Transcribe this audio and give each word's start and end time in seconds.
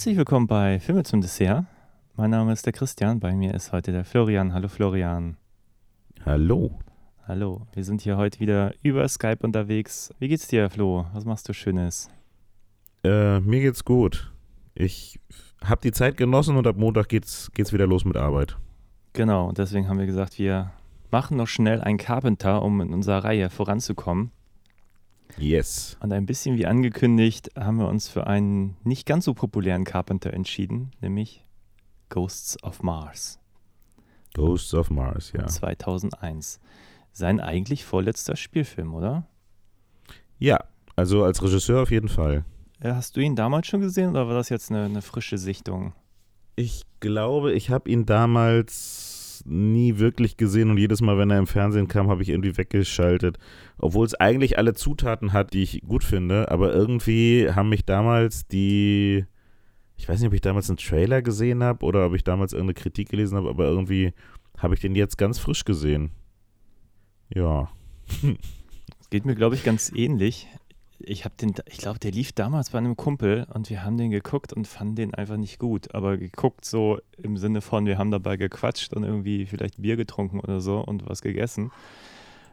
Herzlich 0.00 0.16
willkommen 0.16 0.46
bei 0.46 0.80
Filme 0.80 1.02
zum 1.02 1.20
Dessert. 1.20 1.66
Mein 2.16 2.30
Name 2.30 2.54
ist 2.54 2.64
der 2.64 2.72
Christian, 2.72 3.20
bei 3.20 3.34
mir 3.34 3.52
ist 3.52 3.70
heute 3.70 3.92
der 3.92 4.06
Florian. 4.06 4.54
Hallo 4.54 4.66
Florian. 4.68 5.36
Hallo. 6.24 6.78
Hallo, 7.28 7.66
wir 7.74 7.84
sind 7.84 8.00
hier 8.00 8.16
heute 8.16 8.40
wieder 8.40 8.72
über 8.82 9.06
Skype 9.06 9.40
unterwegs. 9.42 10.10
Wie 10.18 10.28
geht's 10.28 10.48
dir, 10.48 10.70
Flo? 10.70 11.04
Was 11.12 11.26
machst 11.26 11.50
du 11.50 11.52
Schönes? 11.52 12.08
Äh, 13.04 13.40
mir 13.40 13.60
geht's 13.60 13.84
gut. 13.84 14.32
Ich 14.74 15.20
habe 15.62 15.82
die 15.82 15.92
Zeit 15.92 16.16
genossen 16.16 16.56
und 16.56 16.66
ab 16.66 16.78
Montag 16.78 17.10
geht's, 17.10 17.50
geht's 17.52 17.74
wieder 17.74 17.86
los 17.86 18.06
mit 18.06 18.16
Arbeit. 18.16 18.56
Genau, 19.12 19.50
und 19.50 19.58
deswegen 19.58 19.86
haben 19.90 19.98
wir 19.98 20.06
gesagt, 20.06 20.38
wir 20.38 20.72
machen 21.10 21.36
noch 21.36 21.46
schnell 21.46 21.82
einen 21.82 21.98
Carpenter, 21.98 22.62
um 22.62 22.80
in 22.80 22.94
unserer 22.94 23.24
Reihe 23.24 23.50
voranzukommen. 23.50 24.30
Yes. 25.36 25.96
Und 26.00 26.12
ein 26.12 26.26
bisschen 26.26 26.56
wie 26.56 26.66
angekündigt 26.66 27.50
haben 27.58 27.78
wir 27.78 27.88
uns 27.88 28.08
für 28.08 28.26
einen 28.26 28.76
nicht 28.84 29.06
ganz 29.06 29.24
so 29.24 29.34
populären 29.34 29.84
Carpenter 29.84 30.32
entschieden, 30.32 30.92
nämlich 31.00 31.44
Ghosts 32.08 32.62
of 32.62 32.82
Mars 32.82 33.40
Ghosts 34.34 34.74
of 34.74 34.90
Mars, 34.90 35.32
ja. 35.32 35.46
2001. 35.46 36.60
Sein 37.12 37.40
eigentlich 37.40 37.84
vorletzter 37.84 38.36
Spielfilm, 38.36 38.94
oder? 38.94 39.26
Ja, 40.38 40.64
also 40.96 41.24
als 41.24 41.42
Regisseur 41.42 41.82
auf 41.82 41.90
jeden 41.90 42.08
Fall. 42.08 42.44
Äh, 42.80 42.92
Hast 42.92 43.16
du 43.16 43.20
ihn 43.20 43.36
damals 43.36 43.66
schon 43.66 43.80
gesehen 43.80 44.10
oder 44.10 44.28
war 44.28 44.34
das 44.34 44.48
jetzt 44.48 44.70
eine, 44.70 44.84
eine 44.84 45.02
frische 45.02 45.38
Sichtung? 45.38 45.92
Ich 46.56 46.84
glaube, 47.00 47.52
ich 47.52 47.70
habe 47.70 47.90
ihn 47.90 48.06
damals 48.06 49.19
nie 49.46 49.98
wirklich 49.98 50.36
gesehen 50.36 50.70
und 50.70 50.78
jedes 50.78 51.00
Mal, 51.00 51.18
wenn 51.18 51.30
er 51.30 51.38
im 51.38 51.46
Fernsehen 51.46 51.88
kam, 51.88 52.08
habe 52.08 52.22
ich 52.22 52.28
irgendwie 52.28 52.56
weggeschaltet. 52.56 53.38
Obwohl 53.78 54.06
es 54.06 54.14
eigentlich 54.14 54.58
alle 54.58 54.74
Zutaten 54.74 55.32
hat, 55.32 55.52
die 55.52 55.62
ich 55.62 55.82
gut 55.86 56.04
finde, 56.04 56.50
aber 56.50 56.72
irgendwie 56.72 57.48
haben 57.50 57.68
mich 57.68 57.84
damals 57.84 58.46
die, 58.46 59.24
ich 59.96 60.08
weiß 60.08 60.20
nicht, 60.20 60.28
ob 60.28 60.34
ich 60.34 60.40
damals 60.40 60.68
einen 60.68 60.78
Trailer 60.78 61.22
gesehen 61.22 61.62
habe 61.62 61.84
oder 61.84 62.06
ob 62.06 62.14
ich 62.14 62.24
damals 62.24 62.52
irgendeine 62.52 62.74
Kritik 62.74 63.08
gelesen 63.08 63.36
habe, 63.36 63.48
aber 63.48 63.66
irgendwie 63.66 64.12
habe 64.58 64.74
ich 64.74 64.80
den 64.80 64.94
jetzt 64.94 65.18
ganz 65.18 65.38
frisch 65.38 65.64
gesehen. 65.64 66.10
Ja. 67.34 67.68
Es 69.00 69.12
geht 69.12 69.26
mir, 69.26 69.34
glaube 69.34 69.56
ich, 69.56 69.64
ganz 69.64 69.90
ähnlich. 69.92 70.46
Ich 71.02 71.24
habe 71.24 71.34
den, 71.40 71.54
ich 71.66 71.78
glaube, 71.78 71.98
der 71.98 72.10
lief 72.10 72.32
damals 72.32 72.70
bei 72.70 72.78
einem 72.78 72.96
Kumpel 72.96 73.46
und 73.52 73.70
wir 73.70 73.84
haben 73.84 73.96
den 73.96 74.10
geguckt 74.10 74.52
und 74.52 74.66
fanden 74.66 74.96
den 74.96 75.14
einfach 75.14 75.36
nicht 75.36 75.58
gut. 75.58 75.94
Aber 75.94 76.16
geguckt 76.16 76.64
so 76.64 76.98
im 77.16 77.36
Sinne 77.36 77.60
von, 77.60 77.86
wir 77.86 77.98
haben 77.98 78.10
dabei 78.10 78.36
gequatscht 78.36 78.92
und 78.92 79.04
irgendwie 79.04 79.46
vielleicht 79.46 79.80
Bier 79.80 79.96
getrunken 79.96 80.40
oder 80.40 80.60
so 80.60 80.80
und 80.80 81.08
was 81.08 81.22
gegessen. 81.22 81.70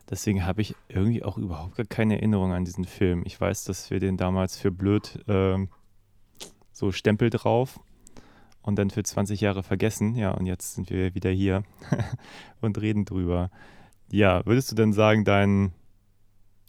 Deswegen 0.10 0.46
habe 0.46 0.62
ich 0.62 0.76
irgendwie 0.88 1.24
auch 1.24 1.38
überhaupt 1.38 1.76
gar 1.76 1.86
keine 1.86 2.16
Erinnerung 2.16 2.54
an 2.54 2.64
diesen 2.64 2.86
Film. 2.86 3.24
Ich 3.26 3.40
weiß, 3.40 3.66
dass 3.66 3.90
wir 3.90 4.00
den 4.00 4.16
damals 4.16 4.58
für 4.58 4.72
blöd 4.72 5.20
ähm, 5.28 5.68
so 6.72 6.92
Stempel 6.92 7.30
drauf 7.30 7.80
und 8.62 8.78
dann 8.78 8.90
für 8.90 9.04
20 9.04 9.42
Jahre 9.42 9.64
vergessen. 9.64 10.16
Ja, 10.16 10.32
und 10.32 10.46
jetzt 10.46 10.76
sind 10.76 10.90
wir 10.90 11.14
wieder 11.14 11.32
hier 11.32 11.64
und 12.62 12.80
reden 12.80 13.04
drüber. 13.04 13.52
Ja, 14.10 14.46
würdest 14.46 14.72
du 14.72 14.76
denn 14.76 14.94
sagen, 14.94 15.26
dein, 15.26 15.74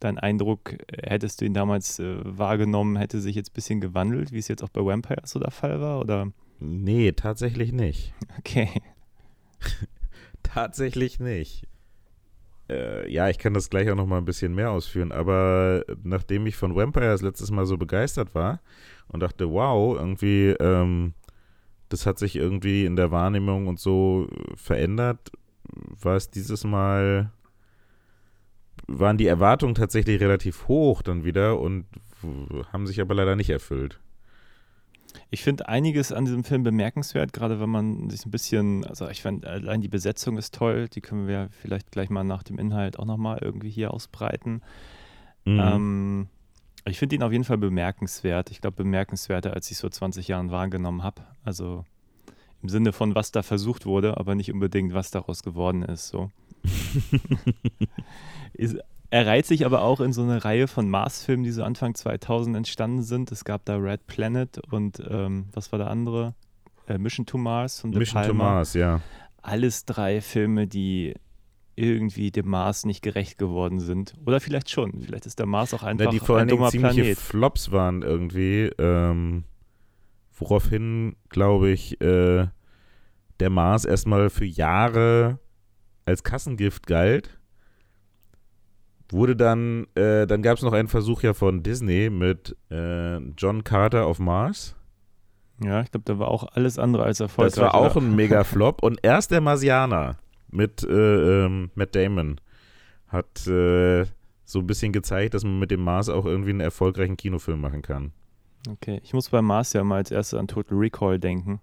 dein 0.01 0.19
Eindruck, 0.19 0.73
äh, 0.73 1.11
hättest 1.11 1.41
du 1.41 1.45
ihn 1.45 1.55
damals 1.55 1.99
äh, 1.99 2.19
wahrgenommen, 2.25 2.97
hätte 2.97 3.21
sich 3.21 3.37
jetzt 3.37 3.51
ein 3.51 3.55
bisschen 3.55 3.81
gewandelt, 3.81 4.33
wie 4.33 4.39
es 4.39 4.49
jetzt 4.49 4.63
auch 4.63 4.69
bei 4.69 4.85
Vampires 4.85 5.31
so 5.31 5.39
der 5.39 5.51
Fall 5.51 5.81
war? 5.81 6.01
Oder? 6.01 6.33
Nee, 6.61 7.13
tatsächlich 7.13 7.73
nicht. 7.73 8.15
Okay. 8.39 8.69
Tatsächlich 10.43 11.21
nicht. 11.21 11.67
Äh, 12.69 13.11
ja, 13.11 13.29
ich 13.29 13.39
kann 13.39 13.55
das 13.55 13.71
gleich 13.71 13.91
auch 13.91 13.97
noch 13.97 14.07
mal 14.07 14.19
ein 14.19 14.25
bisschen 14.25 14.55
mehr 14.55 14.71
ausführen, 14.71 15.13
aber 15.13 15.85
nachdem 16.03 16.47
ich 16.47 16.57
von 16.57 16.77
Vampires 16.77 17.23
letztes 17.23 17.51
Mal 17.51 17.67
so 17.67 17.79
begeistert 17.79 18.35
war 18.35 18.61
und 19.09 19.21
dachte, 19.21 19.51
wow, 19.51 19.97
irgendwie, 19.97 20.51
ähm, 20.61 21.15
das 21.89 22.05
hat 22.05 22.19
sich 22.19 22.37
irgendwie 22.37 22.85
in 22.85 22.97
der 22.97 23.11
Wahrnehmung 23.11 23.67
und 23.69 23.81
so 23.81 24.29
verändert, 24.55 25.31
war 25.65 26.17
es 26.17 26.31
dieses 26.31 26.65
Mal, 26.65 27.33
waren 28.87 29.19
die 29.19 29.27
Erwartungen 29.27 29.75
tatsächlich 29.75 30.21
relativ 30.21 30.69
hoch 30.69 31.03
dann 31.03 31.25
wieder 31.25 31.59
und 31.61 31.87
haben 32.73 32.87
sich 32.87 33.01
aber 33.01 33.15
leider 33.15 33.37
nicht 33.37 33.51
erfüllt. 33.51 34.01
Ich 35.31 35.43
finde 35.43 35.69
einiges 35.69 36.13
an 36.13 36.25
diesem 36.25 36.45
Film 36.45 36.63
bemerkenswert, 36.63 37.33
gerade 37.33 37.61
wenn 37.61 37.69
man 37.69 38.11
sich 38.11 38.25
ein 38.25 38.31
bisschen, 38.31 38.85
also 38.87 39.09
ich 39.09 39.23
fand 39.23 39.47
allein 39.47 39.81
die 39.81 39.89
Besetzung 39.89 40.39
ist 40.39 40.55
toll, 40.55 40.89
die 40.89 41.01
können 41.01 41.29
wir 41.29 41.49
vielleicht 41.51 41.91
gleich 41.91 42.09
mal 42.09 42.25
nach 42.25 42.43
dem 42.43 42.59
Inhalt 42.59 42.99
auch 42.99 43.05
nochmal 43.05 43.39
irgendwie 43.43 43.71
hier 43.71 43.93
ausbreiten. 43.93 44.63
Mhm. 45.45 45.61
Ähm, 45.61 46.29
ich 46.87 46.99
finde 46.99 47.17
ihn 47.17 47.23
auf 47.23 47.33
jeden 47.33 47.45
Fall 47.45 47.59
bemerkenswert. 47.59 48.51
Ich 48.51 48.61
glaube, 48.61 48.77
bemerkenswerter, 48.77 49.53
als 49.53 49.71
ich 49.71 49.77
so 49.77 49.89
20 49.89 50.29
Jahren 50.29 50.51
wahrgenommen 50.51 51.03
habe. 51.03 51.23
Also 51.45 51.85
im 52.63 52.69
Sinne 52.69 52.93
von, 52.93 53.15
was 53.15 53.31
da 53.31 53.43
versucht 53.43 53.87
wurde, 53.87 54.17
aber 54.17 54.35
nicht 54.35 54.53
unbedingt, 54.53 54.95
was 54.95 55.11
daraus 55.11 55.43
geworden 55.43 55.83
ist. 55.83 56.09
So. 56.09 56.31
ist, 58.59 58.77
er 59.11 59.27
reiht 59.27 59.47
sich 59.47 59.65
aber 59.65 59.83
auch 59.83 60.01
in 60.01 60.13
so 60.13 60.23
eine 60.23 60.45
Reihe 60.45 60.69
von 60.69 60.91
Mars-Filmen, 60.91 61.45
die 61.45 61.51
so 61.51 61.65
Anfang 61.65 61.95
2000 61.95 62.57
entstanden 62.57 63.03
sind. 63.03 63.33
Es 63.33 63.45
gab 63.45 63.65
da 63.65 63.77
Red 63.77 64.07
Planet 64.07 64.59
und 64.71 65.03
ähm, 65.09 65.47
was 65.53 65.73
war 65.73 65.79
der 65.79 65.91
andere? 65.91 66.35
Äh, 66.87 66.99
Mission 66.99 67.25
to 67.25 67.39
Mars 67.39 67.83
De 67.83 67.99
Mission 67.99 68.23
to 68.23 68.29
Palma 68.29 68.45
Mars, 68.45 68.75
ja. 68.75 69.01
alles 69.43 69.85
drei 69.85 70.21
Filme, 70.21 70.67
die 70.67 71.15
irgendwie 71.77 72.31
dem 72.31 72.49
Mars 72.49 72.85
nicht 72.85 73.03
gerecht 73.03 73.39
geworden 73.39 73.79
sind. 73.79 74.15
Oder 74.27 74.41
vielleicht 74.41 74.69
schon. 74.69 75.01
Vielleicht 75.01 75.27
ist 75.27 75.39
der 75.39 75.47
Mars 75.47 75.73
auch 75.73 75.85
einfach 75.85 76.07
Na, 76.07 76.11
die 76.11 76.19
vor 76.19 76.37
allen 76.37 76.49
ein 76.51 76.57
Dingen 76.57 76.71
ziemliche 76.71 77.03
Planet. 77.03 77.19
Flops 77.19 77.71
waren 77.71 78.03
irgendwie, 78.03 78.71
ähm, 78.79 79.45
woraufhin, 80.37 81.17
glaube 81.29 81.71
ich, 81.71 82.01
äh, 82.01 82.49
der 83.39 83.51
Mars 83.51 83.85
erstmal 83.85 84.29
für 84.29 84.45
Jahre 84.45 85.39
als 86.05 86.25
Kassengift 86.25 86.87
galt. 86.87 87.38
Wurde 89.11 89.37
dann, 89.37 89.87
äh, 89.95 90.27
dann 90.27 90.43
gab 90.43 90.59
es 90.59 90.63
noch 90.63 90.73
einen 90.73 90.89
Versuch 90.89 91.23
ja 91.23 91.33
von 91.33 91.63
Disney 91.63 92.11
mit 92.11 92.57
äh, 92.71 93.17
John 93.39 93.65
Carter 93.65 94.07
auf 94.07 94.19
Mars. 94.19 94.77
Ja, 95.63 95.81
ich 95.81 95.91
glaube, 95.91 96.05
da 96.05 96.19
war 96.19 96.29
auch 96.29 96.45
alles 96.53 96.79
andere 96.79 97.05
als 97.05 97.21
erfolgreich. 97.21 97.55
Das 97.55 97.63
war 97.63 97.75
auch 97.75 97.97
oder? 97.97 98.05
ein 98.07 98.15
Mega-Flop. 98.15 98.83
Und 98.83 99.01
erst 99.03 99.31
der 99.31 99.41
Marsianer 99.41 100.19
mit 100.51 100.83
äh, 100.85 101.45
ähm, 101.47 101.71
Matt 101.75 101.95
Damon 101.97 102.41
hat 103.09 103.47
äh, 103.47 104.05
so 104.45 104.61
ein 104.61 104.67
bisschen 104.67 104.93
gezeigt, 104.93 105.35
dass 105.35 105.43
man 105.43 105.59
mit 105.59 105.71
dem 105.71 105.81
Mars 105.81 106.09
auch 106.09 106.27
irgendwie 106.27 106.51
einen 106.51 106.61
erfolgreichen 106.61 107.17
Kinofilm 107.17 107.61
machen 107.61 107.83
kann. 107.83 108.13
Okay, 108.71 109.01
ich 109.03 109.15
muss 109.15 109.31
beim 109.31 109.47
Mars 109.47 109.73
ja 109.73 109.83
mal 109.85 109.97
als 109.97 110.11
erstes 110.11 110.39
an 110.39 110.49
Total 110.49 110.77
Recall 110.77 111.19
denken. 111.19 111.61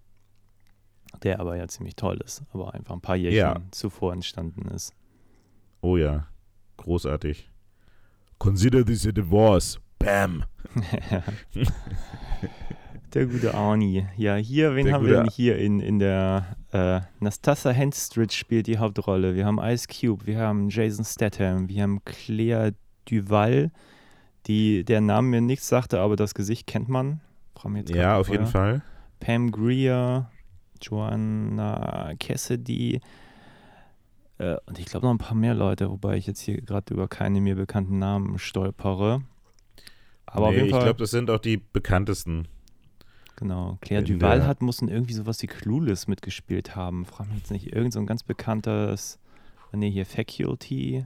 Der 1.24 1.40
aber 1.40 1.56
ja 1.56 1.68
ziemlich 1.68 1.96
toll 1.96 2.20
ist, 2.26 2.44
aber 2.52 2.74
einfach 2.74 2.94
ein 2.94 3.02
paar 3.02 3.16
Jährchen 3.16 3.38
Ja. 3.40 3.62
zuvor 3.72 4.12
entstanden 4.12 4.68
ist. 4.70 4.94
Oh 5.82 5.96
ja, 5.98 6.28
großartig. 6.78 7.50
Consider 8.38 8.86
this 8.86 9.06
a 9.08 9.12
divorce. 9.12 9.80
Bam. 10.00 10.44
Der 13.14 13.28
gute 13.28 13.54
Arnie. 13.54 14.06
Ja, 14.18 14.36
hier, 14.36 14.76
wen 14.76 14.86
Der 14.88 14.94
haben 14.94 15.06
wir 15.06 15.18
denn 15.18 15.30
hier 15.30 15.58
in, 15.58 15.80
in 15.80 16.00
der 16.00 16.58
äh, 16.74 17.00
Nastassa 17.22 17.70
Henstridge 17.70 18.34
spielt 18.36 18.68
die 18.68 18.78
Hauptrolle. 18.78 19.36
Wir 19.36 19.46
haben 19.46 19.58
Ice 19.60 19.88
Cube, 19.88 20.26
wir 20.26 20.40
haben 20.40 20.70
Jason 20.70 21.06
Statham, 21.06 21.70
wir 21.70 21.84
haben 21.84 22.04
Claire 22.04 22.74
Duval, 23.10 23.72
die 24.48 24.84
der 24.84 25.00
Name 25.00 25.30
mir 25.30 25.42
nichts 25.42 25.70
sagte, 25.70 26.02
aber 26.02 26.18
das 26.18 26.34
Gesicht 26.34 26.68
kennt 26.68 26.90
man. 26.90 27.22
Ja, 27.88 28.18
auf 28.18 28.28
jeden. 28.30 28.48
Fall. 28.48 28.84
Pam 29.22 29.50
Grier, 29.50 30.30
Joanna 30.82 32.14
Cassidy 32.20 33.00
äh, 34.38 34.58
und 34.66 34.80
ich 34.80 34.86
glaube 34.86 35.06
noch 35.06 35.14
ein 35.14 35.18
paar 35.18 35.36
mehr 35.36 35.54
Leute, 35.54 35.90
wobei 35.90 36.18
ich 36.18 36.28
jetzt 36.28 36.42
hier 36.42 36.62
gerade 36.62 36.94
über 36.94 37.08
keine 37.08 37.42
mir 37.42 37.56
bekannten 37.56 38.00
Namen 38.00 38.38
stolpere. 38.40 39.22
Aber 40.26 40.46
auf 40.48 40.52
nee, 40.52 40.58
jeden 40.58 40.68
ich 40.68 40.74
Fall, 40.74 40.84
glaube, 40.84 41.00
das 41.00 41.12
sind 41.12 41.30
auch 41.30 41.40
die 41.40 41.58
bekanntesten. 41.58 42.48
genau. 43.38 43.78
Claire 43.82 44.04
in 44.06 44.20
Duval 44.20 44.46
hat, 44.46 44.62
muss 44.62 44.82
irgendwie 44.82 45.14
sowas 45.14 45.42
wie 45.42 45.48
Clueless 45.48 46.08
mitgespielt 46.08 46.76
haben. 46.76 47.06
Frag 47.06 47.28
mich 47.28 47.38
jetzt 47.38 47.52
nicht, 47.52 47.74
irgend 47.74 47.94
so 47.94 48.00
ein 48.00 48.06
ganz 48.08 48.24
bekanntes, 48.24 49.20
nee, 49.72 49.90
hier 49.92 50.06
Faculty. 50.06 51.06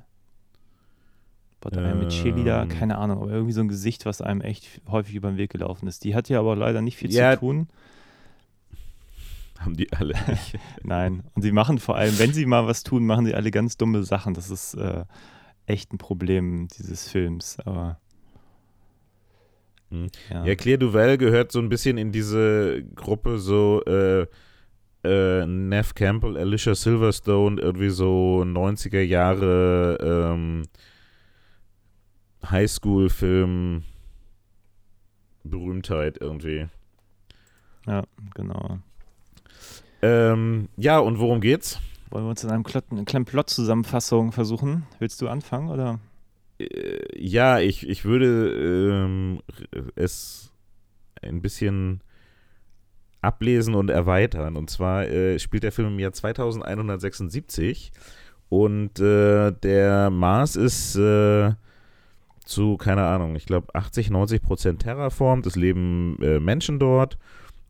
But 1.61 1.73
I'm 1.75 2.05
a 2.05 2.07
Cheerleader, 2.07 2.61
Ähm. 2.63 2.69
keine 2.69 2.97
Ahnung, 2.97 3.21
aber 3.21 3.31
irgendwie 3.31 3.51
so 3.51 3.59
ein 3.59 3.67
Gesicht, 3.67 4.05
was 4.05 4.21
einem 4.21 4.39
echt 4.39 4.81
häufig 4.87 5.13
über 5.15 5.29
den 5.29 5.37
Weg 5.37 5.51
gelaufen 5.51 5.87
ist. 5.87 6.05
Die 6.05 6.15
hat 6.15 6.29
ja 6.29 6.39
aber 6.39 6.55
leider 6.55 6.81
nicht 6.81 6.95
viel 6.95 7.11
Ja. 7.11 7.33
zu 7.33 7.39
tun. 7.41 7.67
Haben 9.59 9.75
die 9.75 9.91
alle 9.93 10.13
nicht. 10.27 10.57
Nein. 10.83 11.23
Und 11.35 11.41
sie 11.41 11.51
machen 11.51 11.77
vor 11.79 11.95
allem, 11.95 12.17
wenn 12.17 12.33
sie 12.33 12.45
mal 12.45 12.65
was 12.65 12.83
tun, 12.83 13.05
machen 13.05 13.25
sie 13.25 13.35
alle 13.35 13.51
ganz 13.51 13.77
dumme 13.77 14.03
Sachen. 14.03 14.33
Das 14.33 14.49
ist 14.49 14.73
äh, 14.73 15.05
echt 15.65 15.93
ein 15.93 15.97
Problem 15.97 16.67
dieses 16.67 17.07
Films. 17.09 17.59
Aber 17.59 17.99
Mhm. 19.89 20.07
Ja. 20.29 20.45
ja, 20.45 20.55
Claire 20.55 20.77
Duval 20.77 21.17
gehört 21.17 21.51
so 21.51 21.59
ein 21.59 21.69
bisschen 21.69 21.97
in 21.97 22.11
diese 22.11 22.83
Gruppe 22.95 23.39
so 23.39 23.83
äh, 23.85 24.27
äh, 25.03 25.45
Neff 25.45 25.95
Campbell, 25.95 26.37
Alicia 26.37 26.75
Silverstone, 26.75 27.59
irgendwie 27.59 27.89
so 27.89 28.43
90er 28.45 29.01
Jahre 29.01 29.97
ähm, 30.01 30.63
Highschool-Film 32.49 33.83
Berühmtheit 35.43 36.17
irgendwie. 36.21 36.67
Ja, 37.87 38.03
genau. 38.35 38.79
Ähm, 40.01 40.69
ja, 40.77 40.99
und 40.99 41.19
worum 41.19 41.41
geht's? 41.41 41.79
Wollen 42.09 42.25
wir 42.25 42.29
uns 42.29 42.43
in 42.43 42.49
einem 42.49 42.63
Klott, 42.63 42.85
eine 42.89 43.05
kleinen 43.05 43.25
Plot-Zusammenfassung 43.25 44.31
versuchen? 44.31 44.85
Willst 44.99 45.21
du 45.21 45.27
anfangen 45.27 45.69
oder? 45.69 45.99
Äh, 46.59 46.99
ja, 47.15 47.59
ich, 47.59 47.87
ich 47.87 48.05
würde 48.05 48.51
ähm, 48.93 49.41
es 49.95 50.51
ein 51.21 51.41
bisschen 51.41 52.01
ablesen 53.21 53.75
und 53.75 53.89
erweitern. 53.89 54.55
Und 54.55 54.69
zwar 54.69 55.07
äh, 55.07 55.39
spielt 55.39 55.63
der 55.63 55.71
Film 55.71 55.89
im 55.89 55.99
Jahr 55.99 56.13
2176 56.13 57.91
und 58.49 58.99
äh, 58.99 59.51
der 59.51 60.09
Mars 60.09 60.55
ist 60.55 60.95
äh, 60.95 61.51
zu, 62.45 62.77
keine 62.77 63.05
Ahnung, 63.05 63.35
ich 63.35 63.45
glaube 63.45 63.73
80, 63.75 64.09
90 64.09 64.41
Prozent 64.41 64.81
terraformt. 64.81 65.45
Es 65.45 65.55
leben 65.55 66.17
äh, 66.21 66.39
Menschen 66.39 66.79
dort. 66.79 67.17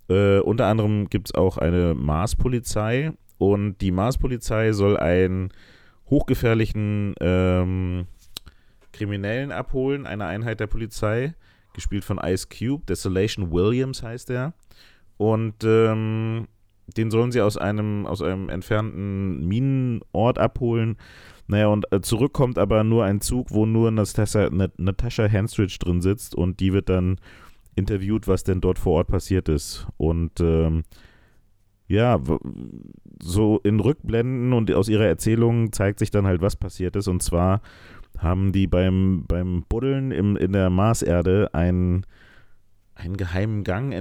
Äh, 0.09 0.39
unter 0.39 0.65
anderem 0.65 1.09
gibt 1.09 1.29
es 1.29 1.35
auch 1.35 1.57
eine 1.57 1.93
Mars-Polizei 1.93 3.13
und 3.37 3.79
die 3.79 3.91
Mars-Polizei 3.91 4.73
soll 4.73 4.97
einen 4.97 5.51
hochgefährlichen 6.09 7.15
ähm, 7.21 8.07
Kriminellen 8.91 9.51
abholen, 9.51 10.07
eine 10.07 10.25
Einheit 10.25 10.59
der 10.59 10.67
Polizei, 10.67 11.35
gespielt 11.73 12.03
von 12.03 12.19
Ice 12.23 12.47
Cube. 12.47 12.85
Desolation 12.85 13.51
Williams 13.51 14.03
heißt 14.03 14.31
er. 14.31 14.53
Und 15.17 15.63
ähm, 15.63 16.47
den 16.97 17.11
sollen 17.11 17.31
sie 17.31 17.41
aus 17.41 17.57
einem, 17.57 18.05
aus 18.05 18.21
einem 18.21 18.49
entfernten 18.49 19.47
Minenort 19.47 20.39
abholen. 20.39 20.97
Naja, 21.47 21.67
und 21.67 21.91
äh, 21.91 22.01
zurückkommt 22.01 22.57
aber 22.57 22.83
nur 22.83 23.05
ein 23.05 23.21
Zug, 23.21 23.51
wo 23.51 23.65
nur 23.65 23.91
Natascha, 23.91 24.49
Natascha 24.77 25.25
Henstridge 25.25 25.77
drin 25.79 26.01
sitzt 26.01 26.35
und 26.35 26.59
die 26.59 26.73
wird 26.73 26.89
dann 26.89 27.19
interviewt, 27.79 28.27
was 28.27 28.43
denn 28.43 28.61
dort 28.61 28.77
vor 28.77 28.97
Ort 28.97 29.07
passiert 29.07 29.49
ist. 29.49 29.87
Und 29.97 30.39
ähm, 30.39 30.83
ja, 31.87 32.19
so 33.21 33.59
in 33.63 33.79
Rückblenden 33.79 34.53
und 34.53 34.71
aus 34.71 34.89
ihrer 34.89 35.07
Erzählung 35.07 35.71
zeigt 35.71 35.99
sich 35.99 36.11
dann 36.11 36.27
halt, 36.27 36.41
was 36.41 36.55
passiert 36.55 36.95
ist. 36.95 37.07
Und 37.07 37.23
zwar 37.23 37.61
haben 38.17 38.51
die 38.51 38.67
beim, 38.67 39.25
beim 39.27 39.63
Buddeln 39.67 40.11
im, 40.11 40.35
in 40.35 40.51
der 40.51 40.69
Marserde 40.69 41.49
einen 41.53 42.05
einen 42.99 43.17
geheimen 43.17 43.63
Gang 43.63 43.93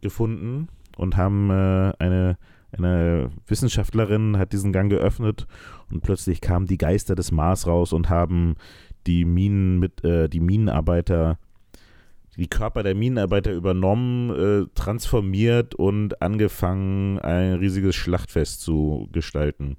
gefunden 0.00 0.68
und 0.96 1.16
haben 1.16 1.50
äh, 1.50 1.92
eine, 1.98 2.36
eine 2.76 3.30
Wissenschaftlerin 3.46 4.38
hat 4.38 4.52
diesen 4.52 4.72
Gang 4.72 4.90
geöffnet 4.90 5.46
und 5.90 6.02
plötzlich 6.02 6.40
kamen 6.40 6.66
die 6.66 6.78
Geister 6.78 7.14
des 7.14 7.32
Mars 7.32 7.66
raus 7.66 7.92
und 7.92 8.10
haben 8.10 8.56
die 9.06 9.24
Minen 9.24 9.78
mit 9.78 10.04
äh, 10.04 10.28
die 10.28 10.40
Minenarbeiter 10.40 11.38
die 12.36 12.48
Körper 12.48 12.82
der 12.82 12.94
Minenarbeiter 12.94 13.52
übernommen, 13.52 14.30
äh, 14.30 14.66
transformiert 14.74 15.74
und 15.74 16.22
angefangen, 16.22 17.18
ein 17.18 17.54
riesiges 17.54 17.94
Schlachtfest 17.94 18.62
zu 18.62 19.08
gestalten. 19.12 19.76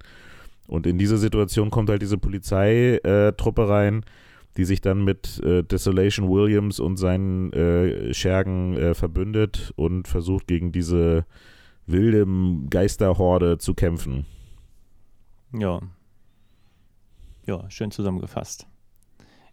Und 0.68 0.88
in 0.88 0.98
dieser 0.98 1.18
Situation 1.18 1.72
kommt 1.72 1.90
halt 1.90 2.02
diese 2.02 2.18
Polizeitruppe 2.18 3.68
rein, 3.68 4.06
die 4.58 4.66
sich 4.66 4.82
dann 4.82 5.04
mit 5.04 5.42
äh, 5.44 5.64
Desolation 5.64 6.30
Williams 6.30 6.80
und 6.80 6.98
seinen 6.98 7.52
äh, 7.54 8.14
Schergen 8.14 8.78
äh, 8.78 8.94
verbündet 8.94 9.74
und 9.76 10.08
versucht 10.08 10.48
gegen 10.48 10.72
diese 10.72 11.26
wilde 11.88 12.26
Geisterhorde 12.70 13.58
zu 13.58 13.74
kämpfen. 13.74 14.26
Ja. 15.54 15.82
Ja, 17.46 17.70
schön 17.70 17.92
zusammengefasst. 17.92 18.68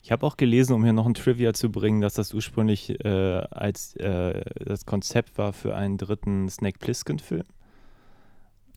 Ich 0.03 0.13
habe 0.13 0.27
auch 0.27 0.37
gelesen, 0.37 0.73
um 0.73 0.83
hier 0.83 0.93
noch 0.93 1.07
ein 1.07 1.15
Trivia 1.15 1.53
zu 1.53 1.71
bringen, 1.71 2.01
dass 2.01 2.15
das 2.15 2.33
ursprünglich 2.33 3.05
äh, 3.05 3.09
als 3.51 3.95
äh, 3.97 4.43
das 4.65 4.87
Konzept 4.87 5.37
war 5.37 5.53
für 5.53 5.77
einen 5.77 5.99
dritten 5.99 6.49
Snake 6.49 6.79
Plissken-Film. 6.79 7.45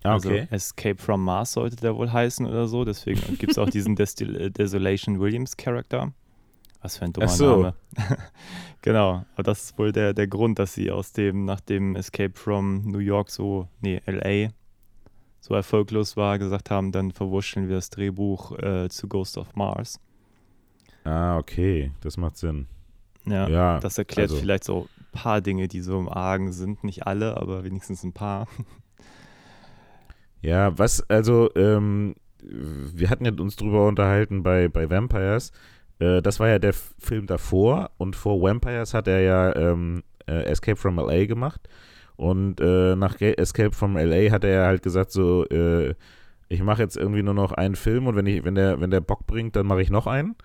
Ah, 0.04 0.14
also 0.14 0.30
okay. 0.30 0.48
Escape 0.52 1.02
from 1.02 1.24
Mars 1.24 1.54
sollte 1.54 1.78
der 1.78 1.96
wohl 1.96 2.12
heißen 2.12 2.46
oder 2.46 2.68
so. 2.68 2.84
Deswegen 2.84 3.22
gibt 3.38 3.54
es 3.54 3.58
auch 3.58 3.70
diesen 3.70 3.96
Destil 3.96 4.36
äh, 4.36 4.52
Desolation 4.52 5.20
Williams 5.20 5.56
Charakter. 5.56 6.12
Was 6.82 6.98
für 6.98 7.06
ein 7.06 7.14
dummer 7.14 7.30
so. 7.30 7.62
Name. 7.62 7.74
genau, 8.82 9.26
aber 9.36 9.44
das 9.44 9.64
ist 9.64 9.78
wohl 9.78 9.94
der, 9.94 10.14
der 10.14 10.28
Grund, 10.28 10.60
dass 10.60 10.74
sie 10.74 10.92
aus 10.92 11.14
dem, 11.14 11.46
nach 11.46 11.62
dem 11.62 11.96
Escape 11.96 12.34
from 12.36 12.84
New 12.84 13.00
York 13.00 13.30
so, 13.30 13.70
nee, 13.80 14.02
LA 14.06 14.52
so 15.40 15.54
erfolglos 15.56 16.18
war, 16.18 16.40
gesagt 16.40 16.70
haben, 16.70 16.92
dann 16.92 17.12
verwurschteln 17.12 17.70
wir 17.70 17.76
das 17.78 17.90
Drehbuch 17.90 18.58
äh, 18.60 18.90
zu 18.90 19.08
Ghost 19.08 19.38
of 19.38 19.56
Mars. 19.56 20.00
Ah, 21.04 21.38
okay, 21.38 21.92
das 22.02 22.18
macht 22.18 22.38
Sinn. 22.38 22.68
Ja, 23.26 23.48
ja 23.48 23.80
das 23.80 23.98
erklärt 23.98 24.30
also. 24.30 24.42
vielleicht 24.42 24.64
so 24.64 24.88
ein 25.00 25.08
paar 25.12 25.42
Dinge, 25.42 25.68
die 25.68 25.82
so 25.82 26.00
im 26.00 26.10
Argen 26.10 26.52
sind. 26.52 26.84
Nicht 26.84 27.08
alle, 27.08 27.38
aber 27.38 27.64
wenigstens 27.64 28.04
ein 28.04 28.14
paar. 28.14 28.48
Ja, 30.42 30.78
was, 30.78 31.10
also, 31.10 31.50
ähm, 31.56 32.16
wir 32.42 33.10
hatten 33.10 33.24
ja 33.24 33.32
uns 33.32 33.56
drüber 33.56 33.88
unterhalten 33.88 34.44
bei, 34.44 34.68
bei 34.68 34.90
Vampires. 34.90 35.54
Äh, 36.00 36.22
das 36.22 36.42
war 36.42 36.50
ja 36.50 36.60
der 36.60 36.74
Film 36.74 37.28
davor 37.28 37.92
und 37.98 38.18
vor 38.18 38.42
Vampires 38.42 38.94
hat 38.94 39.08
er 39.08 39.22
ja 39.22 39.56
ähm, 39.56 40.04
äh, 40.28 40.44
Escape 40.44 40.76
from 40.76 40.98
LA 40.98 41.26
gemacht. 41.26 41.62
Und 42.18 42.60
äh, 42.60 42.96
nach 42.96 43.20
Escape 43.22 43.72
from 43.72 43.96
LA 43.96 44.32
hat 44.32 44.44
er 44.44 44.66
halt 44.66 44.84
gesagt, 44.84 45.12
so, 45.12 45.46
äh, 45.48 45.96
ich 46.50 46.62
mache 46.62 46.82
jetzt 46.82 46.98
irgendwie 46.98 47.24
nur 47.24 47.34
noch 47.34 47.54
einen 47.54 47.76
Film 47.76 48.08
und 48.08 48.16
wenn 48.16 48.28
ich, 48.28 48.44
wenn 48.44 48.56
der, 48.56 48.82
wenn 48.82 48.92
der 48.92 49.02
Bock 49.02 49.26
bringt, 49.26 49.56
dann 49.56 49.66
mache 49.66 49.82
ich 49.82 49.90
noch 49.90 50.08
einen. 50.08 50.36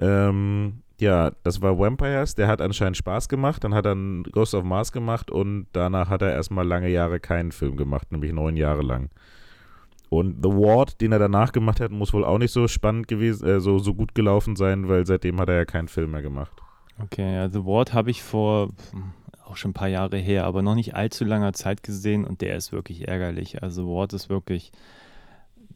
Ähm, 0.00 0.82
ja, 1.00 1.32
das 1.42 1.62
war 1.62 1.78
Vampires, 1.78 2.34
der 2.34 2.46
hat 2.48 2.60
anscheinend 2.60 2.96
Spaß 2.96 3.28
gemacht, 3.28 3.64
dann 3.64 3.74
hat 3.74 3.86
er 3.86 3.96
Ghost 4.32 4.54
of 4.54 4.64
Mars 4.64 4.92
gemacht 4.92 5.30
und 5.30 5.66
danach 5.72 6.10
hat 6.10 6.22
er 6.22 6.32
erstmal 6.32 6.66
lange 6.66 6.88
Jahre 6.88 7.20
keinen 7.20 7.52
Film 7.52 7.76
gemacht, 7.76 8.12
nämlich 8.12 8.32
neun 8.32 8.56
Jahre 8.56 8.82
lang. 8.82 9.10
Und 10.10 10.42
The 10.42 10.50
Ward, 10.50 11.00
den 11.00 11.12
er 11.12 11.20
danach 11.20 11.52
gemacht 11.52 11.80
hat, 11.80 11.92
muss 11.92 12.12
wohl 12.12 12.24
auch 12.24 12.38
nicht 12.38 12.52
so 12.52 12.66
spannend 12.66 13.06
gewesen, 13.08 13.48
äh, 13.48 13.60
so, 13.60 13.78
so 13.78 13.94
gut 13.94 14.14
gelaufen 14.14 14.56
sein, 14.56 14.88
weil 14.88 15.06
seitdem 15.06 15.40
hat 15.40 15.48
er 15.48 15.56
ja 15.56 15.64
keinen 15.64 15.88
Film 15.88 16.10
mehr 16.10 16.22
gemacht. 16.22 16.52
Okay, 17.02 17.34
ja, 17.34 17.48
The 17.48 17.64
Ward 17.64 17.94
habe 17.94 18.10
ich 18.10 18.22
vor 18.22 18.70
hm, 18.90 19.12
auch 19.44 19.56
schon 19.56 19.70
ein 19.70 19.74
paar 19.74 19.88
Jahre 19.88 20.18
her, 20.18 20.44
aber 20.44 20.62
noch 20.62 20.74
nicht 20.74 20.94
allzu 20.94 21.24
langer 21.24 21.52
Zeit 21.52 21.82
gesehen 21.82 22.24
und 22.24 22.40
der 22.40 22.56
ist 22.56 22.72
wirklich 22.72 23.08
ärgerlich. 23.08 23.62
Also 23.62 23.86
Ward 23.86 24.12
ist 24.12 24.28
wirklich 24.28 24.72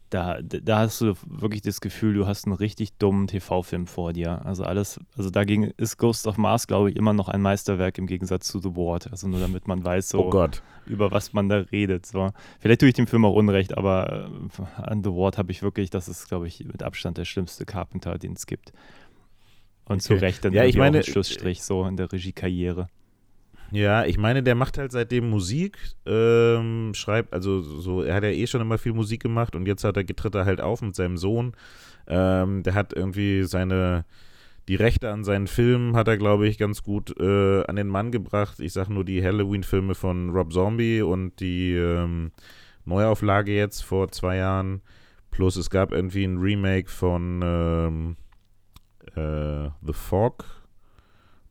da, 0.09 0.39
da 0.41 0.79
hast 0.79 1.01
du 1.01 1.13
wirklich 1.25 1.61
das 1.61 1.81
Gefühl, 1.81 2.13
du 2.13 2.27
hast 2.27 2.45
einen 2.45 2.55
richtig 2.55 2.97
dummen 2.97 3.27
TV-Film 3.27 3.87
vor 3.87 4.13
dir. 4.13 4.45
Also 4.45 4.63
alles, 4.63 4.99
also 5.17 5.29
dagegen 5.29 5.71
ist 5.77 5.97
Ghost 5.97 6.27
of 6.27 6.37
Mars, 6.37 6.67
glaube 6.67 6.91
ich, 6.91 6.95
immer 6.95 7.13
noch 7.13 7.27
ein 7.27 7.41
Meisterwerk 7.41 7.97
im 7.97 8.07
Gegensatz 8.07 8.47
zu 8.47 8.59
The 8.59 8.75
Ward. 8.75 9.11
Also 9.11 9.27
nur 9.27 9.39
damit 9.39 9.67
man 9.67 9.83
weiß, 9.83 10.09
so 10.09 10.25
oh 10.25 10.47
über 10.85 11.11
was 11.11 11.33
man 11.33 11.49
da 11.49 11.57
redet. 11.57 12.05
So. 12.05 12.31
Vielleicht 12.59 12.81
tue 12.81 12.89
ich 12.89 12.95
dem 12.95 13.07
Film 13.07 13.25
auch 13.25 13.33
Unrecht, 13.33 13.77
aber 13.77 14.29
äh, 14.57 14.81
an 14.81 15.03
The 15.03 15.11
Ward 15.11 15.37
habe 15.37 15.51
ich 15.51 15.63
wirklich, 15.63 15.89
das 15.89 16.07
ist, 16.07 16.27
glaube 16.27 16.47
ich, 16.47 16.63
mit 16.63 16.83
Abstand 16.83 17.17
der 17.17 17.25
schlimmste 17.25 17.65
Carpenter, 17.65 18.17
den 18.17 18.33
es 18.33 18.45
gibt. 18.45 18.73
Und 19.85 19.97
okay. 19.97 20.01
zu 20.01 20.13
Recht 20.15 20.45
dann 20.45 20.53
ja, 20.53 20.65
ich 20.65 20.77
meine, 20.77 21.03
Schlussstrich 21.03 21.63
so 21.63 21.85
in 21.85 21.97
der 21.97 22.11
Regiekarriere. 22.11 22.87
Ja, 23.71 24.05
ich 24.05 24.17
meine, 24.17 24.43
der 24.43 24.55
macht 24.55 24.77
halt 24.77 24.91
seitdem 24.91 25.29
Musik, 25.29 25.77
ähm, 26.05 26.93
schreibt, 26.93 27.33
also 27.33 27.61
so, 27.61 28.03
er 28.03 28.15
hat 28.15 28.23
ja 28.23 28.29
eh 28.29 28.47
schon 28.47 28.61
immer 28.61 28.77
viel 28.77 28.93
Musik 28.93 29.21
gemacht 29.23 29.55
und 29.55 29.67
jetzt 29.67 29.83
hat 29.83 29.97
er, 29.97 30.05
tritt 30.05 30.35
er 30.35 30.45
halt 30.45 30.61
auf 30.61 30.81
mit 30.81 30.95
seinem 30.95 31.17
Sohn. 31.17 31.53
Ähm, 32.07 32.63
der 32.63 32.75
hat 32.75 32.93
irgendwie 32.93 33.43
seine, 33.43 34.05
die 34.67 34.75
Rechte 34.75 35.11
an 35.11 35.23
seinen 35.23 35.47
Filmen 35.47 35.95
hat 35.95 36.07
er, 36.07 36.17
glaube 36.17 36.47
ich, 36.47 36.57
ganz 36.57 36.83
gut 36.83 37.19
äh, 37.19 37.63
an 37.65 37.75
den 37.75 37.87
Mann 37.87 38.11
gebracht. 38.11 38.59
Ich 38.59 38.73
sage 38.73 38.93
nur 38.93 39.03
die 39.03 39.23
Halloween-Filme 39.23 39.95
von 39.95 40.29
Rob 40.29 40.53
Zombie 40.53 41.01
und 41.01 41.39
die 41.39 41.73
ähm, 41.73 42.31
Neuauflage 42.85 43.55
jetzt 43.55 43.83
vor 43.83 44.11
zwei 44.11 44.37
Jahren. 44.37 44.81
Plus 45.31 45.55
es 45.55 45.69
gab 45.69 45.91
irgendwie 45.91 46.23
ein 46.23 46.37
Remake 46.37 46.89
von 46.89 47.41
ähm, 47.43 48.15
äh, 49.15 49.69
The 49.85 49.93
Fog 49.93 50.45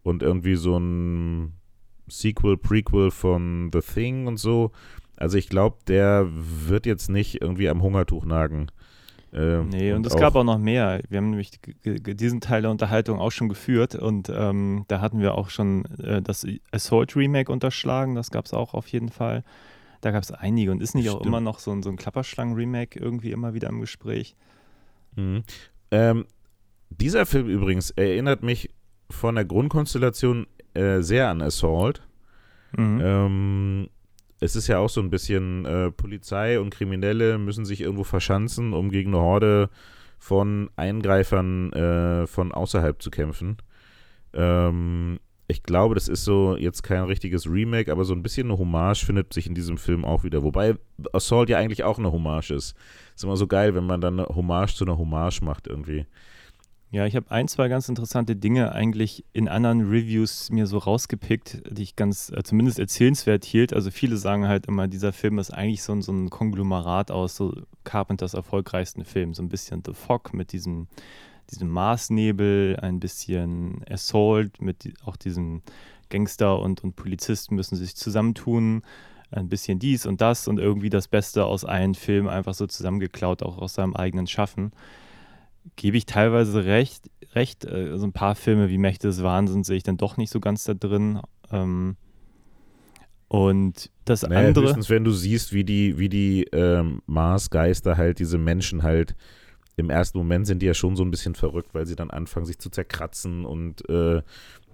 und 0.02 0.22
irgendwie 0.22 0.54
so 0.54 0.78
ein 0.78 1.54
Sequel, 2.08 2.56
Prequel 2.56 3.10
von 3.10 3.70
The 3.72 3.80
Thing 3.80 4.26
und 4.26 4.38
so. 4.38 4.72
Also 5.16 5.38
ich 5.38 5.48
glaube, 5.48 5.78
der 5.86 6.26
wird 6.30 6.86
jetzt 6.86 7.08
nicht 7.08 7.40
irgendwie 7.40 7.68
am 7.68 7.82
Hungertuch 7.82 8.24
nagen. 8.24 8.68
Ähm, 9.32 9.68
nee, 9.70 9.90
und, 9.90 9.98
und 9.98 10.06
es 10.06 10.16
gab 10.16 10.36
auch 10.36 10.44
noch 10.44 10.58
mehr. 10.58 11.00
Wir 11.08 11.18
haben 11.18 11.30
nämlich 11.30 11.50
diesen 11.84 12.40
Teil 12.40 12.62
der 12.62 12.70
Unterhaltung 12.70 13.18
auch 13.18 13.32
schon 13.32 13.48
geführt 13.48 13.96
und 13.96 14.30
ähm, 14.32 14.84
da 14.86 15.00
hatten 15.00 15.20
wir 15.20 15.34
auch 15.34 15.50
schon 15.50 15.84
äh, 15.98 16.22
das 16.22 16.46
Assault 16.70 17.16
Remake 17.16 17.50
unterschlagen. 17.50 18.14
Das 18.14 18.30
gab 18.30 18.44
es 18.44 18.54
auch 18.54 18.74
auf 18.74 18.86
jeden 18.88 19.08
Fall. 19.08 19.42
Da 20.02 20.12
gab 20.12 20.22
es 20.22 20.30
einige 20.30 20.70
und 20.70 20.82
ist 20.82 20.94
nicht 20.94 21.06
Stimmt. 21.06 21.22
auch 21.22 21.26
immer 21.26 21.40
noch 21.40 21.58
so 21.58 21.72
ein, 21.72 21.82
so 21.82 21.90
ein 21.90 21.96
Klapperschlangen-Remake 21.96 22.98
irgendwie 22.98 23.32
immer 23.32 23.54
wieder 23.54 23.68
im 23.70 23.80
Gespräch. 23.80 24.36
Mhm. 25.16 25.42
Ähm, 25.90 26.26
dieser 26.90 27.26
Film 27.26 27.48
übrigens 27.48 27.90
erinnert 27.90 28.42
mich 28.42 28.70
von 29.10 29.34
der 29.34 29.44
Grundkonstellation 29.44 30.46
äh, 30.74 31.00
sehr 31.00 31.28
an 31.28 31.42
Assault. 31.42 32.02
Mhm. 32.76 33.00
Ähm, 33.02 33.88
es 34.40 34.56
ist 34.56 34.66
ja 34.66 34.78
auch 34.78 34.90
so 34.90 35.00
ein 35.00 35.10
bisschen 35.10 35.64
äh, 35.64 35.90
Polizei 35.90 36.60
und 36.60 36.70
Kriminelle 36.70 37.38
müssen 37.38 37.64
sich 37.64 37.80
irgendwo 37.80 38.04
verschanzen, 38.04 38.72
um 38.72 38.90
gegen 38.90 39.14
eine 39.14 39.22
Horde 39.22 39.70
von 40.18 40.70
Eingreifern 40.76 41.72
äh, 41.72 42.26
von 42.26 42.52
außerhalb 42.52 43.00
zu 43.00 43.10
kämpfen. 43.10 43.56
Ähm, 44.32 45.18
ich 45.46 45.62
glaube, 45.62 45.94
das 45.94 46.08
ist 46.08 46.24
so 46.24 46.56
jetzt 46.56 46.82
kein 46.82 47.04
richtiges 47.04 47.46
Remake, 47.46 47.92
aber 47.92 48.04
so 48.04 48.14
ein 48.14 48.22
bisschen 48.22 48.50
eine 48.50 48.58
Hommage 48.58 49.04
findet 49.04 49.32
sich 49.32 49.46
in 49.46 49.54
diesem 49.54 49.76
Film 49.76 50.04
auch 50.04 50.24
wieder. 50.24 50.42
Wobei 50.42 50.76
Assault 51.12 51.50
ja 51.50 51.58
eigentlich 51.58 51.84
auch 51.84 51.98
eine 51.98 52.12
Hommage 52.12 52.50
ist. 52.50 52.74
Ist 53.14 53.24
immer 53.24 53.36
so 53.36 53.46
geil, 53.46 53.74
wenn 53.74 53.84
man 53.84 54.00
dann 54.00 54.18
eine 54.18 54.34
Hommage 54.34 54.74
zu 54.74 54.84
einer 54.84 54.96
Hommage 54.96 55.42
macht 55.42 55.66
irgendwie. 55.66 56.06
Ja, 56.94 57.06
ich 57.06 57.16
habe 57.16 57.28
ein, 57.32 57.48
zwei 57.48 57.66
ganz 57.66 57.88
interessante 57.88 58.36
Dinge 58.36 58.70
eigentlich 58.70 59.24
in 59.32 59.48
anderen 59.48 59.80
Reviews 59.80 60.50
mir 60.50 60.68
so 60.68 60.78
rausgepickt, 60.78 61.60
die 61.76 61.82
ich 61.82 61.96
ganz 61.96 62.30
äh, 62.30 62.44
zumindest 62.44 62.78
erzählenswert 62.78 63.44
hielt. 63.44 63.72
Also 63.72 63.90
viele 63.90 64.16
sagen 64.16 64.46
halt 64.46 64.66
immer, 64.66 64.86
dieser 64.86 65.12
Film 65.12 65.40
ist 65.40 65.50
eigentlich 65.50 65.82
so 65.82 65.92
ein, 65.92 66.02
so 66.02 66.12
ein 66.12 66.30
Konglomerat 66.30 67.10
aus 67.10 67.34
so 67.34 67.52
Carpenters 67.82 68.34
erfolgreichsten 68.34 69.04
Filmen. 69.04 69.34
So 69.34 69.42
ein 69.42 69.48
bisschen 69.48 69.82
The 69.84 69.92
Fog 69.92 70.32
mit 70.34 70.52
diesem, 70.52 70.86
diesem 71.50 71.68
Marsnebel, 71.68 72.78
ein 72.80 73.00
bisschen 73.00 73.84
Assault 73.90 74.62
mit 74.62 74.84
die, 74.84 74.94
auch 75.04 75.16
diesem 75.16 75.62
Gangster 76.10 76.60
und, 76.60 76.84
und 76.84 76.94
Polizisten 76.94 77.56
müssen 77.56 77.74
sich 77.74 77.96
zusammentun. 77.96 78.82
Ein 79.32 79.48
bisschen 79.48 79.80
dies 79.80 80.06
und 80.06 80.20
das 80.20 80.46
und 80.46 80.60
irgendwie 80.60 80.90
das 80.90 81.08
Beste 81.08 81.44
aus 81.44 81.64
einem 81.64 81.96
Film 81.96 82.28
einfach 82.28 82.54
so 82.54 82.68
zusammengeklaut, 82.68 83.42
auch 83.42 83.58
aus 83.58 83.74
seinem 83.74 83.96
eigenen 83.96 84.28
Schaffen 84.28 84.70
gebe 85.76 85.96
ich 85.96 86.06
teilweise 86.06 86.64
recht. 86.64 87.10
recht. 87.34 87.64
Äh, 87.64 87.96
so 87.98 88.06
ein 88.06 88.12
paar 88.12 88.34
Filme 88.34 88.68
wie 88.68 88.78
Mächte 88.78 89.08
des 89.08 89.22
Wahnsinns 89.22 89.66
sehe 89.66 89.76
ich 89.76 89.82
dann 89.82 89.96
doch 89.96 90.16
nicht 90.16 90.30
so 90.30 90.40
ganz 90.40 90.64
da 90.64 90.74
drin. 90.74 91.20
Ähm, 91.50 91.96
und 93.28 93.90
das 94.04 94.22
naja, 94.22 94.48
andere. 94.48 94.66
Höchstens, 94.66 94.90
wenn 94.90 95.04
du 95.04 95.10
siehst, 95.10 95.52
wie 95.52 95.64
die, 95.64 95.98
wie 95.98 96.08
die 96.08 96.44
ähm, 96.52 97.02
Marsgeister 97.06 97.96
halt 97.96 98.18
diese 98.18 98.38
Menschen 98.38 98.82
halt 98.82 99.16
im 99.76 99.90
ersten 99.90 100.18
Moment 100.18 100.46
sind 100.46 100.62
die 100.62 100.66
ja 100.66 100.74
schon 100.74 100.96
so 100.96 101.02
ein 101.02 101.10
bisschen 101.10 101.34
verrückt, 101.34 101.74
weil 101.74 101.86
sie 101.86 101.96
dann 101.96 102.10
anfangen, 102.10 102.46
sich 102.46 102.58
zu 102.58 102.70
zerkratzen 102.70 103.44
und 103.44 103.88
äh, 103.88 104.22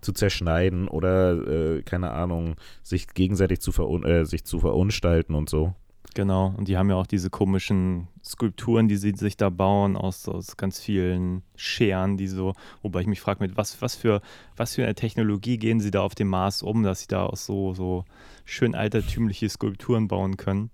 zu 0.01 0.13
zerschneiden 0.13 0.89
oder, 0.89 1.77
äh, 1.77 1.83
keine 1.83 2.11
Ahnung, 2.11 2.57
sich 2.83 3.09
gegenseitig 3.09 3.61
zu, 3.61 3.73
verun 3.73 4.05
äh, 4.05 4.25
sich 4.25 4.45
zu 4.45 4.61
verunstalten 4.61 5.35
und 5.35 5.49
so. 5.49 5.75
Genau, 6.15 6.53
und 6.57 6.67
die 6.67 6.77
haben 6.77 6.91
ja 6.91 6.97
auch 6.97 7.07
diese 7.07 7.31
komischen 7.31 8.09
Skulpturen, 8.25 8.89
die 8.89 8.97
sie 8.97 9.13
sich 9.17 9.37
da 9.37 9.49
bauen, 9.49 9.97
aus, 9.97 10.29
aus 10.29 10.57
ganz 10.57 10.81
vielen 10.81 11.43
Scheren, 11.55 12.17
die 12.17 12.27
so, 12.27 12.55
wobei 12.83 13.03
ich 13.03 13.07
mich 13.07 13.21
frage, 13.21 13.43
mit 13.43 13.57
was, 13.57 13.81
was, 13.81 13.95
für, 13.95 14.21
was 14.57 14.75
für 14.75 14.83
eine 14.83 14.95
Technologie 14.97 15.57
gehen 15.57 15.81
sie 15.81 15.93
da 15.93 16.01
auf 16.01 16.17
dem 16.17 16.29
Mars 16.29 16.63
um, 16.63 16.83
dass 16.83 17.03
sie 17.03 17.07
da 17.07 17.27
auch 17.27 17.37
so, 17.37 17.75
so 17.75 18.05
schön 18.45 18.75
altertümliche 18.75 19.49
Skulpturen 19.49 20.09
bauen 20.09 20.37
können. 20.37 20.71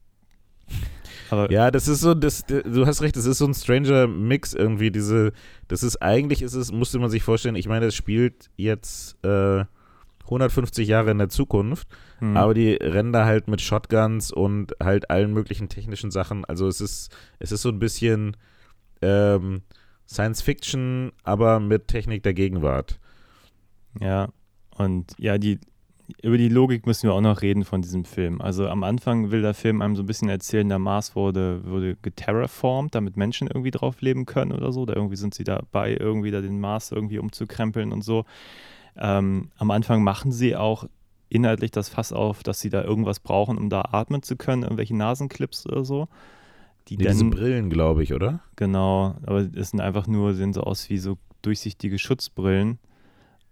Aber 1.30 1.50
ja, 1.50 1.70
das 1.70 1.86
ist 1.86 2.00
so, 2.00 2.14
das, 2.14 2.44
du 2.46 2.86
hast 2.86 3.02
recht, 3.02 3.16
das 3.16 3.26
ist 3.26 3.38
so 3.38 3.46
ein 3.46 3.54
stranger 3.54 4.06
Mix 4.06 4.54
irgendwie, 4.54 4.90
diese, 4.90 5.32
das 5.68 5.82
ist 5.82 6.00
eigentlich, 6.00 6.42
ist 6.42 6.54
es, 6.54 6.72
musste 6.72 6.98
man 6.98 7.10
sich 7.10 7.22
vorstellen, 7.22 7.56
ich 7.56 7.68
meine, 7.68 7.86
es 7.86 7.94
spielt 7.94 8.50
jetzt 8.56 9.22
äh, 9.24 9.64
150 10.26 10.86
Jahre 10.86 11.10
in 11.10 11.18
der 11.18 11.28
Zukunft, 11.28 11.88
mhm. 12.20 12.36
aber 12.36 12.54
die 12.54 12.74
rennen 12.74 13.12
da 13.12 13.24
halt 13.24 13.48
mit 13.48 13.60
Shotguns 13.60 14.30
und 14.30 14.74
halt 14.82 15.10
allen 15.10 15.32
möglichen 15.32 15.68
technischen 15.68 16.10
Sachen. 16.10 16.44
Also 16.44 16.68
es 16.68 16.80
ist, 16.80 17.14
es 17.38 17.52
ist 17.52 17.62
so 17.62 17.70
ein 17.70 17.78
bisschen 17.78 18.36
ähm, 19.02 19.62
Science 20.08 20.42
Fiction, 20.42 21.12
aber 21.24 21.60
mit 21.60 21.88
Technik 21.88 22.22
der 22.22 22.34
Gegenwart. 22.34 22.98
Ja, 24.00 24.28
und 24.76 25.12
ja, 25.18 25.38
die, 25.38 25.58
über 26.22 26.38
die 26.38 26.48
Logik 26.48 26.86
müssen 26.86 27.08
wir 27.08 27.14
auch 27.14 27.20
noch 27.20 27.42
reden 27.42 27.64
von 27.64 27.82
diesem 27.82 28.04
Film. 28.04 28.40
Also 28.40 28.68
am 28.68 28.84
Anfang 28.84 29.30
will 29.30 29.42
der 29.42 29.54
Film 29.54 29.82
einem 29.82 29.96
so 29.96 30.02
ein 30.02 30.06
bisschen 30.06 30.28
erzählen, 30.28 30.68
der 30.68 30.78
Mars 30.78 31.16
wurde, 31.16 31.64
wurde 31.64 31.96
geterraformt, 31.96 32.94
damit 32.94 33.16
Menschen 33.16 33.48
irgendwie 33.48 33.70
drauf 33.70 34.00
leben 34.00 34.26
können 34.26 34.52
oder 34.52 34.72
so. 34.72 34.86
Da 34.86 34.94
irgendwie 34.94 35.16
sind 35.16 35.34
sie 35.34 35.44
dabei, 35.44 35.96
irgendwie 35.98 36.30
da 36.30 36.40
den 36.40 36.60
Mars 36.60 36.92
irgendwie 36.92 37.18
umzukrempeln 37.18 37.92
und 37.92 38.02
so. 38.02 38.24
Ähm, 38.98 39.50
am 39.56 39.70
Anfang 39.70 40.02
machen 40.02 40.32
sie 40.32 40.56
auch 40.56 40.86
inhaltlich 41.28 41.70
das 41.70 41.88
Fass 41.88 42.12
auf, 42.12 42.42
dass 42.42 42.60
sie 42.60 42.70
da 42.70 42.82
irgendwas 42.82 43.20
brauchen, 43.20 43.58
um 43.58 43.68
da 43.68 43.82
atmen 43.92 44.22
zu 44.22 44.36
können, 44.36 44.62
irgendwelche 44.62 44.96
Nasenclips 44.96 45.66
oder 45.66 45.84
so. 45.84 46.08
Die 46.88 46.96
nee, 46.96 47.04
dann, 47.04 47.12
diese 47.14 47.24
Brillen, 47.30 47.68
glaube 47.68 48.02
ich, 48.02 48.14
oder? 48.14 48.40
Genau, 48.54 49.16
aber 49.26 49.48
es 49.54 49.70
sind 49.70 49.80
einfach 49.80 50.06
nur, 50.06 50.34
sehen 50.34 50.52
so 50.52 50.62
aus 50.62 50.88
wie 50.88 50.98
so 50.98 51.18
durchsichtige 51.42 51.98
Schutzbrillen. 51.98 52.78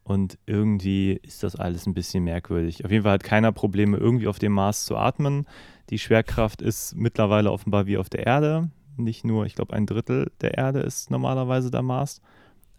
Und 0.05 0.39
irgendwie 0.45 1.19
ist 1.23 1.43
das 1.43 1.57
alles 1.57 1.87
ein 1.87 1.95
bisschen 1.95 2.25
merkwürdig. 2.25 2.85
Auf 2.85 2.91
jeden 2.91 3.05
Fall 3.05 3.15
hat 3.15 3.25
keiner 3.25 3.53
Probleme, 3.53 3.97
irgendwie 3.97 4.29
auf 4.29 4.39
dem 4.39 4.53
Mars 4.53 4.85
zu 4.85 4.97
atmen. 4.97 5.47
Die 5.89 5.99
Schwerkraft 5.99 6.61
ist 6.61 6.95
mittlerweile 6.95 7.51
offenbar 7.51 7.87
wie 7.87 7.97
auf 7.97 8.11
der 8.11 8.27
Erde. 8.27 8.71
Nicht 8.99 9.25
nur, 9.25 9.47
ich 9.47 9.55
glaube, 9.55 9.73
ein 9.73 9.87
Drittel 9.87 10.31
der 10.43 10.59
Erde 10.59 10.81
ist 10.81 11.11
normalerweise 11.11 11.71
der 11.71 11.83
Mars. 11.83 12.21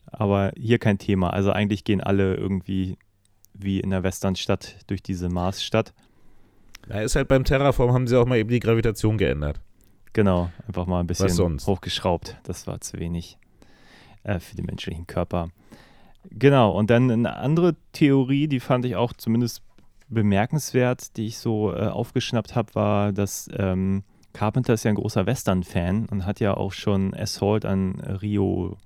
Aber 0.07 0.51
hier 0.55 0.79
kein 0.79 0.97
Thema. 0.97 1.31
Also 1.31 1.51
eigentlich 1.51 1.83
gehen 1.83 2.01
alle 2.01 2.35
irgendwie 2.35 2.97
wie 3.53 3.79
in 3.79 3.89
der 3.89 4.03
Westernstadt 4.03 4.77
durch 4.88 5.01
diese 5.01 5.29
Marsstadt. 5.29 5.93
Ja, 6.89 7.01
ist 7.01 7.15
halt 7.15 7.27
beim 7.27 7.43
Terraform 7.43 7.93
haben 7.93 8.07
sie 8.07 8.19
auch 8.19 8.25
mal 8.25 8.38
eben 8.38 8.50
die 8.50 8.59
Gravitation 8.59 9.17
geändert. 9.17 9.59
Genau, 10.13 10.50
einfach 10.67 10.85
mal 10.85 11.00
ein 11.00 11.07
bisschen 11.07 11.59
hochgeschraubt. 11.65 12.38
Das 12.43 12.67
war 12.67 12.79
zu 12.79 13.00
wenig 13.00 13.38
äh, 14.24 14.39
für 14.39 14.55
den 14.55 14.65
menschlichen 14.65 15.07
Körper. 15.07 15.50
Genau, 16.29 16.71
und 16.71 16.89
dann 16.89 17.12
eine 17.12 17.35
andere 17.35 17.75
Theorie, 17.91 18.47
die 18.47 18.59
fand 18.59 18.85
ich 18.85 18.95
auch 18.95 19.13
zumindest 19.13 19.62
bemerkenswert, 20.07 21.17
die 21.17 21.27
ich 21.27 21.38
so 21.38 21.74
äh, 21.74 21.88
aufgeschnappt 21.88 22.55
habe, 22.55 22.74
war, 22.75 23.12
dass 23.12 23.50
ähm, 23.57 24.03
Carpenter 24.33 24.74
ist 24.74 24.83
ja 24.83 24.89
ein 24.89 24.95
großer 24.95 25.25
Western-Fan 25.25 26.07
und 26.09 26.25
hat 26.25 26.39
ja 26.39 26.55
auch 26.55 26.74
schon 26.74 27.13
Assault 27.13 27.65
an 27.65 28.00
Rio 28.00 28.77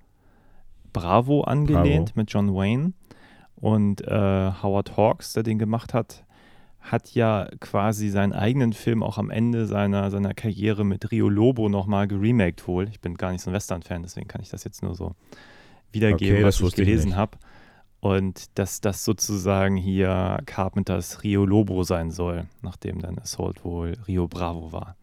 Bravo 0.94 1.42
angelehnt 1.42 2.10
Bravo. 2.10 2.20
mit 2.20 2.32
John 2.32 2.56
Wayne. 2.56 2.94
Und 3.56 4.02
äh, 4.02 4.52
Howard 4.64 4.96
Hawks, 4.96 5.34
der 5.34 5.44
den 5.44 5.60
gemacht 5.60 5.94
hat, 5.94 6.26
hat 6.80 7.14
ja 7.14 7.50
quasi 7.60 8.10
seinen 8.10 8.34
eigenen 8.34 8.74
Film 8.74 9.04
auch 9.04 9.18
am 9.18 9.30
Ende 9.30 9.66
seiner, 9.66 10.10
seiner 10.12 10.34
Karriere 10.34 10.86
mit 10.86 11.12
Rio 11.12 11.28
Lobo 11.28 11.68
nochmal 11.68 12.08
geremaked 12.08 12.68
wohl. 12.68 12.88
Ich 12.88 13.02
bin 13.02 13.16
gar 13.16 13.32
nicht 13.32 13.42
so 13.42 13.50
ein 13.50 13.54
Western-Fan, 13.54 14.04
deswegen 14.04 14.28
kann 14.28 14.42
ich 14.42 14.50
das 14.50 14.64
jetzt 14.64 14.82
nur 14.82 14.96
so 14.96 15.14
wiedergeben, 15.92 16.38
okay, 16.38 16.46
was 16.46 16.62
ich 16.62 16.74
gelesen 16.74 17.16
habe. 17.16 17.38
Und 18.00 18.58
dass 18.58 18.80
das 18.80 19.04
sozusagen 19.04 19.76
hier 19.76 20.40
Carpenters 20.46 21.22
Rio 21.24 21.46
Lobo 21.46 21.84
sein 21.84 22.12
soll, 22.12 22.46
nachdem 22.62 23.00
dann 23.02 23.20
Assault 23.20 23.66
wohl 23.66 23.98
Rio 24.08 24.30
Bravo 24.30 24.72
war. 24.72 24.96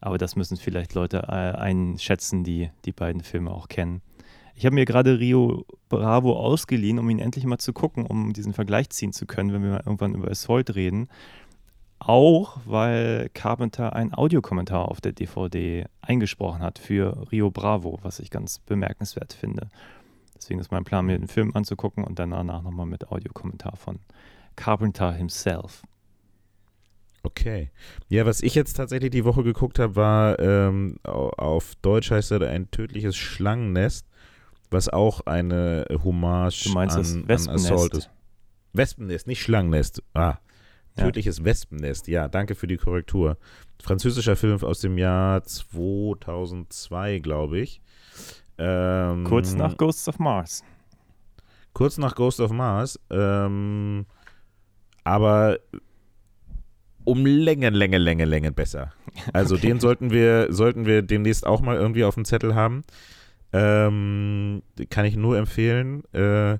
Aber 0.00 0.16
das 0.16 0.34
müssen 0.34 0.56
vielleicht 0.56 0.94
Leute 0.94 1.24
äh, 1.28 1.56
einschätzen, 1.56 2.42
die 2.42 2.70
die 2.86 2.92
beiden 2.92 3.22
Filme 3.22 3.50
auch 3.50 3.68
kennen. 3.68 4.00
Ich 4.54 4.66
habe 4.66 4.74
mir 4.74 4.84
gerade 4.84 5.18
Rio 5.18 5.66
Bravo 5.88 6.36
ausgeliehen, 6.38 6.98
um 6.98 7.08
ihn 7.10 7.18
endlich 7.18 7.44
mal 7.44 7.58
zu 7.58 7.72
gucken, 7.72 8.06
um 8.06 8.32
diesen 8.32 8.52
Vergleich 8.52 8.90
ziehen 8.90 9.12
zu 9.12 9.26
können, 9.26 9.52
wenn 9.52 9.62
wir 9.62 9.70
mal 9.70 9.82
irgendwann 9.84 10.14
über 10.14 10.30
Assault 10.30 10.74
reden. 10.74 11.08
Auch 11.98 12.58
weil 12.64 13.30
Carpenter 13.32 13.94
einen 13.94 14.12
Audiokommentar 14.12 14.88
auf 14.88 15.00
der 15.00 15.12
DVD 15.12 15.86
eingesprochen 16.00 16.60
hat 16.60 16.78
für 16.78 17.30
Rio 17.30 17.50
Bravo, 17.50 17.98
was 18.02 18.18
ich 18.18 18.30
ganz 18.30 18.58
bemerkenswert 18.58 19.32
finde. 19.32 19.68
Deswegen 20.36 20.58
ist 20.58 20.72
mein 20.72 20.84
Plan, 20.84 21.06
mir 21.06 21.16
den 21.16 21.28
Film 21.28 21.54
anzugucken 21.54 22.02
und 22.02 22.18
danach 22.18 22.62
nochmal 22.62 22.86
mit 22.86 23.08
Audiokommentar 23.08 23.76
von 23.76 24.00
Carpenter 24.56 25.12
himself. 25.12 25.82
Okay. 27.22 27.70
Ja, 28.08 28.26
was 28.26 28.42
ich 28.42 28.56
jetzt 28.56 28.74
tatsächlich 28.74 29.10
die 29.10 29.24
Woche 29.24 29.44
geguckt 29.44 29.78
habe, 29.78 29.94
war 29.94 30.40
ähm, 30.40 30.96
auf 31.04 31.76
Deutsch 31.82 32.10
heißt 32.10 32.32
er 32.32 32.48
ein 32.48 32.70
tödliches 32.72 33.16
Schlangennest 33.16 34.06
was 34.72 34.88
auch 34.88 35.22
eine 35.26 35.86
Hommage 36.04 36.64
du 36.64 36.70
meinst 36.72 36.96
an, 36.96 37.24
das 37.26 37.48
an 37.48 37.54
Assault 37.54 37.94
ist. 37.94 38.10
Wespennest, 38.72 39.26
nicht 39.26 39.42
Schlangennest. 39.42 40.02
Ah, 40.14 40.36
tödliches 40.96 41.38
ja. 41.38 41.44
Wespennest. 41.44 42.08
Ja, 42.08 42.28
danke 42.28 42.54
für 42.54 42.66
die 42.66 42.76
Korrektur. 42.76 43.36
Französischer 43.82 44.36
Film 44.36 44.62
aus 44.62 44.80
dem 44.80 44.98
Jahr 44.98 45.42
2002, 45.42 47.18
glaube 47.18 47.58
ich. 47.58 47.80
Ähm, 48.58 49.24
kurz 49.24 49.54
nach 49.54 49.76
Ghosts 49.76 50.08
of 50.08 50.18
Mars. 50.18 50.62
Kurz 51.72 51.98
nach 51.98 52.14
Ghost 52.14 52.40
of 52.40 52.52
Mars. 52.52 53.00
Ähm, 53.10 54.06
aber 55.04 55.58
um 57.04 57.26
Längen, 57.26 57.74
Länge, 57.74 57.98
Länge, 57.98 58.24
Länge 58.24 58.52
besser. 58.52 58.92
Also 59.32 59.54
okay. 59.56 59.68
den 59.68 59.80
sollten 59.80 60.10
wir, 60.10 60.52
sollten 60.52 60.86
wir 60.86 61.02
demnächst 61.02 61.46
auch 61.46 61.60
mal 61.60 61.76
irgendwie 61.76 62.04
auf 62.04 62.14
dem 62.14 62.24
Zettel 62.24 62.54
haben. 62.54 62.84
Ähm, 63.52 64.62
kann 64.90 65.04
ich 65.04 65.16
nur 65.16 65.36
empfehlen. 65.36 66.04
Äh, 66.12 66.58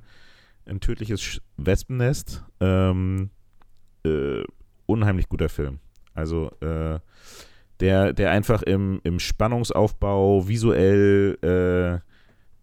ein 0.67 0.81
tödliches 0.81 1.41
Wespennest. 1.57 2.45
Ähm, 2.61 3.31
äh, 4.05 4.43
unheimlich 4.87 5.29
guter 5.29 5.49
Film. 5.49 5.79
Also 6.15 6.51
äh, 6.61 6.99
der, 7.81 8.13
der 8.13 8.31
einfach 8.31 8.63
im, 8.63 9.01
im 9.03 9.19
Spannungsaufbau 9.19 10.47
visuell 10.47 11.39
äh, 11.43 12.07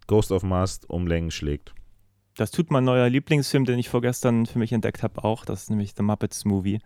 Ghost 0.06 0.32
of 0.32 0.42
Mars 0.42 0.80
um 0.88 1.06
Längen 1.06 1.30
schlägt. 1.30 1.74
Das 2.36 2.50
tut 2.50 2.70
mein 2.70 2.84
neuer 2.84 3.08
Lieblingsfilm, 3.08 3.64
den 3.64 3.78
ich 3.78 3.88
vorgestern 3.88 4.46
für 4.46 4.58
mich 4.58 4.72
entdeckt 4.72 5.02
habe, 5.02 5.22
auch. 5.24 5.44
Das 5.44 5.62
ist 5.62 5.70
nämlich 5.70 5.92
The 5.96 6.02
Muppets 6.02 6.44
Movie 6.44 6.78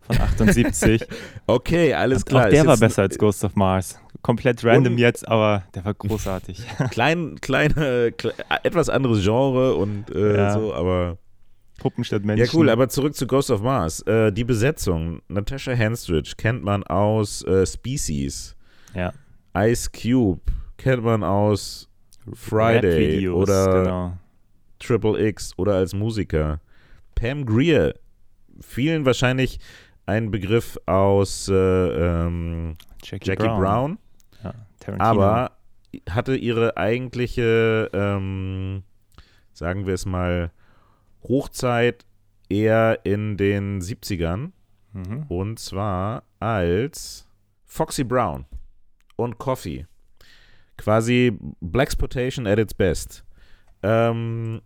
von 0.00 0.20
78. 0.20 1.06
Okay, 1.46 1.94
alles 1.94 2.24
klar. 2.24 2.46
Auch 2.46 2.50
der 2.50 2.66
war 2.66 2.76
besser 2.76 3.02
als 3.02 3.16
Ghost 3.16 3.42
of 3.44 3.56
Mars. 3.56 3.98
Komplett 4.28 4.62
random 4.62 4.92
Und- 4.92 4.98
jetzt, 4.98 5.26
aber 5.26 5.62
der 5.74 5.86
war 5.86 5.94
großartig. 6.04 6.62
Klein, 6.90 7.36
kleine, 7.40 8.12
kle 8.12 8.34
etwas 8.62 8.90
anderes 8.90 9.22
Genre 9.24 9.74
und 9.74 10.10
äh, 10.14 10.36
Ja. 10.36 10.52
so, 10.52 10.74
aber. 10.74 11.16
Puppen 11.78 12.04
statt 12.04 12.24
Menschen. 12.24 12.44
Ja, 12.44 12.52
cool, 12.54 12.68
aber 12.68 12.88
zurück 12.90 13.14
zu 13.14 13.26
Ghost 13.26 13.50
of 13.52 13.62
Mars. 13.62 14.02
Äh, 14.02 14.32
die 14.32 14.44
Besetzung: 14.44 15.22
Natasha 15.28 15.72
Henstridge 15.72 16.34
kennt 16.36 16.62
man 16.62 16.82
aus 16.84 17.42
äh, 17.44 17.64
Species. 17.64 18.54
Ja. 18.94 19.12
Ice 19.56 19.88
Cube 19.90 20.40
kennt 20.76 21.04
man 21.04 21.22
aus 21.24 21.88
Friday 22.34 22.90
Rap-Videos, 22.90 23.42
oder 23.48 23.82
Genau. 23.84 24.12
Triple 24.80 25.26
X 25.28 25.52
oder 25.56 25.74
als 25.76 25.94
Musiker. 25.94 26.60
Pam 27.14 27.46
Greer, 27.46 27.94
vielen 28.60 29.06
wahrscheinlich 29.06 29.58
ein 30.04 30.30
Begriff 30.30 30.76
aus 30.86 31.48
äh, 31.48 31.54
ähm, 31.54 32.76
Jackie, 33.04 33.28
Jackie 33.28 33.46
Brown, 33.46 33.98
Ja, 34.44 34.54
aber 34.98 35.52
hatte 36.10 36.36
ihre 36.36 36.76
eigentliche, 36.76 37.90
ähm, 37.92 38.82
sagen 39.52 39.86
wir 39.86 39.94
es 39.94 40.06
mal, 40.06 40.52
Hochzeit 41.22 42.04
eher 42.48 43.00
in 43.04 43.36
den 43.36 43.80
70ern 43.80 44.52
Mhm. 44.92 45.24
und 45.28 45.58
zwar 45.58 46.22
als 46.40 47.28
Foxy 47.66 48.04
Brown 48.04 48.46
und 49.16 49.38
Coffee. 49.38 49.86
Quasi 50.76 51.36
Blaxploitation 51.60 52.46
at 52.46 52.58
its 52.58 52.72
best. 52.72 53.24
Ähm, 53.82 54.62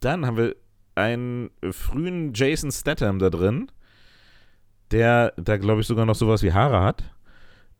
dann 0.00 0.26
haben 0.26 0.36
wir 0.36 0.56
einen 0.94 1.50
frühen 1.70 2.32
Jason 2.34 2.72
Statham 2.72 3.18
da 3.18 3.30
drin, 3.30 3.70
der 4.90 5.32
da 5.36 5.56
glaube 5.58 5.82
ich 5.82 5.86
sogar 5.86 6.04
noch 6.06 6.14
sowas 6.16 6.42
wie 6.42 6.52
Haare 6.52 6.82
hat. 6.82 7.04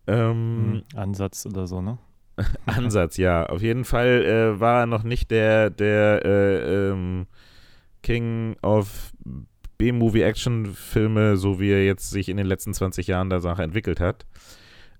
Ähm, 0.06 0.72
Mhm. 0.72 0.82
Ansatz 0.94 1.46
oder 1.46 1.66
so, 1.66 1.80
ne? 1.80 1.98
Ansatz, 2.66 3.16
ja. 3.18 3.46
Auf 3.46 3.62
jeden 3.62 3.84
Fall 3.84 4.24
äh, 4.24 4.60
war 4.60 4.80
er 4.80 4.86
noch 4.86 5.02
nicht 5.02 5.30
der, 5.30 5.70
der 5.70 6.24
äh, 6.24 6.90
ähm, 6.90 7.26
King 8.02 8.56
of 8.62 9.12
B-Movie-Action-Filme, 9.78 11.36
so 11.36 11.60
wie 11.60 11.70
er 11.70 11.84
jetzt 11.84 12.10
sich 12.10 12.28
in 12.28 12.36
den 12.36 12.46
letzten 12.46 12.74
20 12.74 13.06
Jahren 13.06 13.30
der 13.30 13.40
Sache 13.40 13.62
entwickelt 13.62 14.00
hat. 14.00 14.26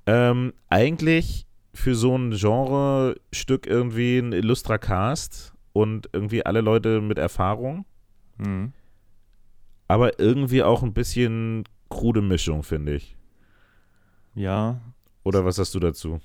Ähm, 0.07 0.53
eigentlich 0.69 1.47
für 1.75 1.95
so 1.95 2.17
ein 2.17 2.33
Genre-Stück 2.33 3.67
irgendwie 3.67 4.19
ein 4.19 4.33
illustrer 4.33 4.79
Cast 4.79 5.55
und 5.73 6.09
irgendwie 6.13 6.45
alle 6.45 6.61
Leute 6.61 7.01
mit 7.01 7.19
Erfahrung, 7.19 7.85
Mhm. 8.39 8.73
aber 9.89 10.19
irgendwie 10.19 10.63
auch 10.63 10.83
ein 10.83 10.93
bisschen 10.93 11.65
krude 11.89 12.21
Mischung, 12.23 12.63
finde 12.63 12.95
ich. 12.95 13.17
Ja, 14.35 14.81
Oder 15.25 15.45
was 15.45 15.59
hast 15.59 15.75
du 15.75 15.81
dazu? 15.81 16.21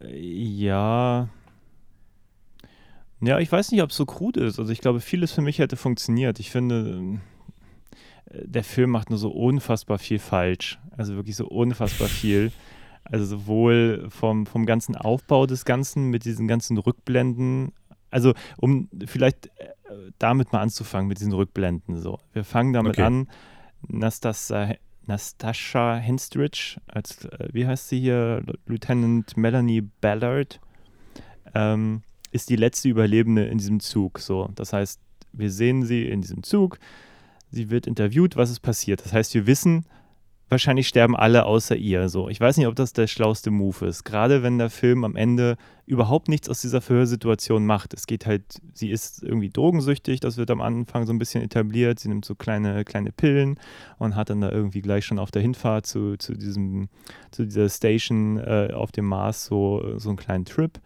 Ja. 0.00 1.28
Ja, 3.20 3.38
ich 3.40 3.50
weiß 3.50 3.72
nicht, 3.72 3.82
ob 3.82 3.90
es 3.90 3.96
so 3.96 4.06
krud 4.06 4.36
ist. 4.36 4.58
Also 4.58 4.70
ich 4.70 4.80
glaube, 4.80 5.00
vieles 5.00 5.32
für 5.32 5.40
mich 5.42 5.58
hätte 5.58 5.76
funktioniert. 5.76 6.38
Ich 6.38 6.50
finde, 6.50 7.18
äh, 8.26 8.46
der 8.46 8.62
Film 8.64 8.90
macht 8.90 9.10
nur 9.10 9.18
so 9.18 9.30
unfassbar 9.30 9.98
viel 9.98 10.18
falsch. 10.20 10.78
Also 10.96 11.16
wirklich 11.16 11.36
so 11.36 11.46
unfassbar 11.46 12.08
viel. 12.08 12.52
Also 13.04 13.24
sowohl 13.24 14.06
vom, 14.10 14.46
vom 14.46 14.66
ganzen 14.66 14.94
Aufbau 14.94 15.46
des 15.46 15.64
Ganzen 15.64 16.10
mit 16.10 16.24
diesen 16.24 16.46
ganzen 16.46 16.78
Rückblenden. 16.78 17.72
Also 18.10 18.34
um 18.56 18.88
vielleicht 19.06 19.46
äh, 19.58 19.70
damit 20.18 20.52
mal 20.52 20.60
anzufangen, 20.60 21.08
mit 21.08 21.18
diesen 21.18 21.32
Rückblenden. 21.32 22.00
So. 22.00 22.18
Wir 22.32 22.44
fangen 22.44 22.72
damit 22.72 22.92
Okay. 22.98 23.02
an. 23.02 23.28
Nastasja, 23.88 24.74
Nastascha 25.08 25.96
Henstridge, 25.96 26.80
als, 26.86 27.24
äh, 27.24 27.48
wie 27.52 27.66
heißt 27.66 27.88
sie 27.88 27.98
hier, 27.98 28.42
Lieutenant 28.66 29.36
Melanie 29.36 29.80
Ballard, 30.00 30.60
ähm, 31.54 32.02
ist 32.30 32.50
die 32.50 32.56
letzte 32.56 32.88
Überlebende 32.88 33.46
in 33.46 33.58
diesem 33.58 33.80
Zug. 33.80 34.18
So, 34.20 34.50
das 34.54 34.72
heißt, 34.72 35.00
wir 35.32 35.50
sehen 35.50 35.84
sie 35.84 36.06
in 36.06 36.20
diesem 36.20 36.42
Zug, 36.42 36.78
sie 37.50 37.70
wird 37.70 37.86
interviewt, 37.86 38.36
was 38.36 38.50
ist 38.50 38.60
passiert. 38.60 39.04
Das 39.04 39.12
heißt, 39.12 39.34
wir 39.34 39.46
wissen, 39.46 39.86
wahrscheinlich 40.48 40.88
sterben 40.88 41.16
alle 41.16 41.44
außer 41.44 41.76
ihr. 41.76 42.08
So, 42.08 42.28
ich 42.28 42.40
weiß 42.40 42.56
nicht, 42.56 42.66
ob 42.66 42.74
das 42.74 42.92
der 42.92 43.06
schlauste 43.06 43.50
Move 43.50 43.86
ist. 43.86 44.04
Gerade 44.04 44.42
wenn 44.42 44.58
der 44.58 44.70
Film 44.70 45.04
am 45.04 45.16
Ende 45.16 45.56
überhaupt 45.86 46.28
nichts 46.28 46.48
aus 46.48 46.60
dieser 46.60 46.80
Verhörsituation 46.80 47.64
macht. 47.64 47.94
Es 47.94 48.06
geht 48.06 48.26
halt, 48.26 48.42
sie 48.74 48.90
ist 48.90 49.22
irgendwie 49.22 49.48
drogensüchtig, 49.50 50.20
das 50.20 50.36
wird 50.36 50.50
am 50.50 50.60
Anfang 50.60 51.06
so 51.06 51.12
ein 51.12 51.18
bisschen 51.18 51.42
etabliert. 51.42 51.98
Sie 51.98 52.08
nimmt 52.08 52.24
so 52.24 52.34
kleine, 52.34 52.84
kleine 52.84 53.10
Pillen 53.10 53.58
und 53.98 54.14
hat 54.14 54.30
dann 54.30 54.40
da 54.40 54.50
irgendwie 54.50 54.82
gleich 54.82 55.06
schon 55.06 55.18
auf 55.18 55.30
der 55.30 55.42
Hinfahrt 55.42 55.86
zu, 55.86 56.16
zu 56.18 56.34
diesem, 56.34 56.88
zu 57.30 57.44
dieser 57.44 57.68
Station 57.68 58.38
äh, 58.38 58.70
auf 58.74 58.92
dem 58.92 59.06
Mars 59.06 59.46
so, 59.46 59.96
so 59.96 60.10
einen 60.10 60.18
kleinen 60.18 60.44
Trip. 60.44 60.78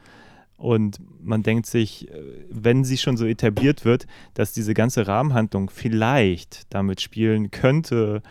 Und 0.56 1.00
man 1.20 1.42
denkt 1.42 1.66
sich, 1.66 2.08
äh, 2.08 2.14
wenn 2.48 2.84
sie 2.84 2.96
schon 2.96 3.16
so 3.16 3.26
etabliert 3.26 3.84
wird, 3.84 4.06
dass 4.34 4.52
diese 4.52 4.74
ganze 4.74 5.08
Rahmenhandlung 5.08 5.70
vielleicht 5.70 6.72
damit 6.72 7.00
spielen 7.00 7.50
könnte, 7.50 8.22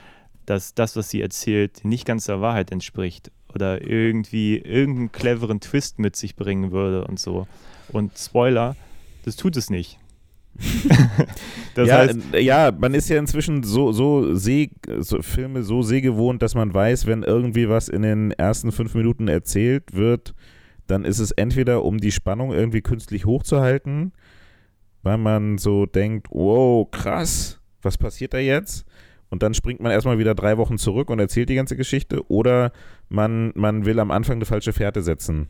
dass 0.51 0.73
das, 0.73 0.97
was 0.97 1.09
sie 1.09 1.21
erzählt, 1.21 1.85
nicht 1.85 2.05
ganz 2.05 2.25
der 2.25 2.41
Wahrheit 2.41 2.73
entspricht 2.73 3.31
oder 3.53 3.87
irgendwie 3.87 4.57
irgendeinen 4.57 5.09
cleveren 5.13 5.61
Twist 5.61 5.97
mit 5.97 6.17
sich 6.17 6.35
bringen 6.35 6.73
würde 6.73 7.05
und 7.05 7.21
so. 7.21 7.47
Und 7.93 8.17
Spoiler, 8.17 8.75
das 9.23 9.37
tut 9.37 9.55
es 9.55 9.69
nicht. 9.69 9.97
das 11.75 11.87
ja, 11.87 11.99
heißt, 11.99 12.19
äh, 12.33 12.41
ja, 12.41 12.73
man 12.77 12.93
ist 12.93 13.07
ja 13.07 13.17
inzwischen 13.17 13.63
so, 13.63 13.93
so, 13.93 14.35
seh, 14.35 14.71
so 14.99 15.21
Filme 15.21 15.63
so 15.63 15.83
sehgewohnt, 15.83 16.41
dass 16.41 16.53
man 16.53 16.73
weiß, 16.73 17.07
wenn 17.07 17.23
irgendwie 17.23 17.69
was 17.69 17.87
in 17.87 18.01
den 18.01 18.31
ersten 18.31 18.73
fünf 18.73 18.93
Minuten 18.93 19.29
erzählt 19.29 19.95
wird, 19.95 20.33
dann 20.87 21.05
ist 21.05 21.19
es 21.19 21.31
entweder, 21.31 21.85
um 21.85 21.99
die 21.99 22.11
Spannung 22.11 22.51
irgendwie 22.51 22.81
künstlich 22.81 23.25
hochzuhalten, 23.25 24.11
weil 25.01 25.17
man 25.17 25.57
so 25.57 25.85
denkt, 25.85 26.27
wow, 26.29 26.91
krass, 26.91 27.61
was 27.81 27.97
passiert 27.97 28.33
da 28.33 28.37
jetzt? 28.37 28.85
Und 29.31 29.43
dann 29.43 29.53
springt 29.53 29.79
man 29.79 29.93
erstmal 29.93 30.19
wieder 30.19 30.35
drei 30.35 30.57
Wochen 30.57 30.77
zurück 30.77 31.09
und 31.09 31.17
erzählt 31.17 31.49
die 31.49 31.55
ganze 31.55 31.77
Geschichte. 31.77 32.29
Oder 32.29 32.73
man, 33.09 33.53
man 33.55 33.85
will 33.85 33.99
am 33.99 34.11
Anfang 34.11 34.35
eine 34.35 34.45
falsche 34.45 34.73
Fährte 34.73 35.01
setzen. 35.01 35.47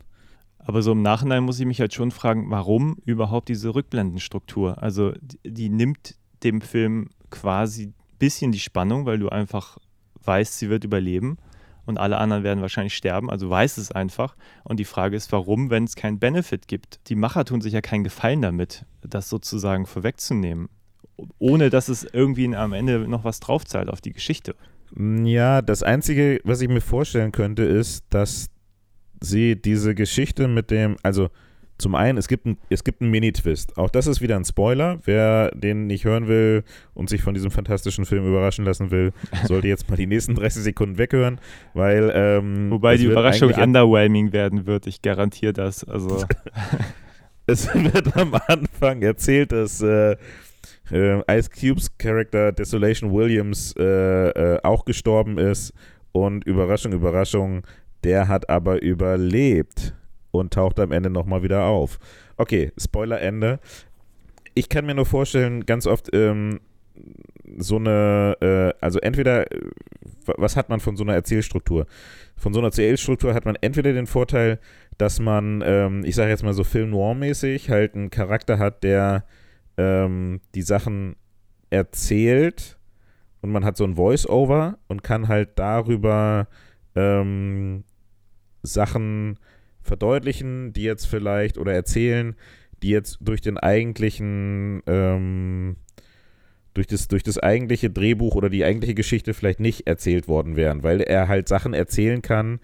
Aber 0.58 0.82
so 0.82 0.92
im 0.92 1.02
Nachhinein 1.02 1.42
muss 1.42 1.58
ich 1.58 1.66
mich 1.66 1.80
halt 1.80 1.92
schon 1.92 2.12
fragen, 2.12 2.48
warum 2.48 2.96
überhaupt 3.04 3.48
diese 3.48 3.74
Rückblendenstruktur? 3.74 4.80
Also 4.80 5.12
die, 5.44 5.68
nimmt 5.68 6.14
dem 6.44 6.60
Film 6.60 7.10
quasi 7.30 7.86
ein 7.86 7.94
bisschen 8.20 8.52
die 8.52 8.60
Spannung, 8.60 9.04
weil 9.04 9.18
du 9.18 9.28
einfach 9.28 9.78
weißt, 10.22 10.56
sie 10.58 10.70
wird 10.70 10.84
überleben 10.84 11.38
und 11.84 11.98
alle 11.98 12.18
anderen 12.18 12.44
werden 12.44 12.60
wahrscheinlich 12.60 12.94
sterben. 12.94 13.28
Also 13.28 13.50
weißt 13.50 13.78
es 13.78 13.90
einfach. 13.90 14.36
Und 14.62 14.78
die 14.78 14.84
Frage 14.84 15.16
ist, 15.16 15.32
warum, 15.32 15.70
wenn 15.70 15.82
es 15.82 15.96
keinen 15.96 16.20
Benefit 16.20 16.68
gibt? 16.68 17.00
Die 17.08 17.16
Macher 17.16 17.44
tun 17.44 17.60
sich 17.60 17.72
ja 17.72 17.80
keinen 17.80 18.04
Gefallen 18.04 18.42
damit, 18.42 18.86
das 19.02 19.28
sozusagen 19.28 19.86
vorwegzunehmen. 19.86 20.68
Ohne 21.38 21.70
dass 21.70 21.88
es 21.88 22.04
irgendwie 22.04 22.54
am 22.54 22.72
Ende 22.72 23.00
noch 23.00 23.24
was 23.24 23.40
draufzahlt 23.40 23.88
auf 23.88 24.00
die 24.00 24.12
Geschichte. 24.12 24.54
Ja, 24.96 25.62
das 25.62 25.82
Einzige, 25.82 26.40
was 26.44 26.60
ich 26.60 26.68
mir 26.68 26.80
vorstellen 26.80 27.32
könnte, 27.32 27.62
ist, 27.62 28.04
dass 28.10 28.50
sie 29.20 29.60
diese 29.60 29.94
Geschichte 29.94 30.48
mit 30.48 30.70
dem, 30.70 30.96
also 31.02 31.30
zum 31.78 31.94
einen, 31.94 32.18
es 32.18 32.28
gibt, 32.28 32.46
ein, 32.46 32.58
es 32.68 32.84
gibt 32.84 33.00
einen 33.00 33.10
Mini-Twist. 33.10 33.76
Auch 33.76 33.90
das 33.90 34.06
ist 34.06 34.20
wieder 34.20 34.36
ein 34.36 34.44
Spoiler. 34.44 35.00
Wer 35.04 35.50
den 35.52 35.86
nicht 35.86 36.04
hören 36.04 36.28
will 36.28 36.62
und 36.94 37.08
sich 37.08 37.22
von 37.22 37.34
diesem 37.34 37.50
fantastischen 37.50 38.04
Film 38.04 38.26
überraschen 38.26 38.64
lassen 38.64 38.90
will, 38.90 39.12
sollte 39.46 39.68
jetzt 39.68 39.88
mal 39.88 39.96
die 39.96 40.06
nächsten 40.06 40.34
30 40.34 40.62
Sekunden 40.62 40.98
weghören, 40.98 41.40
weil. 41.74 42.12
Ähm, 42.14 42.70
Wobei 42.70 42.96
die 42.96 43.06
Überraschung 43.06 43.52
underwhelming 43.52 44.32
werden 44.32 44.66
wird. 44.66 44.86
Ich 44.86 45.02
garantiere 45.02 45.52
das. 45.52 45.82
Also 45.84 46.24
Es 47.46 47.72
wird 47.74 48.16
am 48.16 48.34
Anfang 48.46 49.02
erzählt, 49.02 49.52
dass 49.52 49.80
äh, 49.82 50.16
äh, 50.90 51.20
Ice 51.38 51.50
Cubes 51.50 51.96
Charakter 51.98 52.52
Desolation 52.52 53.12
Williams 53.12 53.74
äh, 53.78 54.28
äh, 54.28 54.60
auch 54.62 54.84
gestorben 54.84 55.38
ist 55.38 55.72
und 56.12 56.44
Überraschung, 56.44 56.92
Überraschung, 56.92 57.62
der 58.04 58.28
hat 58.28 58.48
aber 58.50 58.82
überlebt 58.82 59.94
und 60.30 60.52
taucht 60.52 60.80
am 60.80 60.92
Ende 60.92 61.10
nochmal 61.10 61.42
wieder 61.42 61.64
auf. 61.64 61.98
Okay, 62.36 62.72
Spoiler 62.78 63.20
Ende. 63.20 63.60
Ich 64.54 64.68
kann 64.68 64.84
mir 64.86 64.94
nur 64.94 65.06
vorstellen, 65.06 65.64
ganz 65.64 65.86
oft 65.86 66.10
ähm, 66.12 66.60
so 67.58 67.76
eine, 67.76 68.36
äh, 68.40 68.84
also 68.84 68.98
entweder, 69.00 69.50
äh, 69.50 69.60
wa- 70.26 70.34
was 70.36 70.56
hat 70.56 70.68
man 70.68 70.80
von 70.80 70.96
so 70.96 71.04
einer 71.04 71.14
Erzählstruktur? 71.14 71.86
Von 72.36 72.52
so 72.52 72.60
einer 72.60 72.68
Erzählstruktur 72.68 73.34
hat 73.34 73.44
man 73.44 73.56
entweder 73.60 73.92
den 73.92 74.06
Vorteil, 74.06 74.58
dass 74.98 75.20
man, 75.20 75.62
ähm, 75.64 76.02
ich 76.04 76.14
sage 76.14 76.30
jetzt 76.30 76.42
mal 76.42 76.52
so 76.52 76.64
Film 76.64 76.90
Noir-mäßig, 76.90 77.70
halt 77.70 77.94
einen 77.94 78.10
Charakter 78.10 78.58
hat, 78.58 78.82
der 78.84 79.24
ähm, 79.76 80.40
die 80.54 80.62
Sachen 80.62 81.16
erzählt 81.70 82.78
und 83.40 83.50
man 83.50 83.64
hat 83.64 83.76
so 83.76 83.84
ein 83.84 83.96
Voice-Over 83.96 84.78
und 84.88 85.02
kann 85.02 85.28
halt 85.28 85.58
darüber 85.58 86.48
ähm, 86.94 87.84
Sachen 88.62 89.38
verdeutlichen, 89.82 90.72
die 90.72 90.82
jetzt 90.82 91.06
vielleicht 91.06 91.58
oder 91.58 91.72
erzählen, 91.72 92.36
die 92.82 92.90
jetzt 92.90 93.18
durch 93.20 93.40
den 93.40 93.58
eigentlichen, 93.58 94.82
ähm, 94.86 95.76
durch 96.74 96.86
das, 96.86 97.08
durch 97.08 97.22
das 97.22 97.38
eigentliche 97.38 97.90
Drehbuch 97.90 98.34
oder 98.34 98.48
die 98.48 98.64
eigentliche 98.64 98.94
Geschichte 98.94 99.34
vielleicht 99.34 99.60
nicht 99.60 99.86
erzählt 99.86 100.28
worden 100.28 100.56
wären, 100.56 100.82
weil 100.82 101.00
er 101.00 101.28
halt 101.28 101.48
Sachen 101.48 101.74
erzählen 101.74 102.22
kann, 102.22 102.60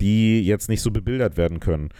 die 0.00 0.42
jetzt 0.44 0.68
nicht 0.68 0.80
so 0.80 0.90
bebildert 0.90 1.36
werden 1.36 1.60
können. 1.60 1.90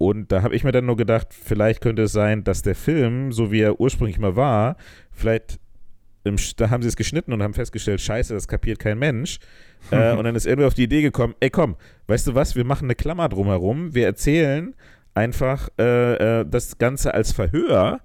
Und 0.00 0.32
da 0.32 0.40
habe 0.40 0.54
ich 0.54 0.64
mir 0.64 0.72
dann 0.72 0.86
nur 0.86 0.96
gedacht, 0.96 1.26
vielleicht 1.30 1.82
könnte 1.82 2.04
es 2.04 2.12
sein, 2.12 2.42
dass 2.42 2.62
der 2.62 2.74
Film, 2.74 3.32
so 3.32 3.52
wie 3.52 3.60
er 3.60 3.80
ursprünglich 3.80 4.18
mal 4.18 4.34
war, 4.34 4.78
vielleicht, 5.12 5.60
im, 6.24 6.36
da 6.56 6.70
haben 6.70 6.82
sie 6.82 6.88
es 6.88 6.96
geschnitten 6.96 7.34
und 7.34 7.42
haben 7.42 7.52
festgestellt, 7.52 8.00
scheiße, 8.00 8.32
das 8.32 8.48
kapiert 8.48 8.78
kein 8.78 8.98
Mensch. 8.98 9.40
äh, 9.90 10.14
und 10.16 10.24
dann 10.24 10.34
ist 10.34 10.46
irgendwie 10.46 10.66
auf 10.66 10.72
die 10.72 10.84
Idee 10.84 11.02
gekommen, 11.02 11.34
ey 11.40 11.50
komm, 11.50 11.76
weißt 12.06 12.28
du 12.28 12.34
was, 12.34 12.56
wir 12.56 12.64
machen 12.64 12.86
eine 12.86 12.94
Klammer 12.94 13.28
drumherum, 13.28 13.94
wir 13.94 14.06
erzählen 14.06 14.74
einfach 15.12 15.68
äh, 15.78 16.40
äh, 16.40 16.46
das 16.48 16.78
Ganze 16.78 17.12
als 17.12 17.32
Verhör 17.32 18.00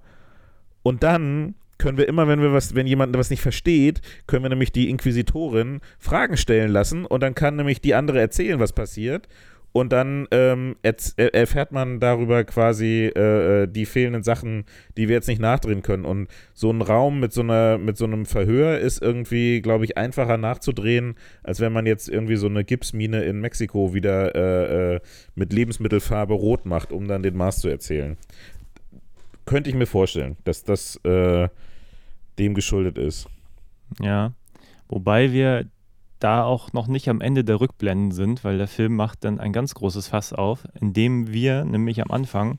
und 0.82 1.02
dann 1.02 1.54
können 1.78 1.96
wir 1.96 2.08
immer, 2.08 2.28
wenn 2.28 2.42
wir 2.42 2.52
was, 2.52 2.74
wenn 2.74 2.86
jemand 2.86 3.16
was 3.16 3.30
nicht 3.30 3.40
versteht, 3.40 4.02
können 4.26 4.42
wir 4.42 4.50
nämlich 4.50 4.70
die 4.70 4.90
Inquisitorin 4.90 5.80
Fragen 5.98 6.36
stellen 6.36 6.70
lassen 6.70 7.06
und 7.06 7.22
dann 7.22 7.34
kann 7.34 7.56
nämlich 7.56 7.80
die 7.80 7.94
andere 7.94 8.20
erzählen, 8.20 8.60
was 8.60 8.74
passiert. 8.74 9.28
Und 9.76 9.92
dann 9.92 10.26
ähm, 10.30 10.76
erfährt 11.16 11.70
man 11.70 12.00
darüber 12.00 12.44
quasi 12.44 13.12
äh, 13.14 13.64
äh, 13.64 13.66
die 13.66 13.84
fehlenden 13.84 14.22
Sachen, 14.22 14.64
die 14.96 15.06
wir 15.06 15.16
jetzt 15.16 15.28
nicht 15.28 15.38
nachdrehen 15.38 15.82
können. 15.82 16.06
Und 16.06 16.28
so 16.54 16.70
ein 16.70 16.80
Raum 16.80 17.20
mit 17.20 17.34
so 17.34 17.42
einer, 17.42 17.76
mit 17.76 17.98
so 17.98 18.06
einem 18.06 18.24
Verhör 18.24 18.78
ist 18.78 19.02
irgendwie, 19.02 19.60
glaube 19.60 19.84
ich, 19.84 19.98
einfacher 19.98 20.38
nachzudrehen, 20.38 21.14
als 21.42 21.60
wenn 21.60 21.74
man 21.74 21.84
jetzt 21.84 22.08
irgendwie 22.08 22.36
so 22.36 22.46
eine 22.46 22.64
Gipsmine 22.64 23.24
in 23.24 23.40
Mexiko 23.40 23.92
wieder 23.92 24.34
äh, 24.34 24.94
äh, 24.94 25.00
mit 25.34 25.52
Lebensmittelfarbe 25.52 26.32
rot 26.32 26.64
macht, 26.64 26.90
um 26.90 27.06
dann 27.06 27.22
den 27.22 27.36
Mars 27.36 27.58
zu 27.58 27.68
erzählen. 27.68 28.16
Könnte 29.44 29.68
ich 29.68 29.76
mir 29.76 29.84
vorstellen, 29.84 30.38
dass 30.44 30.64
das 30.64 30.96
äh, 31.04 31.50
dem 32.38 32.54
geschuldet 32.54 32.96
ist. 32.96 33.28
Ja. 34.00 34.32
Wobei 34.88 35.32
wir 35.32 35.66
da 36.18 36.44
auch 36.44 36.72
noch 36.72 36.86
nicht 36.86 37.08
am 37.08 37.20
Ende 37.20 37.44
der 37.44 37.60
Rückblenden 37.60 38.10
sind, 38.10 38.44
weil 38.44 38.58
der 38.58 38.68
Film 38.68 38.96
macht 38.96 39.24
dann 39.24 39.38
ein 39.38 39.52
ganz 39.52 39.74
großes 39.74 40.08
Fass 40.08 40.32
auf, 40.32 40.66
indem 40.80 41.32
wir 41.32 41.64
nämlich 41.64 42.02
am 42.02 42.10
Anfang 42.10 42.58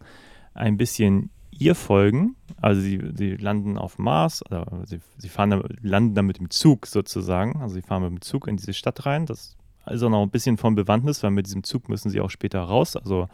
ein 0.53 0.77
bisschen 0.77 1.31
ihr 1.51 1.75
folgen. 1.75 2.35
Also 2.61 2.81
sie, 2.81 3.01
sie 3.13 3.35
landen 3.35 3.77
auf 3.77 3.97
Mars, 3.97 4.45
oder 4.45 4.83
sie, 4.85 4.99
sie 5.17 5.29
fahren 5.29 5.63
landen 5.81 6.15
dann 6.15 6.25
mit 6.25 6.39
dem 6.39 6.49
Zug 6.49 6.85
sozusagen. 6.85 7.61
Also 7.61 7.75
sie 7.75 7.81
fahren 7.81 8.03
mit 8.03 8.11
dem 8.11 8.21
Zug 8.21 8.47
in 8.47 8.57
diese 8.57 8.73
Stadt 8.73 9.05
rein. 9.05 9.25
Das 9.25 9.55
ist 9.89 10.03
auch 10.03 10.09
noch 10.09 10.21
ein 10.21 10.29
bisschen 10.29 10.57
von 10.57 10.75
Bewandtnis, 10.75 11.23
weil 11.23 11.31
mit 11.31 11.47
diesem 11.47 11.63
Zug 11.63 11.89
müssen 11.89 12.09
sie 12.09 12.21
auch 12.21 12.29
später 12.29 12.61
raus. 12.61 12.95
Also 12.95 13.27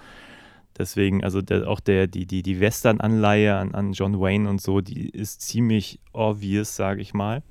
deswegen, 0.77 1.23
also 1.23 1.41
der, 1.41 1.67
auch 1.67 1.79
der, 1.79 2.07
die, 2.07 2.25
die, 2.25 2.43
die 2.43 2.59
Western-Anleihe 2.59 3.55
an, 3.55 3.73
an 3.73 3.93
John 3.93 4.19
Wayne 4.19 4.49
und 4.49 4.61
so, 4.61 4.81
die 4.81 5.09
ist 5.09 5.41
ziemlich 5.41 5.99
obvious, 6.13 6.75
sage 6.75 7.01
ich 7.01 7.13
mal. 7.13 7.43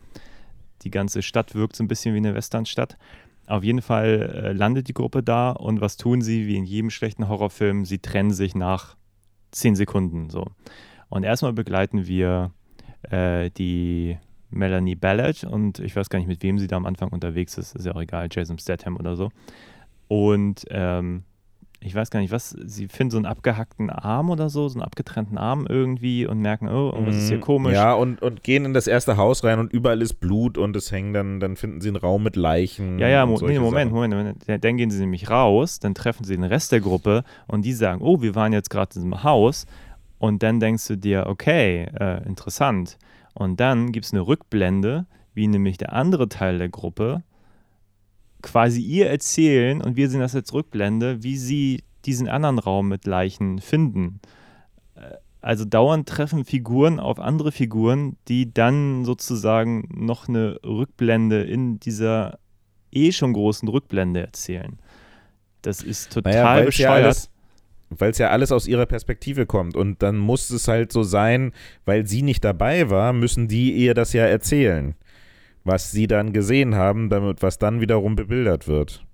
Die 0.85 0.90
ganze 0.90 1.23
Stadt 1.23 1.55
wirkt 1.55 1.77
so 1.77 1.85
ein 1.85 1.88
bisschen 1.88 2.14
wie 2.14 2.18
eine 2.18 2.35
Westernstadt. 2.35 2.97
Auf 3.47 3.64
jeden 3.64 3.83
Fall 3.83 4.31
äh, 4.35 4.53
landet 4.53 4.88
die 4.88 4.95
Gruppe 4.95 5.23
da 5.23 5.51
und 5.51 5.81
was 5.81 5.97
tun 5.97 6.23
sie, 6.23 6.47
wie 6.47 6.57
in 6.57 6.64
jedem 6.64 6.90
schlechten 6.90 7.29
Horrorfilm? 7.29 7.85
Sie 7.85 7.99
trennen 7.99 8.31
sich 8.31 8.55
nach 8.55 8.97
zehn 9.51 9.75
Sekunden. 9.75 10.31
So. 10.31 10.47
Und 11.09 11.25
erstmal 11.25 11.53
begleiten 11.53 12.07
wir 12.07 12.53
äh, 13.11 13.51
die 13.51 14.18
Melanie 14.51 14.95
Ballard 14.95 15.45
und 15.45 15.79
ich 15.79 15.97
weiß 15.97 16.09
gar 16.11 16.18
nicht, 16.18 16.29
mit 16.29 16.42
wem 16.42 16.59
sie 16.59 16.66
da 16.66 16.77
am 16.77 16.87
Anfang 16.87 17.09
unterwegs 17.09 17.59
ist, 17.59 17.75
ist 17.75 17.87
ja 17.87 17.95
auch 17.95 18.01
egal, 18.01 18.29
Jason 18.31 18.59
Statham 18.59 18.97
oder 18.97 19.16
so. 19.16 19.31
Und 20.09 20.64
ähm, 20.71 21.25
ich 21.85 21.95
weiß 21.95 22.11
gar 22.11 22.21
nicht, 22.21 22.31
was, 22.33 22.51
sie 22.51 22.87
finden 22.88 23.11
so 23.11 23.16
einen 23.18 23.27
abgehackten 23.27 23.90
Arm 23.90 24.31
oder 24.31 24.49
so, 24.49 24.68
so 24.68 24.77
einen 24.79 24.83
abgetrennten 24.85 25.37
Arm 25.37 25.66
irgendwie 25.68 26.27
und 26.27 26.38
merken, 26.40 26.68
oh, 26.68 26.90
irgendwas 26.92 27.16
ist 27.16 27.29
hier 27.29 27.38
Mhm. 27.38 27.42
komisch. 27.42 27.75
Ja, 27.75 27.95
und, 27.95 28.23
und 28.23 28.42
gehen 28.42 28.64
in 28.64 28.73
das 28.75 28.87
erste 28.87 29.16
Haus 29.16 29.42
rein 29.45 29.59
und 29.59 29.73
überall 29.73 30.01
ist 30.01 30.14
Blut 30.14 30.59
und 30.59 30.77
es 30.77 30.92
hängen 30.92 31.12
dann, 31.12 31.40
dann 31.40 31.57
finden 31.57 31.81
sie 31.81 31.88
einen 31.88 31.97
Raum 31.97 32.23
mit 32.23 32.37
Leichen. 32.37 32.99
Ja, 32.99 33.09
ja, 33.09 33.27
Mo 33.27 33.38
nee, 33.42 33.59
Moment. 33.59 33.90
Moment, 33.92 34.14
Moment. 34.14 34.38
Dann- 34.47 34.61
Dann 34.61 34.77
gehen 34.77 34.90
sie 34.90 35.01
nämlich 35.01 35.29
raus, 35.31 35.81
dann 35.81 35.95
treffen 35.95 36.25
sie 36.25 36.35
den 36.37 36.45
Rest 36.45 36.71
der 36.73 36.81
Gruppe 36.81 37.25
und 37.49 37.64
die 37.64 37.73
sagen, 37.73 38.01
oh, 38.03 38.23
wir 38.23 38.35
waren 38.35 38.53
jetzt 38.53 38.71
gerade 38.71 38.90
in 38.95 39.03
diesem 39.03 39.23
Haus. 39.25 39.66
Und 40.18 40.42
dann 40.45 40.61
denkst 40.61 40.87
du 40.87 40.97
dir, 40.97 41.27
okay, 41.27 41.88
äh, 41.99 42.25
interessant. 42.27 42.97
Und 43.35 43.59
dann 43.59 43.90
gibt 43.90 44.07
es 44.07 44.12
eine 44.12 44.21
Rückblende, 44.27 45.07
wie 45.35 45.49
nämlich 45.49 45.79
der 45.79 45.95
andere 45.95 46.29
Teil 46.29 46.59
der 46.59 46.68
Gruppe 46.68 47.23
quasi 48.43 48.81
ihr 48.81 49.09
erzählen 49.09 49.81
und 49.81 49.97
wir 49.97 50.09
sehen 50.11 50.21
das 50.21 50.35
als 50.35 50.53
Rückblende, 50.53 51.23
wie 51.23 51.37
sie 51.37 51.83
diesen 52.05 52.29
anderen 52.29 52.59
Raum 52.59 52.89
mit 52.89 53.07
Leichen 53.07 53.61
finden. 53.61 54.21
Äh, 54.97 55.01
Also 55.41 55.65
dauernd 55.65 56.09
treffen 56.09 56.45
Figuren 56.45 57.01
auf 57.01 57.19
andere 57.19 57.51
Figuren, 57.53 58.17
die 58.29 58.53
dann 58.53 59.05
sozusagen 59.05 59.89
noch 59.93 60.29
eine 60.29 60.59
Rückblende 60.65 61.43
in 61.43 61.81
dieser 61.81 62.39
eh 62.93 63.11
schon 63.13 63.33
großen 63.33 63.69
Rückblende 63.69 64.21
erzählen. 64.21 64.79
Das 65.63 65.83
ist 65.83 66.13
total 66.13 66.33
Naja, 66.33 66.65
bescheuert. 66.65 67.31
weil 67.91 68.11
es 68.11 68.19
ja 68.19 68.31
alles 68.31 68.53
aus 68.53 68.67
ihrer 68.67 68.87
Perspektive 68.87 69.47
kommt. 69.47 69.77
Und 69.77 70.03
dann 70.03 70.19
muss 70.19 70.51
es 70.51 70.69
halt 70.69 70.93
so 70.93 71.03
sein, 71.03 71.53
weil 71.85 72.07
sie 72.07 72.23
nicht 72.23 72.45
dabei 72.45 72.91
war, 72.91 73.13
müssen 73.13 73.49
die 73.49 73.73
ihr 73.73 73.95
das 73.95 74.13
ja 74.13 74.25
erzählen. 74.27 74.95
Was 75.64 75.90
sie 75.90 76.07
dann 76.07 76.33
gesehen 76.33 76.75
haben, 76.75 77.09
damit, 77.09 77.42
was 77.42 77.59
dann 77.59 77.81
wiederum 77.81 78.16
bebildert 78.16 78.66
wird. 78.66 79.05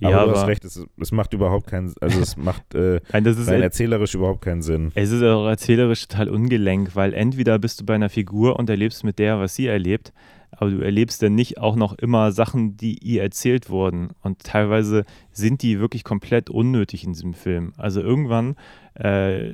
ja, 0.00 0.08
aber 0.08 0.16
du 0.16 0.22
aber 0.22 0.40
hast 0.40 0.46
recht, 0.48 0.64
es, 0.64 0.84
es 0.98 1.12
macht 1.12 1.34
überhaupt 1.34 1.66
keinen, 1.66 1.92
also 2.00 2.20
es 2.20 2.36
macht 2.38 2.74
äh, 2.74 3.00
Nein, 3.12 3.24
das 3.24 3.38
ist 3.38 3.48
rein 3.48 3.62
erzählerisch 3.62 4.14
überhaupt 4.14 4.42
keinen 4.42 4.62
Sinn. 4.62 4.92
Es 4.94 5.10
ist 5.10 5.22
auch 5.22 5.46
erzählerisch 5.46 6.08
total 6.08 6.28
ungelenk, 6.28 6.96
weil 6.96 7.12
entweder 7.12 7.58
bist 7.58 7.80
du 7.80 7.84
bei 7.84 7.94
einer 7.94 8.08
Figur 8.10 8.58
und 8.58 8.70
erlebst 8.70 9.04
mit 9.04 9.18
der, 9.18 9.38
was 9.40 9.54
sie 9.54 9.66
erlebt, 9.66 10.12
aber 10.56 10.70
du 10.70 10.80
erlebst 10.80 11.22
dann 11.22 11.34
nicht 11.34 11.58
auch 11.58 11.76
noch 11.76 11.94
immer 11.94 12.32
Sachen, 12.32 12.76
die 12.76 12.98
ihr 12.98 13.22
erzählt 13.22 13.70
wurden. 13.70 14.10
Und 14.22 14.44
teilweise 14.44 15.04
sind 15.32 15.62
die 15.62 15.80
wirklich 15.80 16.04
komplett 16.04 16.50
unnötig 16.50 17.04
in 17.04 17.12
diesem 17.12 17.34
Film. 17.34 17.72
Also 17.76 18.00
irgendwann, 18.00 18.56
äh, 18.94 19.50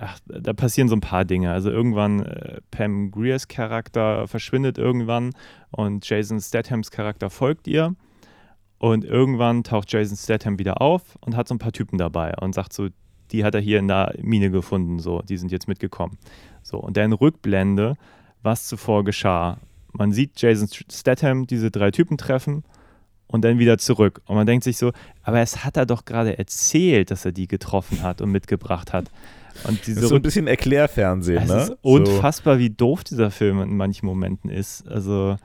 ach, 0.00 0.18
da 0.26 0.52
passieren 0.52 0.88
so 0.88 0.96
ein 0.96 1.00
paar 1.00 1.24
Dinge. 1.24 1.50
Also 1.50 1.70
irgendwann, 1.70 2.24
äh, 2.24 2.60
Pam 2.70 3.10
Greers 3.10 3.48
Charakter 3.48 4.26
verschwindet 4.28 4.78
irgendwann 4.78 5.32
und 5.70 6.08
Jason 6.08 6.40
Stathams 6.40 6.90
Charakter 6.90 7.30
folgt 7.30 7.66
ihr. 7.66 7.94
Und 8.78 9.04
irgendwann 9.04 9.64
taucht 9.64 9.90
Jason 9.90 10.16
Statham 10.16 10.58
wieder 10.58 10.82
auf 10.82 11.16
und 11.20 11.34
hat 11.34 11.48
so 11.48 11.54
ein 11.54 11.58
paar 11.58 11.72
Typen 11.72 11.96
dabei 11.96 12.34
und 12.40 12.54
sagt 12.54 12.74
so, 12.74 12.88
die 13.32 13.42
hat 13.42 13.54
er 13.54 13.60
hier 13.60 13.78
in 13.78 13.88
der 13.88 14.14
Mine 14.20 14.50
gefunden, 14.50 14.98
so, 14.98 15.22
die 15.22 15.38
sind 15.38 15.50
jetzt 15.50 15.66
mitgekommen. 15.66 16.18
So, 16.62 16.78
und 16.78 16.96
dann 16.96 17.12
Rückblende, 17.12 17.94
was 18.42 18.68
zuvor 18.68 19.04
geschah. 19.04 19.58
Man 19.92 20.12
sieht 20.12 20.40
Jason 20.40 20.68
Statham 20.92 21.46
diese 21.46 21.70
drei 21.70 21.90
Typen 21.90 22.18
treffen 22.18 22.64
und 23.26 23.44
dann 23.44 23.58
wieder 23.58 23.78
zurück. 23.78 24.22
Und 24.26 24.36
man 24.36 24.46
denkt 24.46 24.64
sich 24.64 24.76
so, 24.76 24.92
aber 25.22 25.40
es 25.40 25.64
hat 25.64 25.76
er 25.76 25.86
doch 25.86 26.04
gerade 26.04 26.38
erzählt, 26.38 27.10
dass 27.10 27.24
er 27.24 27.32
die 27.32 27.48
getroffen 27.48 28.02
hat 28.02 28.20
und 28.20 28.30
mitgebracht 28.30 28.92
hat. 28.92 29.10
Und 29.64 29.80
Das 29.80 29.88
ist 29.88 30.08
so 30.08 30.16
ein 30.16 30.22
bisschen 30.22 30.46
Erklärfernsehen, 30.46 31.42
es 31.44 31.48
ne? 31.48 31.62
ist 31.62 31.76
unfassbar, 31.82 32.58
wie 32.58 32.70
doof 32.70 33.04
dieser 33.04 33.30
Film 33.30 33.60
in 33.62 33.76
manchen 33.76 34.06
Momenten 34.06 34.50
ist. 34.50 34.86
Also, 34.86 35.38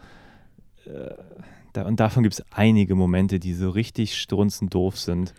äh, 0.86 1.14
da, 1.74 1.84
und 1.84 2.00
davon 2.00 2.24
gibt 2.24 2.36
es 2.36 2.44
einige 2.52 2.96
Momente, 2.96 3.40
die 3.40 3.54
so 3.54 3.70
richtig 3.70 4.18
strunzend 4.18 4.74
doof 4.74 5.00
sind. 5.00 5.34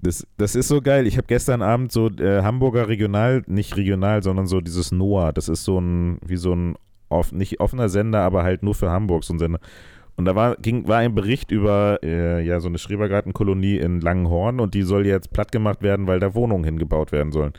Das, 0.00 0.26
das 0.36 0.56
ist 0.56 0.68
so 0.68 0.80
geil. 0.80 1.06
Ich 1.06 1.16
habe 1.16 1.26
gestern 1.28 1.62
Abend 1.62 1.92
so 1.92 2.08
äh, 2.08 2.42
Hamburger 2.42 2.88
Regional, 2.88 3.42
nicht 3.46 3.76
regional, 3.76 4.22
sondern 4.22 4.46
so 4.46 4.60
dieses 4.60 4.90
Noah. 4.90 5.32
Das 5.32 5.48
ist 5.48 5.64
so 5.64 5.78
ein, 5.78 6.18
wie 6.26 6.36
so 6.36 6.54
ein, 6.54 6.76
off, 7.08 7.30
nicht 7.30 7.60
offener 7.60 7.88
Sender, 7.88 8.22
aber 8.22 8.42
halt 8.42 8.62
nur 8.62 8.74
für 8.74 8.90
Hamburg 8.90 9.22
so 9.22 9.34
ein 9.34 9.38
Sender. 9.38 9.60
Und 10.16 10.26
da 10.26 10.34
war, 10.34 10.56
ging, 10.56 10.86
war 10.88 10.98
ein 10.98 11.14
Bericht 11.14 11.50
über 11.50 11.98
äh, 12.02 12.44
ja, 12.44 12.60
so 12.60 12.68
eine 12.68 12.78
Schrebergartenkolonie 12.78 13.78
in 13.78 14.00
Langenhorn 14.00 14.60
und 14.60 14.74
die 14.74 14.82
soll 14.82 15.06
jetzt 15.06 15.32
platt 15.32 15.52
gemacht 15.52 15.82
werden, 15.82 16.06
weil 16.06 16.20
da 16.20 16.34
Wohnungen 16.34 16.64
hingebaut 16.64 17.12
werden 17.12 17.32
sollen. 17.32 17.52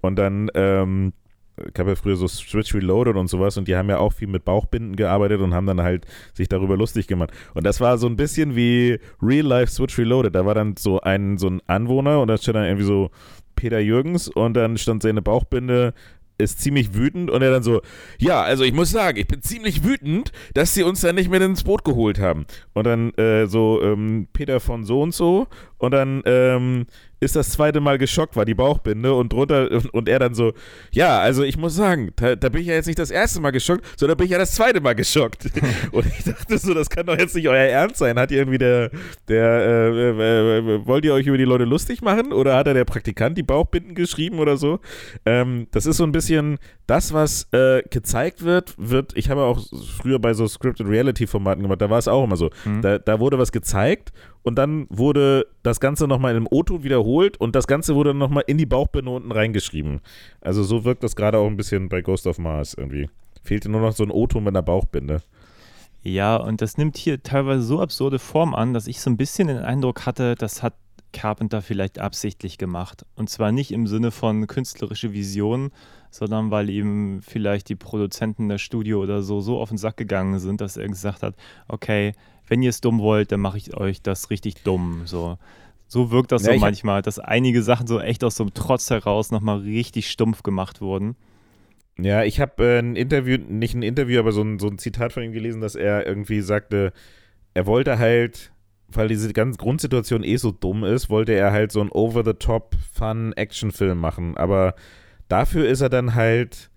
Und 0.00 0.16
dann, 0.16 0.50
ähm, 0.54 1.12
ich 1.56 1.78
habe 1.78 1.90
ja 1.90 1.96
früher 1.96 2.16
so 2.16 2.28
Switch 2.28 2.74
Reloaded 2.74 3.16
und 3.16 3.28
sowas 3.28 3.56
und 3.56 3.68
die 3.68 3.76
haben 3.76 3.88
ja 3.88 3.98
auch 3.98 4.12
viel 4.12 4.28
mit 4.28 4.44
Bauchbinden 4.44 4.96
gearbeitet 4.96 5.40
und 5.40 5.54
haben 5.54 5.66
dann 5.66 5.82
halt 5.82 6.06
sich 6.34 6.48
darüber 6.48 6.76
lustig 6.76 7.06
gemacht. 7.06 7.30
Und 7.54 7.64
das 7.64 7.80
war 7.80 7.98
so 7.98 8.06
ein 8.06 8.16
bisschen 8.16 8.54
wie 8.56 8.98
Real 9.22 9.46
Life 9.46 9.72
Switch 9.72 9.98
Reloaded. 9.98 10.34
Da 10.34 10.46
war 10.46 10.54
dann 10.54 10.76
so 10.76 11.00
ein, 11.00 11.38
so 11.38 11.48
ein 11.48 11.60
Anwohner 11.66 12.20
und 12.20 12.28
da 12.28 12.36
stand 12.38 12.56
dann 12.56 12.64
irgendwie 12.64 12.86
so 12.86 13.10
Peter 13.56 13.80
Jürgens 13.80 14.28
und 14.28 14.54
dann 14.54 14.78
stand 14.78 15.02
seine 15.02 15.20
Bauchbinde 15.20 15.94
ist 16.38 16.60
ziemlich 16.60 16.94
wütend 16.94 17.30
und 17.30 17.42
er 17.42 17.50
dann 17.50 17.62
so, 17.62 17.82
ja, 18.18 18.42
also 18.42 18.64
ich 18.64 18.72
muss 18.72 18.90
sagen, 18.90 19.18
ich 19.18 19.26
bin 19.26 19.42
ziemlich 19.42 19.84
wütend, 19.84 20.32
dass 20.54 20.72
sie 20.72 20.84
uns 20.84 21.00
dann 21.00 21.16
nicht 21.16 21.30
mehr 21.30 21.40
ins 21.40 21.64
Boot 21.64 21.84
geholt 21.84 22.20
haben. 22.20 22.46
Und 22.74 22.84
dann 22.84 23.12
äh, 23.14 23.46
so 23.46 23.82
ähm, 23.82 24.28
Peter 24.32 24.60
von 24.60 24.84
so 24.84 25.02
und 25.02 25.14
so 25.14 25.48
und 25.78 25.92
dann 25.92 26.22
ähm, 26.26 26.86
ist 27.20 27.36
das 27.36 27.50
zweite 27.50 27.80
Mal 27.80 27.98
geschockt, 27.98 28.36
war 28.36 28.44
die 28.44 28.54
Bauchbinde 28.54 29.12
und 29.14 29.32
drunter 29.32 29.70
und, 29.70 29.92
und 29.92 30.08
er 30.08 30.18
dann 30.18 30.34
so, 30.34 30.52
ja, 30.92 31.18
also 31.18 31.42
ich 31.42 31.56
muss 31.56 31.74
sagen, 31.74 32.10
da, 32.16 32.36
da, 32.36 32.48
bin 32.48 32.62
ich 32.62 32.68
ja 32.68 32.74
jetzt 32.74 32.86
nicht 32.86 32.98
das 32.98 33.10
erste 33.10 33.40
Mal 33.40 33.50
geschockt, 33.50 33.84
sondern 33.96 34.16
bin 34.16 34.26
ich 34.26 34.32
ja 34.32 34.38
das 34.38 34.52
zweite 34.52 34.80
Mal 34.80 34.94
geschockt. 34.94 35.50
und 35.92 36.06
ich 36.06 36.24
dachte 36.24 36.58
so, 36.58 36.74
das 36.74 36.90
kann 36.90 37.06
doch 37.06 37.18
jetzt 37.18 37.34
nicht 37.34 37.48
euer 37.48 37.64
Ernst 37.64 37.96
sein. 37.96 38.18
Hat 38.18 38.30
ihr 38.30 38.38
irgendwie 38.38 38.58
der, 38.58 38.90
der, 39.28 39.44
äh, 39.44 40.10
äh, 40.10 40.58
äh, 40.58 40.86
wollt 40.86 41.04
ihr 41.04 41.14
euch 41.14 41.26
über 41.26 41.38
die 41.38 41.44
Leute 41.44 41.64
lustig 41.64 42.02
machen 42.02 42.32
oder 42.32 42.56
hat 42.56 42.66
er 42.66 42.74
der 42.74 42.84
Praktikant 42.84 43.36
die 43.36 43.42
Bauchbinden 43.42 43.94
geschrieben 43.94 44.38
oder 44.38 44.56
so? 44.56 44.78
Ähm, 45.26 45.66
das 45.72 45.86
ist 45.86 45.96
so 45.96 46.04
ein 46.04 46.12
bisschen 46.12 46.58
das, 46.86 47.12
was 47.12 47.48
äh, 47.52 47.82
gezeigt 47.90 48.44
wird, 48.44 48.74
wird, 48.78 49.16
ich 49.16 49.28
habe 49.28 49.42
auch 49.42 49.60
früher 50.00 50.18
bei 50.18 50.34
so 50.34 50.46
Scripted 50.46 50.86
Reality 50.86 51.26
Formaten 51.26 51.62
gemacht, 51.62 51.82
da 51.82 51.90
war 51.90 51.98
es 51.98 52.08
auch 52.08 52.24
immer 52.24 52.36
so. 52.36 52.50
Mhm. 52.64 52.80
Da, 52.80 52.98
da 52.98 53.20
wurde 53.20 53.38
was 53.38 53.52
gezeigt 53.52 54.12
und 54.48 54.56
dann 54.56 54.86
wurde 54.88 55.46
das 55.62 55.78
Ganze 55.78 56.08
nochmal 56.08 56.32
in 56.32 56.38
einem 56.38 56.48
O-Ton 56.50 56.82
wiederholt 56.82 57.36
und 57.36 57.54
das 57.54 57.66
Ganze 57.66 57.94
wurde 57.94 58.14
nochmal 58.14 58.44
in 58.46 58.58
die 58.58 58.66
Bauchbinde 58.66 59.10
unten 59.10 59.30
reingeschrieben. 59.30 60.00
Also 60.40 60.62
so 60.64 60.84
wirkt 60.84 61.04
das 61.04 61.14
gerade 61.14 61.38
auch 61.38 61.46
ein 61.46 61.56
bisschen 61.56 61.88
bei 61.88 62.00
Ghost 62.00 62.26
of 62.26 62.38
Mars 62.38 62.74
irgendwie. 62.74 63.08
Fehlte 63.42 63.68
nur 63.68 63.82
noch 63.82 63.92
so 63.92 64.02
ein 64.02 64.10
O-Ton 64.10 64.42
mit 64.42 64.52
einer 64.52 64.62
Bauchbinde. 64.62 65.22
Ja, 66.02 66.36
und 66.36 66.62
das 66.62 66.78
nimmt 66.78 66.96
hier 66.96 67.22
teilweise 67.22 67.62
so 67.62 67.80
absurde 67.80 68.18
Form 68.18 68.54
an, 68.54 68.72
dass 68.72 68.86
ich 68.86 69.00
so 69.00 69.10
ein 69.10 69.18
bisschen 69.18 69.48
den 69.48 69.58
Eindruck 69.58 70.06
hatte, 70.06 70.34
das 70.34 70.62
hat 70.62 70.74
Carpenter 71.12 71.62
vielleicht 71.62 71.98
absichtlich 71.98 72.58
gemacht. 72.58 73.04
Und 73.14 73.30
zwar 73.30 73.52
nicht 73.52 73.72
im 73.72 73.86
Sinne 73.86 74.10
von 74.10 74.46
künstlerische 74.46 75.12
Vision, 75.12 75.70
sondern 76.10 76.50
weil 76.50 76.70
ihm 76.70 77.20
vielleicht 77.22 77.68
die 77.68 77.76
Produzenten 77.76 78.48
der 78.48 78.58
Studio 78.58 79.02
oder 79.02 79.22
so 79.22 79.40
so 79.40 79.60
auf 79.60 79.68
den 79.68 79.78
Sack 79.78 79.96
gegangen 79.96 80.38
sind, 80.38 80.60
dass 80.60 80.76
er 80.76 80.88
gesagt 80.88 81.22
hat, 81.22 81.34
okay, 81.68 82.12
wenn 82.46 82.62
ihr 82.62 82.70
es 82.70 82.80
dumm 82.80 83.00
wollt, 83.00 83.32
dann 83.32 83.40
mache 83.40 83.58
ich 83.58 83.76
euch 83.76 84.02
das 84.02 84.30
richtig 84.30 84.62
dumm. 84.62 85.02
So, 85.04 85.38
so 85.86 86.10
wirkt 86.10 86.32
das 86.32 86.44
ja, 86.44 86.54
so 86.54 86.58
manchmal, 86.58 87.02
dass 87.02 87.18
einige 87.18 87.62
Sachen 87.62 87.86
so 87.86 88.00
echt 88.00 88.24
aus 88.24 88.36
so 88.36 88.44
einem 88.44 88.54
Trotz 88.54 88.90
heraus 88.90 89.30
nochmal 89.30 89.58
richtig 89.58 90.10
stumpf 90.10 90.42
gemacht 90.42 90.80
wurden. 90.80 91.16
Ja, 92.00 92.22
ich 92.22 92.40
habe 92.40 92.64
äh, 92.64 92.78
ein 92.78 92.94
Interview, 92.94 93.38
nicht 93.38 93.74
ein 93.74 93.82
Interview, 93.82 94.20
aber 94.20 94.32
so 94.32 94.42
ein, 94.42 94.58
so 94.58 94.68
ein 94.68 94.78
Zitat 94.78 95.12
von 95.12 95.22
ihm 95.22 95.32
gelesen, 95.32 95.60
dass 95.60 95.74
er 95.74 96.06
irgendwie 96.06 96.40
sagte, 96.42 96.92
er 97.54 97.66
wollte 97.66 97.98
halt, 97.98 98.52
weil 98.90 99.08
diese 99.08 99.32
ganze 99.32 99.58
Grundsituation 99.58 100.24
eh 100.24 100.36
so 100.36 100.50
dumm 100.50 100.82
ist, 100.84 101.10
wollte 101.10 101.32
er 101.32 101.52
halt 101.52 101.72
so 101.72 101.80
einen 101.80 101.90
over-the-top 101.90 102.74
Fun-Action-Film 102.92 103.98
machen. 103.98 104.36
Aber 104.36 104.74
dafür 105.28 105.68
ist 105.68 105.82
er 105.82 105.90
dann 105.90 106.14
halt, 106.14 106.70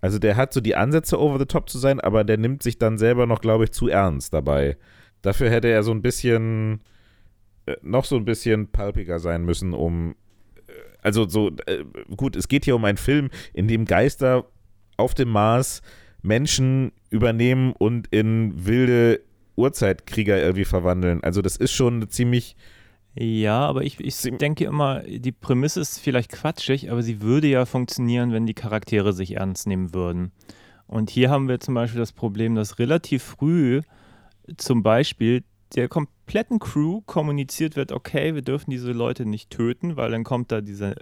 also 0.00 0.18
der 0.18 0.36
hat 0.36 0.52
so 0.52 0.60
die 0.60 0.76
Ansätze 0.76 1.20
over-the-top 1.20 1.68
zu 1.68 1.78
sein, 1.78 2.00
aber 2.00 2.24
der 2.24 2.38
nimmt 2.38 2.62
sich 2.62 2.78
dann 2.78 2.96
selber 2.96 3.26
noch, 3.26 3.40
glaube 3.40 3.64
ich, 3.64 3.72
zu 3.72 3.88
ernst 3.88 4.32
dabei. 4.32 4.78
Dafür 5.20 5.50
hätte 5.50 5.68
er 5.68 5.82
so 5.82 5.92
ein 5.92 6.02
bisschen, 6.02 6.80
äh, 7.66 7.76
noch 7.82 8.06
so 8.06 8.16
ein 8.16 8.24
bisschen 8.24 8.68
palpiger 8.68 9.18
sein 9.18 9.44
müssen, 9.44 9.74
um, 9.74 10.14
äh, 10.68 10.72
also 11.02 11.28
so, 11.28 11.50
äh, 11.66 11.84
gut, 12.16 12.34
es 12.34 12.48
geht 12.48 12.64
hier 12.64 12.76
um 12.76 12.84
einen 12.84 12.98
Film, 12.98 13.28
in 13.52 13.68
dem 13.68 13.84
Geister 13.84 14.46
auf 14.96 15.14
dem 15.14 15.28
Mars 15.28 15.82
Menschen 16.22 16.92
übernehmen 17.10 17.72
und 17.72 18.08
in 18.08 18.66
wilde 18.66 19.20
Urzeitkrieger 19.58 20.40
irgendwie 20.40 20.64
verwandeln. 20.64 21.22
Also 21.22 21.42
das 21.42 21.56
ist 21.56 21.72
schon 21.72 22.08
ziemlich 22.08 22.56
ja, 23.20 23.66
aber 23.66 23.82
ich, 23.82 23.98
ich 23.98 24.16
denke 24.38 24.64
immer, 24.64 25.00
die 25.00 25.32
Prämisse 25.32 25.80
ist 25.80 25.98
vielleicht 25.98 26.30
quatschig, 26.30 26.92
aber 26.92 27.02
sie 27.02 27.20
würde 27.20 27.48
ja 27.48 27.66
funktionieren, 27.66 28.32
wenn 28.32 28.46
die 28.46 28.54
Charaktere 28.54 29.12
sich 29.12 29.36
ernst 29.36 29.66
nehmen 29.66 29.92
würden. 29.92 30.30
Und 30.86 31.10
hier 31.10 31.28
haben 31.28 31.48
wir 31.48 31.58
zum 31.58 31.74
Beispiel 31.74 31.98
das 31.98 32.12
Problem, 32.12 32.54
dass 32.54 32.78
relativ 32.78 33.24
früh 33.24 33.80
zum 34.56 34.84
Beispiel 34.84 35.42
der 35.74 35.88
kompletten 35.88 36.60
Crew 36.60 37.02
kommuniziert 37.06 37.76
wird, 37.76 37.92
okay, 37.92 38.34
wir 38.34 38.42
dürfen 38.42 38.70
diese 38.70 38.92
Leute 38.92 39.26
nicht 39.26 39.50
töten, 39.50 39.96
weil 39.96 40.10
dann 40.12 40.24
kommt 40.24 40.52
da 40.52 40.60
dieser 40.60 40.94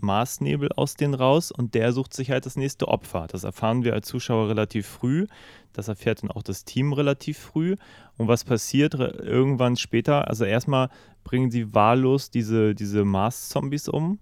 Marsnebel 0.00 0.70
aus 0.76 0.94
denen 0.94 1.14
raus 1.14 1.50
und 1.50 1.74
der 1.74 1.92
sucht 1.92 2.14
sich 2.14 2.30
halt 2.30 2.46
das 2.46 2.56
nächste 2.56 2.88
Opfer. 2.88 3.26
Das 3.28 3.44
erfahren 3.44 3.84
wir 3.84 3.94
als 3.94 4.06
Zuschauer 4.08 4.48
relativ 4.48 4.86
früh. 4.86 5.26
Das 5.72 5.88
erfährt 5.88 6.22
dann 6.22 6.30
auch 6.30 6.42
das 6.42 6.64
Team 6.64 6.92
relativ 6.92 7.38
früh. 7.38 7.76
Und 8.16 8.28
was 8.28 8.44
passiert 8.44 8.94
irgendwann 8.94 9.76
später? 9.76 10.28
Also 10.28 10.44
erstmal 10.44 10.88
bringen 11.24 11.50
sie 11.50 11.74
wahllos 11.74 12.30
diese, 12.30 12.74
diese 12.74 13.04
Mars-Zombies 13.04 13.88
um, 13.88 14.18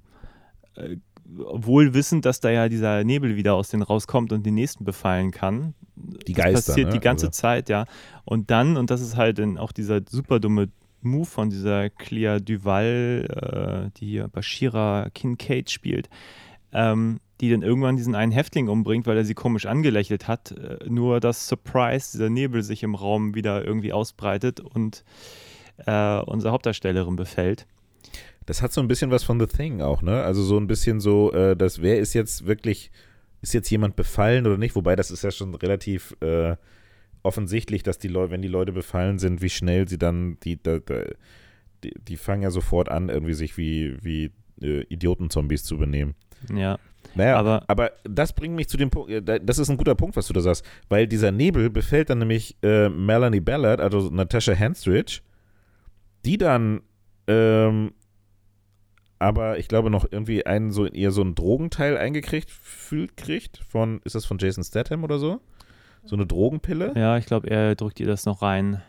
äh, 0.74 0.96
wohl 1.28 1.94
wissend, 1.94 2.24
dass 2.24 2.40
da 2.40 2.50
ja 2.50 2.68
dieser 2.68 3.02
Nebel 3.04 3.36
wieder 3.36 3.54
aus 3.54 3.68
denen 3.68 3.82
rauskommt 3.82 4.32
und 4.32 4.46
den 4.46 4.54
nächsten 4.54 4.84
befallen 4.84 5.30
kann. 5.30 5.74
Die 5.96 6.32
Geister. 6.32 6.52
Das 6.52 6.66
passiert 6.66 6.88
ne? 6.88 6.94
die 6.94 7.00
ganze 7.00 7.26
also. 7.26 7.36
Zeit, 7.36 7.68
ja. 7.68 7.86
Und 8.24 8.50
dann, 8.50 8.76
und 8.76 8.90
das 8.90 9.00
ist 9.00 9.16
halt 9.16 9.40
auch 9.58 9.72
dieser 9.72 10.00
super 10.08 10.40
dumme 10.40 10.68
Move 11.06 11.26
von 11.26 11.50
dieser 11.50 11.90
Clea 11.90 12.38
Duval, 12.40 13.88
äh, 13.90 13.98
die 13.98 14.06
hier 14.06 14.28
Bashira 14.28 15.08
Kincaid 15.14 15.70
spielt, 15.70 16.08
ähm, 16.72 17.20
die 17.40 17.50
dann 17.50 17.62
irgendwann 17.62 17.96
diesen 17.96 18.14
einen 18.14 18.32
Häftling 18.32 18.68
umbringt, 18.68 19.06
weil 19.06 19.16
er 19.16 19.24
sie 19.24 19.34
komisch 19.34 19.66
angelächelt 19.66 20.28
hat. 20.28 20.52
Äh, 20.52 20.78
nur 20.88 21.20
dass 21.20 21.48
Surprise, 21.48 22.12
dieser 22.12 22.30
Nebel 22.30 22.62
sich 22.62 22.82
im 22.82 22.94
Raum 22.94 23.34
wieder 23.34 23.64
irgendwie 23.64 23.92
ausbreitet 23.92 24.60
und 24.60 25.04
äh, 25.86 26.18
unsere 26.20 26.52
Hauptdarstellerin 26.52 27.16
befällt. 27.16 27.66
Das 28.46 28.62
hat 28.62 28.72
so 28.72 28.80
ein 28.80 28.88
bisschen 28.88 29.10
was 29.10 29.24
von 29.24 29.40
The 29.40 29.46
Thing 29.46 29.80
auch, 29.80 30.02
ne? 30.02 30.22
Also 30.22 30.42
so 30.42 30.56
ein 30.56 30.68
bisschen 30.68 31.00
so, 31.00 31.32
äh, 31.32 31.56
dass 31.56 31.82
wer 31.82 31.98
ist 31.98 32.14
jetzt 32.14 32.46
wirklich, 32.46 32.92
ist 33.42 33.54
jetzt 33.54 33.70
jemand 33.70 33.96
befallen 33.96 34.46
oder 34.46 34.56
nicht? 34.56 34.76
Wobei 34.76 34.94
das 34.94 35.10
ist 35.10 35.22
ja 35.22 35.32
schon 35.32 35.54
relativ 35.54 36.16
äh, 36.20 36.56
offensichtlich, 37.26 37.82
dass 37.82 37.98
die 37.98 38.08
Leute, 38.08 38.30
wenn 38.30 38.42
die 38.42 38.48
Leute 38.48 38.72
befallen 38.72 39.18
sind, 39.18 39.42
wie 39.42 39.50
schnell 39.50 39.88
sie 39.88 39.98
dann, 39.98 40.38
die, 40.44 40.56
die, 40.56 40.80
die, 41.84 41.92
die 41.98 42.16
fangen 42.16 42.42
ja 42.42 42.50
sofort 42.50 42.88
an, 42.88 43.08
irgendwie 43.08 43.34
sich 43.34 43.56
wie, 43.56 43.96
wie 44.02 44.32
äh, 44.62 44.84
Idiotenzombies 44.88 45.64
zu 45.64 45.76
benehmen. 45.76 46.14
Ja. 46.54 46.78
Naja, 47.14 47.36
aber, 47.36 47.64
aber 47.66 47.92
das 48.04 48.32
bringt 48.32 48.54
mich 48.54 48.68
zu 48.68 48.76
dem 48.76 48.90
Punkt, 48.90 49.10
äh, 49.10 49.40
das 49.42 49.58
ist 49.58 49.68
ein 49.68 49.76
guter 49.76 49.94
Punkt, 49.94 50.16
was 50.16 50.26
du 50.26 50.32
da 50.32 50.40
sagst, 50.40 50.64
weil 50.88 51.06
dieser 51.06 51.32
Nebel 51.32 51.70
befällt 51.70 52.10
dann 52.10 52.18
nämlich 52.18 52.56
äh, 52.62 52.88
Melanie 52.88 53.40
Ballard, 53.40 53.80
also 53.80 54.10
Natasha 54.10 54.52
Henstridge, 54.52 55.20
die 56.24 56.38
dann 56.38 56.82
ähm, 57.26 57.92
aber 59.18 59.58
ich 59.58 59.68
glaube 59.68 59.90
noch 59.90 60.06
irgendwie 60.10 60.44
einen 60.44 60.70
so 60.70 60.86
eher 60.86 61.10
so 61.10 61.22
einen 61.22 61.34
Drogenteil 61.34 61.96
eingekriegt 61.96 62.50
fühlt 62.50 63.16
kriegt 63.16 63.58
von 63.68 64.00
ist 64.04 64.14
das 64.14 64.26
von 64.26 64.38
Jason 64.38 64.62
Statham 64.64 65.04
oder 65.04 65.18
so? 65.18 65.40
So 66.06 66.16
eine 66.16 66.26
Drogenpille? 66.26 66.92
Ja, 66.96 67.18
ich 67.18 67.26
glaube, 67.26 67.50
er 67.50 67.74
drückt 67.74 68.00
ihr 68.00 68.06
das 68.06 68.24
noch 68.24 68.42
rein. 68.42 68.82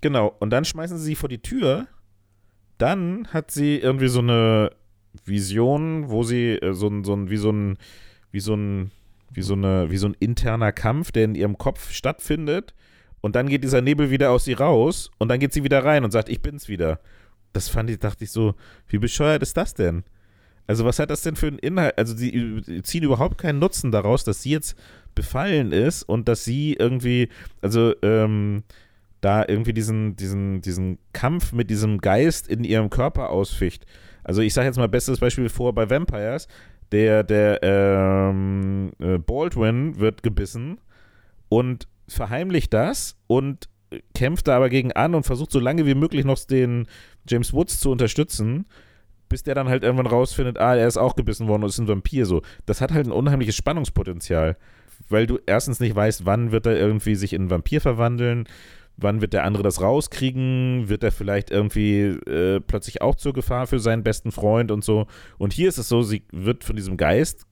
Genau, 0.00 0.34
und 0.38 0.50
dann 0.50 0.64
schmeißen 0.64 0.98
sie 0.98 1.04
sie 1.04 1.14
vor 1.14 1.28
die 1.28 1.42
Tür. 1.42 1.86
Dann 2.78 3.28
hat 3.28 3.50
sie 3.50 3.78
irgendwie 3.78 4.08
so 4.08 4.20
eine 4.20 4.70
Vision, 5.24 6.10
wo 6.10 6.22
sie 6.22 6.52
äh, 6.52 6.74
so 6.74 6.88
ein 6.88 7.04
so 7.04 7.14
ein 7.14 7.30
wie 7.30 7.36
so 7.36 7.50
ein 7.50 7.78
wie 8.30 8.40
so 8.40 8.54
ein 8.54 8.92
wie 9.32 9.42
so 9.42 9.54
eine 9.54 9.90
wie 9.90 9.96
so 9.96 10.08
ein 10.08 10.16
interner 10.20 10.72
Kampf, 10.72 11.12
der 11.12 11.24
in 11.24 11.34
ihrem 11.34 11.58
Kopf 11.58 11.90
stattfindet. 11.90 12.74
Und 13.20 13.34
dann 13.34 13.48
geht 13.48 13.64
dieser 13.64 13.80
Nebel 13.80 14.10
wieder 14.10 14.30
aus 14.30 14.44
sie 14.44 14.52
raus 14.52 15.10
und 15.18 15.28
dann 15.28 15.40
geht 15.40 15.52
sie 15.52 15.64
wieder 15.64 15.84
rein 15.84 16.04
und 16.04 16.12
sagt, 16.12 16.28
ich 16.28 16.40
bin's 16.40 16.68
wieder 16.68 17.00
das 17.52 17.68
fand 17.68 17.90
ich, 17.90 17.98
dachte 17.98 18.24
ich 18.24 18.30
so, 18.30 18.54
wie 18.86 18.98
bescheuert 18.98 19.42
ist 19.42 19.56
das 19.56 19.74
denn? 19.74 20.04
Also, 20.66 20.84
was 20.84 20.98
hat 20.98 21.10
das 21.10 21.22
denn 21.22 21.36
für 21.36 21.46
einen 21.46 21.58
Inhalt? 21.58 21.96
Also, 21.96 22.14
die 22.14 22.82
ziehen 22.82 23.02
überhaupt 23.02 23.38
keinen 23.38 23.58
Nutzen 23.58 23.90
daraus, 23.90 24.24
dass 24.24 24.42
sie 24.42 24.50
jetzt 24.50 24.76
befallen 25.14 25.72
ist 25.72 26.02
und 26.02 26.28
dass 26.28 26.44
sie 26.44 26.74
irgendwie, 26.74 27.28
also, 27.62 27.94
ähm, 28.02 28.62
da 29.20 29.44
irgendwie 29.46 29.72
diesen, 29.72 30.16
diesen, 30.16 30.60
diesen 30.60 30.98
Kampf 31.12 31.52
mit 31.52 31.70
diesem 31.70 31.98
Geist 31.98 32.48
in 32.48 32.62
ihrem 32.64 32.88
Körper 32.88 33.30
ausficht. 33.30 33.84
Also, 34.22 34.42
ich 34.42 34.54
sage 34.54 34.66
jetzt 34.66 34.76
mal 34.76 34.88
bestes 34.88 35.18
Beispiel 35.18 35.48
vor 35.48 35.74
bei 35.74 35.90
Vampires. 35.90 36.46
Der, 36.92 37.22
der 37.22 37.60
ähm, 37.62 38.92
äh, 38.98 39.18
Baldwin 39.18 39.98
wird 39.98 40.22
gebissen 40.22 40.80
und 41.50 41.86
verheimlicht 42.06 42.72
das 42.72 43.16
und 43.26 43.68
kämpft 44.14 44.48
da 44.48 44.56
aber 44.56 44.68
gegen 44.68 44.92
an 44.92 45.14
und 45.14 45.24
versucht 45.24 45.50
so 45.50 45.60
lange 45.60 45.86
wie 45.86 45.94
möglich 45.94 46.24
noch 46.24 46.38
den 46.38 46.86
James 47.28 47.52
Woods 47.52 47.80
zu 47.80 47.90
unterstützen, 47.90 48.66
bis 49.28 49.42
der 49.42 49.54
dann 49.54 49.68
halt 49.68 49.82
irgendwann 49.82 50.06
rausfindet, 50.06 50.58
ah, 50.58 50.76
er 50.76 50.86
ist 50.86 50.96
auch 50.96 51.16
gebissen 51.16 51.48
worden 51.48 51.62
und 51.62 51.68
ist 51.68 51.78
ein 51.78 51.88
Vampir. 51.88 52.26
So, 52.26 52.42
das 52.66 52.80
hat 52.80 52.92
halt 52.92 53.06
ein 53.06 53.12
unheimliches 53.12 53.56
Spannungspotenzial, 53.56 54.56
weil 55.08 55.26
du 55.26 55.38
erstens 55.46 55.80
nicht 55.80 55.94
weißt, 55.94 56.26
wann 56.26 56.52
wird 56.52 56.66
er 56.66 56.78
irgendwie 56.78 57.14
sich 57.14 57.32
in 57.32 57.42
einen 57.42 57.50
Vampir 57.50 57.80
verwandeln, 57.80 58.48
wann 58.96 59.20
wird 59.20 59.32
der 59.32 59.44
andere 59.44 59.62
das 59.62 59.80
rauskriegen, 59.80 60.88
wird 60.88 61.04
er 61.04 61.12
vielleicht 61.12 61.50
irgendwie 61.50 62.00
äh, 62.00 62.60
plötzlich 62.60 63.00
auch 63.00 63.14
zur 63.14 63.32
Gefahr 63.32 63.66
für 63.66 63.78
seinen 63.78 64.02
besten 64.02 64.32
Freund 64.32 64.70
und 64.70 64.84
so. 64.84 65.06
Und 65.38 65.52
hier 65.52 65.68
ist 65.68 65.78
es 65.78 65.88
so, 65.88 66.02
sie 66.02 66.24
wird 66.32 66.64
von 66.64 66.76
diesem 66.76 66.96
Geist 66.96 67.46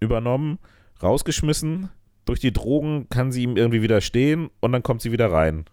übernommen, 0.00 0.58
rausgeschmissen, 1.02 1.90
durch 2.24 2.40
die 2.40 2.52
Drogen 2.52 3.08
kann 3.10 3.32
sie 3.32 3.42
ihm 3.42 3.56
irgendwie 3.56 3.82
widerstehen 3.82 4.50
und 4.60 4.72
dann 4.72 4.82
kommt 4.82 5.02
sie 5.02 5.12
wieder 5.12 5.30
rein. 5.30 5.64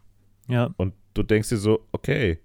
Ja. 0.48 0.74
Und 0.78 0.94
du 1.14 1.24
denkst 1.24 1.50
dir 1.50 1.58
so, 1.58 1.88
okay. 1.92 2.40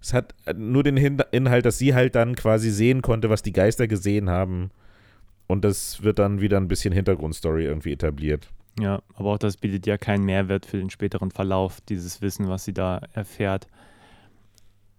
Es 0.00 0.12
hat 0.12 0.34
nur 0.56 0.82
den 0.82 0.98
Inhalt, 0.98 1.64
dass 1.64 1.78
sie 1.78 1.94
halt 1.94 2.14
dann 2.14 2.34
quasi 2.34 2.70
sehen 2.70 3.00
konnte, 3.00 3.30
was 3.30 3.40
die 3.40 3.54
Geister 3.54 3.86
gesehen 3.88 4.28
haben. 4.28 4.70
Und 5.46 5.64
das 5.64 6.02
wird 6.02 6.18
dann 6.18 6.40
wieder 6.40 6.56
ein 6.56 6.68
bisschen 6.68 6.92
Hintergrundstory 6.92 7.64
irgendwie 7.64 7.92
etabliert. 7.92 8.48
Ja, 8.80 9.02
aber 9.14 9.34
auch 9.34 9.38
das 9.38 9.56
bietet 9.56 9.86
ja 9.86 9.98
keinen 9.98 10.24
Mehrwert 10.24 10.66
für 10.66 10.78
den 10.78 10.90
späteren 10.90 11.30
Verlauf, 11.30 11.80
dieses 11.82 12.22
Wissen, 12.22 12.48
was 12.48 12.64
sie 12.64 12.72
da 12.72 13.02
erfährt. 13.12 13.68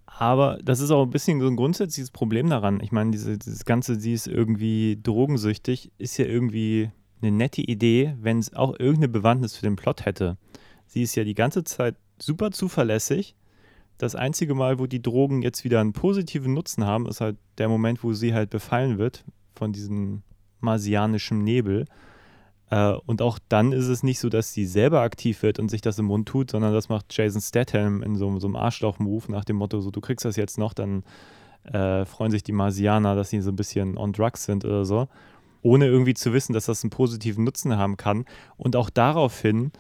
Aber 0.06 0.60
das 0.64 0.80
ist 0.80 0.92
auch 0.92 1.04
ein 1.04 1.10
bisschen 1.10 1.42
so 1.42 1.48
ein 1.48 1.58
grundsätzliches 1.58 2.10
Problem 2.10 2.50
daran. 2.50 2.80
Ich 2.82 2.94
meine, 2.94 3.12
diese, 3.12 3.38
dieses 3.38 3.66
Ganze, 3.66 4.00
sie 4.00 4.14
ist 4.14 4.28
irgendwie 4.28 4.98
drogensüchtig, 5.02 5.92
ist 5.98 6.18
ja 6.18 6.26
irgendwie 6.26 6.90
eine 7.22 7.32
nette 7.32 7.62
Idee, 7.62 8.16
wenn 8.22 8.40
es 8.40 8.54
auch 8.54 8.80
irgendeine 8.80 9.10
Bewandtnis 9.10 9.58
für 9.58 9.64
den 9.64 9.76
Plot 9.76 10.06
hätte. 10.06 10.38
Sie 10.88 11.02
ist 11.02 11.16
ja 11.16 11.26
die 11.26 11.34
ganze 11.34 11.66
Zeit 11.66 11.96
super 12.18 12.52
zuverlässig. 12.52 13.36
Das 13.98 14.16
einzige 14.16 14.56
Mal, 14.56 14.80
wo 14.80 14.88
die 14.88 15.02
Drogen 15.02 15.42
jetzt 15.42 15.66
wieder 15.66 15.82
einen 15.82 15.94
positiven 15.94 16.54
Nutzen 16.54 16.86
haben, 16.86 17.08
ist 17.08 17.20
halt 17.20 17.38
der 17.58 17.68
Moment, 17.68 18.04
wo 18.04 18.14
sie 18.14 18.34
halt 18.34 18.50
befallen 18.50 18.98
wird 18.98 19.26
von 19.54 19.74
diesem 19.74 20.22
marsianischen 20.66 21.44
Nebel. 21.44 21.86
Äh, 22.70 22.94
und 23.06 23.22
auch 23.22 23.40
dann 23.48 23.72
ist 23.72 23.88
es 23.88 24.04
nicht 24.04 24.20
so, 24.20 24.30
dass 24.30 24.52
sie 24.52 24.66
selber 24.66 25.02
aktiv 25.02 25.44
wird 25.44 25.60
und 25.60 25.70
sich 25.70 25.82
das 25.82 25.98
im 26.00 26.06
Mund 26.06 26.28
tut, 26.28 26.52
sondern 26.52 26.74
das 26.74 26.90
macht 26.90 27.06
Jason 27.16 27.42
Statham 27.42 28.04
in 28.04 28.16
so, 28.16 28.40
so 28.40 28.48
einem 28.48 28.56
Arschloch-Move 28.56 29.32
nach 29.32 29.46
dem 29.46 29.56
Motto, 29.58 29.80
so 29.80 29.92
du 29.92 30.02
kriegst 30.02 30.26
das 30.26 30.36
jetzt 30.36 30.58
noch, 30.58 30.74
dann 30.74 31.04
äh, 31.64 32.06
freuen 32.06 32.32
sich 32.32 32.44
die 32.44 32.52
Marsianer, 32.52 33.16
dass 33.16 33.30
sie 33.30 33.42
so 33.42 33.52
ein 33.52 33.56
bisschen 33.56 33.98
on 33.98 34.14
drugs 34.14 34.46
sind 34.46 34.66
oder 34.66 34.86
so, 34.86 35.08
ohne 35.62 35.88
irgendwie 35.88 36.14
zu 36.14 36.34
wissen, 36.34 36.54
dass 36.54 36.66
das 36.66 36.84
einen 36.84 36.92
positiven 36.92 37.44
Nutzen 37.44 37.78
haben 37.78 37.98
kann. 37.98 38.26
Und 38.58 38.76
auch 38.76 38.90
daraufhin 38.90 39.72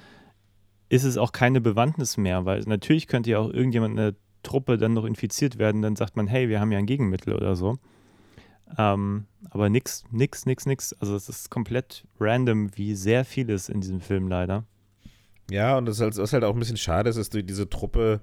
ist 0.89 1.03
es 1.03 1.17
auch 1.17 1.31
keine 1.31 1.61
Bewandtnis 1.61 2.17
mehr, 2.17 2.45
weil 2.45 2.61
natürlich 2.61 3.07
könnte 3.07 3.31
ja 3.31 3.39
auch 3.39 3.49
irgendjemand 3.51 3.91
in 3.91 3.97
der 3.97 4.15
Truppe 4.43 4.77
dann 4.77 4.93
noch 4.93 5.05
infiziert 5.05 5.57
werden, 5.57 5.81
dann 5.81 5.95
sagt 5.95 6.15
man, 6.15 6.27
hey, 6.27 6.49
wir 6.49 6.59
haben 6.59 6.71
ja 6.71 6.77
ein 6.77 6.85
Gegenmittel 6.85 7.33
oder 7.33 7.55
so. 7.55 7.77
Ähm, 8.77 9.25
aber 9.49 9.69
nix, 9.69 10.03
nix, 10.11 10.45
nix, 10.45 10.65
nix. 10.65 10.93
Also 10.93 11.15
es 11.15 11.29
ist 11.29 11.49
komplett 11.49 12.05
random, 12.19 12.75
wie 12.75 12.95
sehr 12.95 13.25
vieles 13.25 13.69
in 13.69 13.81
diesem 13.81 14.01
Film 14.01 14.27
leider. 14.27 14.65
Ja, 15.51 15.77
und 15.77 15.85
das 15.85 15.95
ist 15.95 16.01
halt, 16.01 16.17
ist 16.17 16.33
halt 16.33 16.43
auch 16.43 16.53
ein 16.53 16.59
bisschen 16.59 16.77
schade, 16.77 17.11
dass 17.11 17.29
du 17.29 17.43
diese 17.43 17.69
Truppe, 17.69 18.21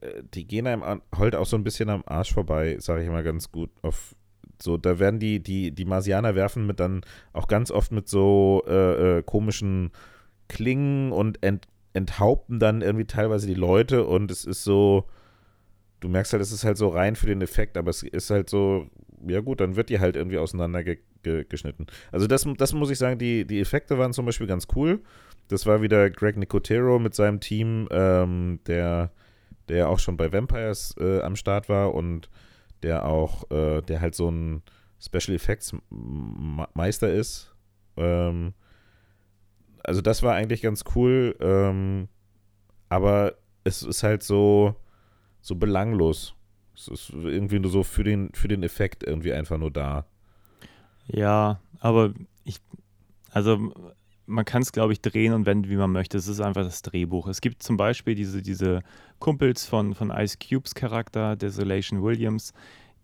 äh, 0.00 0.22
die 0.32 0.46
gehen 0.46 0.66
einem 0.66 1.02
halt 1.14 1.34
auch 1.34 1.46
so 1.46 1.56
ein 1.56 1.64
bisschen 1.64 1.90
am 1.90 2.02
Arsch 2.06 2.32
vorbei, 2.32 2.78
sage 2.80 3.02
ich 3.02 3.10
mal 3.10 3.22
ganz 3.22 3.52
gut. 3.52 3.70
Auf 3.82 4.14
so, 4.62 4.76
da 4.76 4.98
werden 4.98 5.20
die, 5.20 5.40
die, 5.42 5.72
die 5.72 5.84
Marsianer 5.84 6.34
werfen 6.34 6.66
mit 6.66 6.80
dann 6.80 7.02
auch 7.32 7.48
ganz 7.48 7.70
oft 7.70 7.92
mit 7.92 8.08
so 8.08 8.62
äh, 8.66 9.18
äh, 9.18 9.22
komischen 9.22 9.90
Klingen 10.48 11.12
und 11.12 11.42
ent, 11.42 11.66
enthaupten 11.92 12.58
dann 12.58 12.80
irgendwie 12.80 13.06
teilweise 13.06 13.46
die 13.46 13.54
Leute 13.54 14.04
und 14.04 14.30
es 14.30 14.44
ist 14.44 14.64
so, 14.64 15.08
du 16.00 16.08
merkst 16.08 16.32
halt, 16.32 16.42
es 16.42 16.52
ist 16.52 16.64
halt 16.64 16.76
so 16.76 16.88
rein 16.88 17.16
für 17.16 17.26
den 17.26 17.42
Effekt, 17.42 17.76
aber 17.76 17.90
es 17.90 18.02
ist 18.02 18.30
halt 18.30 18.48
so 18.48 18.88
ja 19.26 19.40
gut, 19.40 19.60
dann 19.60 19.76
wird 19.76 19.90
die 19.90 20.00
halt 20.00 20.16
irgendwie 20.16 20.38
auseinandergeschnitten. 20.38 21.86
Also 22.12 22.26
das, 22.26 22.46
das 22.56 22.72
muss 22.72 22.90
ich 22.90 22.98
sagen, 22.98 23.18
die, 23.18 23.46
die 23.46 23.60
Effekte 23.60 23.98
waren 23.98 24.12
zum 24.12 24.26
Beispiel 24.26 24.46
ganz 24.46 24.66
cool. 24.74 25.00
Das 25.48 25.66
war 25.66 25.82
wieder 25.82 26.10
Greg 26.10 26.36
Nicotero 26.36 26.98
mit 26.98 27.14
seinem 27.14 27.40
Team, 27.40 27.88
ähm, 27.90 28.60
der, 28.66 29.10
der 29.68 29.88
auch 29.88 29.98
schon 29.98 30.16
bei 30.16 30.32
Vampires 30.32 30.94
äh, 30.98 31.20
am 31.20 31.36
Start 31.36 31.68
war 31.68 31.94
und 31.94 32.30
der 32.82 33.06
auch, 33.06 33.50
äh, 33.50 33.82
der 33.82 34.00
halt 34.00 34.14
so 34.14 34.30
ein 34.30 34.62
Special 35.00 35.34
Effects 35.34 35.74
Meister 36.74 37.12
ist. 37.12 37.54
Ähm, 37.96 38.54
also 39.82 40.00
das 40.00 40.22
war 40.22 40.34
eigentlich 40.34 40.62
ganz 40.62 40.84
cool, 40.94 41.36
ähm, 41.40 42.08
aber 42.88 43.34
es 43.64 43.82
ist 43.82 44.02
halt 44.02 44.22
so, 44.22 44.76
so 45.40 45.56
belanglos. 45.56 46.34
Es 46.74 46.88
ist 46.88 47.10
irgendwie 47.10 47.58
nur 47.58 47.70
so 47.70 47.82
für 47.82 48.04
den, 48.04 48.30
für 48.34 48.48
den 48.48 48.62
Effekt 48.62 49.02
irgendwie 49.02 49.32
einfach 49.32 49.58
nur 49.58 49.70
da. 49.70 50.06
Ja, 51.06 51.60
aber 51.80 52.14
ich, 52.44 52.60
also 53.30 53.72
man 54.26 54.44
kann 54.44 54.62
es, 54.62 54.72
glaube 54.72 54.92
ich, 54.92 55.00
drehen 55.00 55.32
und 55.34 55.46
wenden, 55.46 55.68
wie 55.68 55.76
man 55.76 55.92
möchte. 55.92 56.16
Es 56.16 56.28
ist 56.28 56.40
einfach 56.40 56.64
das 56.64 56.82
Drehbuch. 56.82 57.26
Es 57.28 57.40
gibt 57.40 57.62
zum 57.62 57.76
Beispiel 57.76 58.14
diese, 58.14 58.42
diese 58.42 58.82
Kumpels 59.18 59.66
von, 59.66 59.94
von 59.94 60.10
Ice 60.10 60.38
Cubes 60.38 60.74
Charakter, 60.74 61.36
Desolation 61.36 62.02
Williams, 62.02 62.52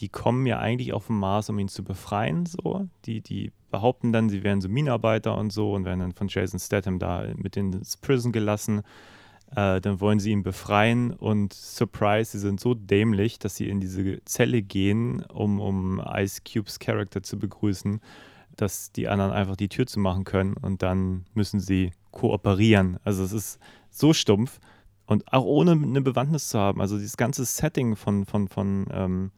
die 0.00 0.08
kommen 0.08 0.46
ja 0.46 0.58
eigentlich 0.58 0.92
auf 0.94 1.08
den 1.08 1.16
Mars, 1.18 1.50
um 1.50 1.58
ihn 1.58 1.68
zu 1.68 1.84
befreien. 1.84 2.46
So. 2.46 2.88
Die, 3.04 3.20
die 3.20 3.52
behaupten 3.70 4.12
dann, 4.12 4.30
sie 4.30 4.42
wären 4.42 4.60
so 4.60 4.68
Minenarbeiter 4.68 5.36
und 5.36 5.52
so 5.52 5.74
und 5.74 5.84
werden 5.84 6.00
dann 6.00 6.12
von 6.12 6.28
Jason 6.28 6.58
Statham 6.58 6.98
da 6.98 7.26
mit 7.36 7.56
ins 7.56 7.98
Prison 7.98 8.32
gelassen. 8.32 8.82
Äh, 9.54 9.80
dann 9.80 10.00
wollen 10.00 10.20
sie 10.20 10.30
ihn 10.30 10.42
befreien 10.42 11.12
und 11.12 11.52
surprise, 11.52 12.32
sie 12.32 12.38
sind 12.38 12.60
so 12.60 12.74
dämlich, 12.74 13.38
dass 13.38 13.56
sie 13.56 13.68
in 13.68 13.80
diese 13.80 14.24
Zelle 14.24 14.62
gehen, 14.62 15.24
um, 15.24 15.60
um 15.60 16.00
Ice 16.14 16.40
Cubes 16.42 16.78
Charakter 16.78 17.22
zu 17.22 17.38
begrüßen, 17.38 18.00
dass 18.56 18.92
die 18.92 19.08
anderen 19.08 19.32
einfach 19.32 19.56
die 19.56 19.68
Tür 19.68 19.86
zu 19.86 19.98
machen 19.98 20.24
können 20.24 20.54
und 20.54 20.82
dann 20.82 21.24
müssen 21.34 21.58
sie 21.58 21.92
kooperieren. 22.12 22.98
Also 23.02 23.24
es 23.24 23.32
ist 23.32 23.58
so 23.90 24.12
stumpf 24.12 24.60
und 25.06 25.32
auch 25.32 25.44
ohne 25.44 25.72
eine 25.72 26.00
Bewandtnis 26.00 26.48
zu 26.48 26.58
haben. 26.58 26.80
Also 26.80 26.96
dieses 26.96 27.16
ganze 27.16 27.44
Setting 27.44 27.96
von, 27.96 28.26
von, 28.26 28.46
von 28.46 28.86
ähm, 28.92 29.30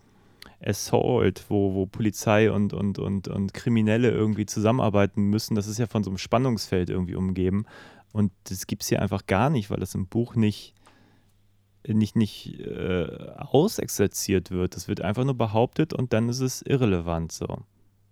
Assault, 0.62 1.46
wo, 1.48 1.74
wo 1.74 1.86
Polizei 1.86 2.52
und, 2.52 2.74
und, 2.74 2.98
und, 2.98 3.28
und 3.28 3.54
Kriminelle 3.54 4.10
irgendwie 4.10 4.44
zusammenarbeiten 4.44 5.24
müssen, 5.24 5.54
das 5.54 5.66
ist 5.66 5.78
ja 5.78 5.86
von 5.86 6.04
so 6.04 6.10
einem 6.10 6.18
Spannungsfeld 6.18 6.90
irgendwie 6.90 7.14
umgeben. 7.14 7.64
Und 8.12 8.32
das 8.44 8.66
gibt 8.66 8.82
es 8.82 8.88
hier 8.88 9.00
einfach 9.02 9.26
gar 9.26 9.50
nicht, 9.50 9.70
weil 9.70 9.78
das 9.80 9.94
im 9.94 10.06
Buch 10.06 10.34
nicht, 10.34 10.74
nicht, 11.86 12.14
nicht 12.14 12.60
äh, 12.60 13.06
ausexerziert 13.38 14.50
wird. 14.50 14.76
Das 14.76 14.86
wird 14.88 15.00
einfach 15.00 15.24
nur 15.24 15.36
behauptet 15.36 15.92
und 15.92 16.12
dann 16.12 16.28
ist 16.28 16.40
es 16.40 16.62
irrelevant 16.62 17.32
so. 17.32 17.62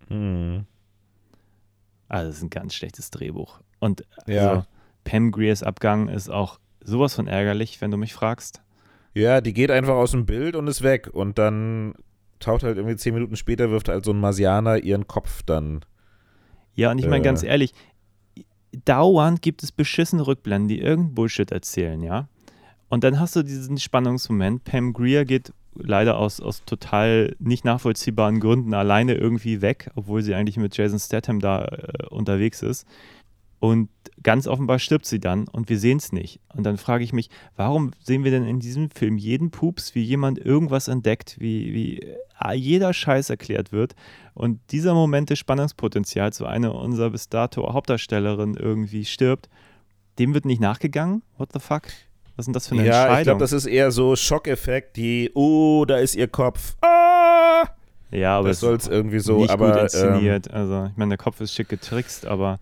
Mhm. 0.09 0.65
Also, 2.07 2.27
das 2.27 2.37
ist 2.37 2.43
ein 2.43 2.49
ganz 2.49 2.73
schlechtes 2.73 3.11
Drehbuch. 3.11 3.61
Und 3.79 4.05
ja. 4.27 4.49
also, 4.49 4.65
Pam 5.03 5.31
Greers 5.31 5.63
Abgang 5.63 6.09
ist 6.09 6.29
auch 6.29 6.59
sowas 6.83 7.15
von 7.15 7.27
ärgerlich, 7.27 7.79
wenn 7.79 7.91
du 7.91 7.97
mich 7.97 8.13
fragst. 8.13 8.61
Ja, 9.13 9.41
die 9.41 9.53
geht 9.53 9.71
einfach 9.71 9.95
aus 9.95 10.11
dem 10.11 10.25
Bild 10.25 10.55
und 10.55 10.67
ist 10.67 10.83
weg. 10.83 11.09
Und 11.11 11.37
dann 11.37 11.93
taucht 12.39 12.63
halt 12.63 12.77
irgendwie 12.77 12.95
zehn 12.95 13.13
Minuten 13.13 13.35
später, 13.35 13.69
wirft 13.71 13.89
halt 13.89 14.03
so 14.03 14.11
ein 14.11 14.19
Marsianer 14.19 14.77
ihren 14.77 15.07
Kopf 15.07 15.43
dann. 15.43 15.81
Ja, 16.73 16.91
und 16.91 16.97
ich 16.97 17.05
meine 17.05 17.21
Äh. 17.21 17.25
ganz 17.25 17.43
ehrlich, 17.43 17.73
dauernd 18.85 19.41
gibt 19.41 19.63
es 19.63 19.71
beschissene 19.71 20.25
Rückblenden, 20.25 20.67
die 20.67 20.79
irgendein 20.79 21.15
Bullshit 21.15 21.51
erzählen, 21.51 22.01
ja. 22.01 22.27
Und 22.89 23.03
dann 23.03 23.19
hast 23.19 23.35
du 23.35 23.43
diesen 23.43 23.77
Spannungsmoment. 23.77 24.65
Pam 24.65 24.93
Greer 24.93 25.23
geht 25.23 25.53
leider 25.75 26.17
aus, 26.17 26.41
aus 26.41 26.63
total 26.65 27.35
nicht 27.39 27.63
nachvollziehbaren 27.63 28.39
Gründen 28.39 28.73
alleine 28.73 29.13
irgendwie 29.15 29.61
weg, 29.61 29.89
obwohl 29.95 30.21
sie 30.21 30.35
eigentlich 30.35 30.57
mit 30.57 30.75
Jason 30.75 30.99
Statham 30.99 31.39
da 31.39 31.63
äh, 31.63 32.07
unterwegs 32.09 32.61
ist. 32.61 32.85
Und 33.61 33.89
ganz 34.23 34.47
offenbar 34.47 34.79
stirbt 34.79 35.05
sie 35.05 35.19
dann 35.19 35.47
und 35.47 35.69
wir 35.69 35.77
sehen 35.77 35.99
es 35.99 36.11
nicht. 36.11 36.39
Und 36.55 36.63
dann 36.63 36.77
frage 36.77 37.03
ich 37.03 37.13
mich, 37.13 37.29
warum 37.55 37.91
sehen 38.03 38.23
wir 38.23 38.31
denn 38.31 38.43
in 38.43 38.59
diesem 38.59 38.89
Film 38.89 39.19
jeden 39.19 39.51
Pups, 39.51 39.93
wie 39.93 40.01
jemand 40.01 40.39
irgendwas 40.39 40.87
entdeckt, 40.87 41.35
wie, 41.39 41.71
wie 41.71 41.99
äh, 42.43 42.55
jeder 42.55 42.91
Scheiß 42.91 43.29
erklärt 43.29 43.71
wird. 43.71 43.93
Und 44.33 44.59
dieser 44.71 44.95
Moment 44.95 45.29
des 45.29 45.37
Spannungspotenzials, 45.37 46.37
so 46.37 46.45
eine 46.47 46.73
unserer 46.73 47.11
bis 47.11 47.29
dato 47.29 47.71
Hauptdarstellerin 47.71 48.55
irgendwie 48.55 49.05
stirbt, 49.05 49.47
dem 50.17 50.33
wird 50.33 50.45
nicht 50.45 50.59
nachgegangen? 50.59 51.21
What 51.37 51.49
the 51.53 51.59
fuck? 51.59 51.83
Was 52.37 52.45
denn 52.45 52.53
das 52.53 52.67
für 52.67 52.73
eine 52.73 52.85
Ja, 52.87 53.01
Entscheidung? 53.03 53.17
ich 53.19 53.23
glaube, 53.25 53.39
das 53.41 53.51
ist 53.53 53.67
eher 53.67 53.91
so 53.91 54.15
Schockeffekt, 54.15 54.97
die, 54.97 55.29
oh, 55.35 55.85
da 55.87 55.97
ist 55.97 56.15
ihr 56.15 56.27
Kopf. 56.27 56.77
Ah! 56.81 57.65
ja, 58.09 58.39
aber 58.39 58.47
Das 58.47 58.59
soll 58.59 58.75
es 58.75 58.87
irgendwie 58.87 59.19
so, 59.19 59.37
nicht 59.37 59.51
aber. 59.51 59.67
gut 59.67 59.75
ähm, 59.77 59.83
inszeniert. 59.83 60.49
also, 60.51 60.85
ich 60.91 60.97
meine, 60.97 61.09
der 61.09 61.17
Kopf 61.19 61.39
ist 61.41 61.53
schick 61.53 61.69
getrickst, 61.69 62.25
aber 62.25 62.59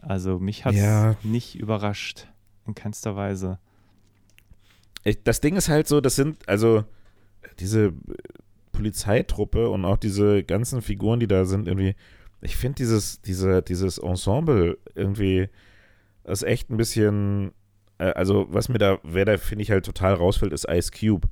also 0.00 0.38
mich 0.38 0.64
hat 0.64 0.74
es 0.74 0.80
Ja. 0.80 1.16
nicht 1.22 1.58
überrascht. 1.58 2.26
In 2.66 2.74
keinster 2.74 3.16
Weise. 3.16 3.58
ich, 5.04 5.22
das 5.22 5.40
Ding 5.40 5.56
ist 5.56 5.68
halt 5.68 5.88
so, 5.88 6.00
das 6.00 6.14
sind, 6.16 6.46
also 6.48 6.84
diese 7.58 7.86
äh, 7.86 7.92
Polizeitruppe 8.72 9.68
und 9.70 9.84
auch 9.84 9.96
diese 9.96 10.42
ganzen 10.44 10.82
Figuren, 10.82 11.20
die 11.20 11.26
da 11.26 11.44
sind, 11.44 11.68
irgendwie, 11.68 11.94
ich 12.40 12.56
finde 12.56 12.76
dieses, 12.76 13.20
diese, 13.22 13.62
dieses 13.62 13.98
Ensemble 13.98 14.78
irgendwie, 14.94 15.48
das 16.24 16.42
ist 16.42 16.48
echt 16.48 16.70
ein 16.70 16.76
bisschen, 16.76 17.52
äh, 17.98 18.12
also 18.12 18.46
was 18.50 18.68
mir 18.68 18.78
da, 18.78 18.98
wer 19.02 19.24
da, 19.24 19.36
finde 19.38 19.62
ich 19.62 19.70
halt 19.70 19.84
total 19.84 20.14
rausfällt, 20.14 20.52
ist 20.52 20.68
Ice 20.68 20.90
Cube. 20.90 21.28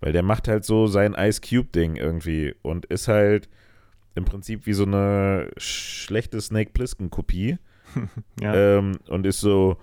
Weil 0.00 0.12
der 0.12 0.22
macht 0.22 0.48
halt 0.48 0.64
so 0.64 0.86
sein 0.86 1.14
Ice 1.14 1.42
Cube-Ding 1.42 1.96
irgendwie 1.96 2.54
und 2.62 2.86
ist 2.86 3.06
halt 3.06 3.50
im 4.14 4.24
Prinzip 4.24 4.64
wie 4.66 4.72
so 4.72 4.84
eine 4.84 5.50
schlechte 5.58 6.40
Snake 6.40 6.70
Plissken-Kopie. 6.72 7.58
Ja. 8.40 8.54
Ähm, 8.54 8.98
und 9.08 9.26
ist 9.26 9.40
so, 9.40 9.76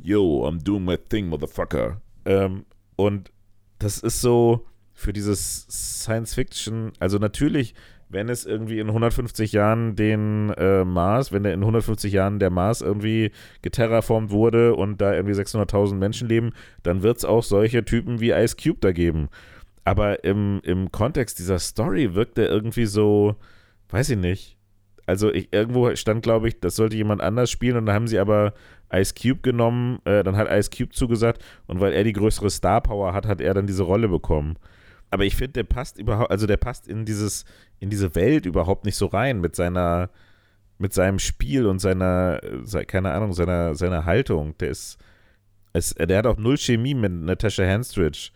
yo, 0.00 0.46
I'm 0.46 0.62
doing 0.62 0.84
my 0.84 0.96
thing, 0.96 1.28
motherfucker. 1.28 2.00
Ähm, 2.24 2.64
und 2.96 3.30
das 3.78 3.98
ist 3.98 4.20
so 4.20 4.66
für 4.92 5.12
dieses 5.12 5.66
Science 5.70 6.34
Fiction, 6.34 6.92
also 6.98 7.18
natürlich, 7.18 7.74
wenn 8.08 8.28
es 8.28 8.44
irgendwie 8.44 8.78
in 8.78 8.88
150 8.88 9.52
Jahren 9.52 9.96
den 9.96 10.50
äh, 10.50 10.84
Mars, 10.84 11.32
wenn 11.32 11.44
der 11.44 11.54
in 11.54 11.60
150 11.60 12.12
Jahren 12.12 12.38
der 12.38 12.50
Mars 12.50 12.82
irgendwie 12.82 13.32
geterraformt 13.62 14.30
wurde 14.30 14.74
und 14.74 15.00
da 15.00 15.14
irgendwie 15.14 15.34
600.000 15.34 15.94
Menschen 15.94 16.28
leben, 16.28 16.52
dann 16.82 17.02
wird 17.02 17.18
es 17.18 17.24
auch 17.24 17.42
solche 17.42 17.84
Typen 17.84 18.20
wie 18.20 18.30
Ice 18.30 18.56
Cube 18.56 18.78
da 18.80 18.92
geben. 18.92 19.28
Aber 19.84 20.24
im, 20.24 20.60
im 20.62 20.92
Kontext 20.92 21.38
dieser 21.38 21.58
Story 21.58 22.14
wirkt 22.14 22.38
er 22.38 22.48
irgendwie 22.48 22.86
so, 22.86 23.36
weiß 23.88 24.10
ich 24.10 24.18
nicht. 24.18 24.58
Also 25.12 25.30
ich, 25.32 25.52
irgendwo 25.52 25.94
stand, 25.94 26.22
glaube 26.22 26.48
ich, 26.48 26.58
das 26.58 26.74
sollte 26.76 26.96
jemand 26.96 27.20
anders 27.20 27.50
spielen 27.50 27.76
und 27.76 27.84
dann 27.86 27.94
haben 27.94 28.08
sie 28.08 28.18
aber 28.18 28.54
Ice 28.90 29.12
Cube 29.14 29.40
genommen, 29.42 29.98
äh, 30.04 30.22
dann 30.22 30.36
hat 30.36 30.48
Ice 30.50 30.70
Cube 30.74 30.92
zugesagt 30.92 31.42
und 31.66 31.80
weil 31.80 31.92
er 31.92 32.02
die 32.02 32.14
größere 32.14 32.48
Star 32.50 32.80
Power 32.80 33.12
hat, 33.12 33.26
hat 33.26 33.40
er 33.42 33.52
dann 33.54 33.66
diese 33.66 33.82
Rolle 33.82 34.08
bekommen. 34.08 34.56
aber 35.10 35.24
ich 35.26 35.36
finde, 35.36 35.52
der 35.52 35.64
passt 35.64 35.98
überhaupt, 35.98 36.30
also 36.30 36.46
der 36.46 36.56
passt 36.56 36.88
in 36.88 37.04
dieses, 37.04 37.44
in 37.80 37.90
diese 37.90 38.14
Welt 38.14 38.46
überhaupt 38.46 38.86
nicht 38.86 38.96
so 38.96 39.06
rein 39.06 39.40
mit 39.42 39.54
seiner, 39.54 40.08
mit 40.78 40.94
seinem 40.94 41.18
Spiel 41.18 41.66
und 41.66 41.80
seiner, 41.80 42.40
se- 42.64 42.86
keine 42.86 43.12
Ahnung, 43.12 43.34
seiner, 43.34 43.74
seiner 43.74 44.06
Haltung. 44.06 44.56
Der 44.58 44.70
ist, 44.70 44.96
es, 45.74 45.94
der 45.94 46.16
hat 46.16 46.26
auch 46.26 46.38
null 46.38 46.56
Chemie 46.56 46.94
mit 46.94 47.12
Natasha 47.12 47.62
Henstridge. 47.62 48.30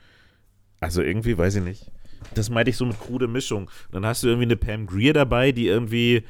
Also 0.78 1.00
irgendwie, 1.00 1.38
weiß 1.38 1.56
ich 1.56 1.64
nicht. 1.64 1.90
Das 2.34 2.50
meinte 2.50 2.70
ich 2.70 2.76
so 2.76 2.84
mit 2.84 3.00
krude 3.00 3.26
Mischung. 3.26 3.64
Und 3.86 3.94
dann 3.94 4.04
hast 4.06 4.22
du 4.22 4.28
irgendwie 4.28 4.44
eine 4.46 4.56
Pam 4.56 4.86
Greer 4.86 5.14
dabei, 5.14 5.52
die 5.52 5.68
irgendwie, 5.68 6.16
äh, 6.16 6.22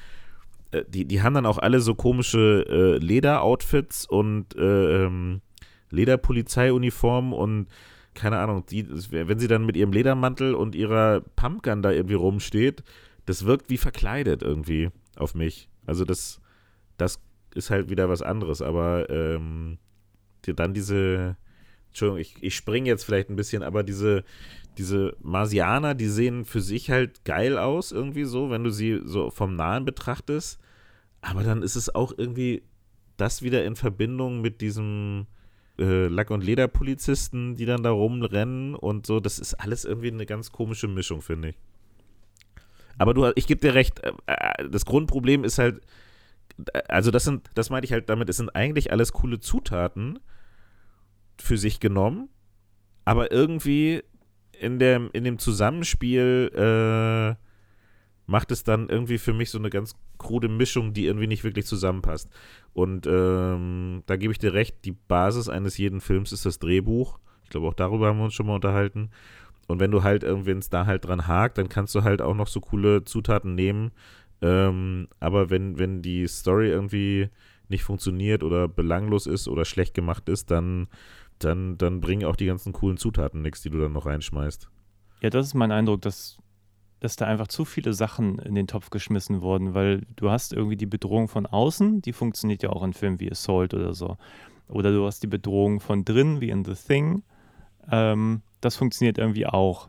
die, 0.85 1.05
die 1.05 1.23
haben 1.23 1.35
dann 1.35 1.47
auch 1.47 1.59
alle 1.59 1.81
so 1.81 1.95
komische 1.95 2.65
äh, 2.69 2.99
Lederoutfits 2.99 4.07
und 4.07 4.57
äh, 4.57 5.05
ähm, 5.05 5.41
Lederpolizeiuniformen 5.91 7.33
und 7.33 7.69
keine 8.15 8.39
Ahnung, 8.39 8.65
die, 8.67 8.89
wenn 9.11 9.39
sie 9.39 9.49
dann 9.49 9.67
mit 9.67 9.77
ihrem 9.77 9.93
Ledermantel 9.93 10.55
und 10.55 10.75
ihrer 10.75 11.21
Pumpgun 11.37 11.83
da 11.83 11.91
irgendwie 11.91 12.15
rumsteht, 12.15 12.83
das 13.27 13.45
wirkt 13.45 13.69
wie 13.69 13.77
verkleidet 13.77 14.43
irgendwie 14.43 14.91
auf 15.17 15.35
mich. 15.35 15.69
Also 15.85 16.05
das, 16.05 16.41
das 16.97 17.21
ist 17.55 17.71
halt 17.71 17.91
wieder 17.91 18.09
was 18.09 18.23
anderes, 18.23 18.63
aber 18.63 19.11
ähm, 19.11 19.79
die, 20.45 20.55
dann 20.55 20.75
diese, 20.75 21.37
Entschuldigung, 21.89 22.21
ich, 22.21 22.37
ich 22.41 22.57
springe 22.57 22.89
jetzt 22.89 23.05
vielleicht 23.05 23.31
ein 23.31 23.37
bisschen, 23.37 23.63
aber 23.63 23.83
diese, 23.83 24.25
diese 24.79 25.17
Marsianer, 25.21 25.95
die 25.95 26.09
sehen 26.09 26.45
für 26.45 26.61
sich 26.61 26.91
halt 26.91 27.25
geil 27.25 27.59
aus, 27.59 27.93
irgendwie 27.93 28.25
so, 28.25 28.51
wenn 28.51 28.65
du 28.65 28.71
sie 28.71 29.01
so 29.05 29.31
vom 29.31 29.57
Nahen 29.57 29.85
betrachtest. 29.85 30.61
Aber 31.27 31.43
dann 31.43 31.63
ist 31.63 31.77
es 31.77 31.95
auch 31.95 32.13
irgendwie 32.17 32.63
das 33.17 33.43
wieder 33.43 33.65
in 33.65 33.77
Verbindung 33.77 34.41
mit 34.41 34.61
diesem 34.61 35.27
äh, 35.79 36.07
Lack- 36.07 36.31
und 36.31 36.45
Lederpolizisten, 36.45 37.57
die 37.57 37.67
dann 37.67 37.83
da 37.83 37.91
rumrennen 37.91 38.75
und 38.75 39.07
so. 39.07 39.21
Das 39.21 39.39
ist 39.39 39.55
alles 39.55 39.85
irgendwie 39.85 40.09
eine 40.09 40.27
ganz 40.27 40.53
komische 40.53 40.89
Mischung, 40.89 41.23
finde 41.23 41.51
ich. 41.51 41.57
Aber 42.99 43.13
du, 43.13 43.31
ich 43.35 43.47
gebe 43.47 43.61
dir 43.61 43.75
recht, 43.75 44.01
äh, 44.01 44.13
äh, 44.27 44.69
das 44.69 44.87
Grundproblem 44.87 45.45
ist 45.45 45.59
halt, 45.59 45.83
äh, 46.73 46.83
also 46.89 47.11
das 47.11 47.25
sind, 47.25 47.51
das 47.55 47.71
meinte 47.71 47.87
ich 47.87 47.93
halt 47.93 48.09
damit, 48.09 48.29
es 48.29 48.37
sind 48.37 48.55
eigentlich 48.55 48.93
alles 48.93 49.13
coole 49.13 49.41
Zutaten 49.41 50.21
für 51.39 51.59
sich 51.59 51.81
genommen, 51.81 52.29
aber 53.05 53.33
irgendwie 53.33 54.03
in 54.59 54.79
dem, 54.79 55.11
in 55.13 55.25
dem 55.25 55.39
Zusammenspiel 55.39 56.51
äh, 56.55 57.46
macht 58.27 58.51
es 58.51 58.65
dann 58.65 58.89
irgendwie 58.89 59.19
für 59.19 59.33
mich 59.33 59.51
so 59.51 59.59
eine 59.59 59.71
ganz 59.71 59.95
krude 60.19 60.49
Mischung, 60.49 60.93
die 60.93 61.07
irgendwie 61.07 61.27
nicht 61.27 61.45
wirklich 61.45 61.67
zusammenpasst. 61.67 62.29
Und 62.73 63.07
ähm, 63.07 64.03
da 64.07 64.17
gebe 64.17 64.33
ich 64.33 64.39
dir 64.39 64.53
recht, 64.53 64.85
die 64.85 64.93
Basis 64.93 65.49
eines 65.49 65.79
jeden 65.79 66.01
Films 66.01 66.33
ist 66.33 66.45
das 66.45 66.59
Drehbuch. 66.59 67.19
Ich 67.45 67.51
glaube, 67.51 67.69
auch 67.69 67.75
darüber 67.75 68.09
haben 68.09 68.19
wir 68.19 68.25
uns 68.25 68.35
schon 68.35 68.47
mal 68.47 68.57
unterhalten. 68.57 69.11
Und 69.69 69.81
wenn 69.81 69.91
du 69.91 70.03
halt 70.03 70.23
irgendwie, 70.23 70.51
wenn 70.51 70.59
es 70.59 70.71
da 70.71 70.87
halt 70.87 71.05
dran 71.05 71.27
hakt, 71.27 71.59
dann 71.59 71.69
kannst 71.69 71.95
du 71.95 72.03
halt 72.03 72.23
auch 72.23 72.35
noch 72.35 72.49
so 72.49 72.61
coole 72.61 73.05
Zutaten 73.05 73.55
nehmen. 73.55 73.93
Ähm, 74.43 75.09
aber 75.21 75.51
wenn, 75.51 75.79
wenn 75.79 76.03
die 76.03 76.27
Story 76.27 76.69
irgendwie 76.69 77.31
nicht 77.69 77.85
funktioniert 77.85 78.43
oder 78.43 78.69
belanglos 78.69 79.27
ist 79.27 79.49
oder 79.49 79.65
schlecht 79.65 79.95
gemacht 79.95 80.29
ist, 80.29 80.51
dann, 80.51 80.89
dann, 81.39 81.79
dann 81.79 82.01
bringen 82.01 82.27
auch 82.27 82.37
die 82.37 82.47
ganzen 82.47 82.73
coolen 82.73 82.97
Zutaten 82.97 83.43
nichts, 83.43 83.63
die 83.63 83.71
du 83.71 83.79
dann 83.79 83.93
noch 83.93 84.07
reinschmeißt. 84.07 84.69
Ja, 85.23 85.31
das 85.31 85.47
ist 85.47 85.55
mein 85.55 85.73
Eindruck, 85.73 86.03
dass, 86.03 86.39
dass 87.01 87.17
da 87.17 87.27
einfach 87.27 87.49
zu 87.49 87.65
viele 87.65 87.93
Sachen 87.93 88.39
in 88.39 88.55
den 88.55 88.67
Topf 88.67 88.91
geschmissen 88.91 89.43
wurden, 89.43 89.75
weil 89.75 90.03
du 90.17 90.31
hast 90.31 90.53
irgendwie 90.53 90.77
die 90.77 90.87
Bedrohung 90.87 91.29
von 91.29 91.47
außen, 91.47 92.01
die 92.03 92.13
funktioniert 92.13 92.63
ja 92.63 92.71
auch 92.71 92.83
in 92.83 92.95
Filmen 92.95 93.21
wie 93.21 93.31
Assault 93.31 93.75
oder 93.75 93.93
so. 93.93 94.17
Oder 94.69 94.91
du 94.93 95.07
hast 95.07 95.23
die 95.23 95.29
Bedrohung 95.29 95.81
von 95.81 96.05
drin, 96.05 96.41
wie 96.41 96.51
in 96.51 96.65
The 96.65 96.75
Thing. 96.75 97.23
Ähm, 97.91 98.43
das 98.61 98.77
funktioniert 98.77 99.19
irgendwie 99.19 99.47
auch. 99.47 99.89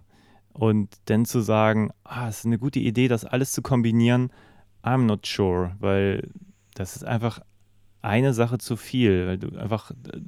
Und 0.54 0.90
dann 1.06 1.26
zu 1.26 1.40
sagen, 1.40 1.92
ah, 2.04 2.28
es 2.28 2.40
ist 2.40 2.46
eine 2.46 2.60
gute 2.60 2.80
Idee, 2.80 3.08
das 3.08 3.26
alles 3.26 3.52
zu 3.52 3.62
kombinieren, 3.62 4.32
I'm 4.84 5.04
not 5.06 5.26
sure, 5.26 5.76
weil 5.80 6.30
das 6.74 6.96
ist 6.96 7.04
einfach 7.04 7.42
eine 8.02 8.34
Sache 8.34 8.58
zu 8.58 8.76
viel, 8.76 9.28
weil 9.28 9.38
du 9.38 9.58
einfach 9.58 9.92
äh, 9.92 10.20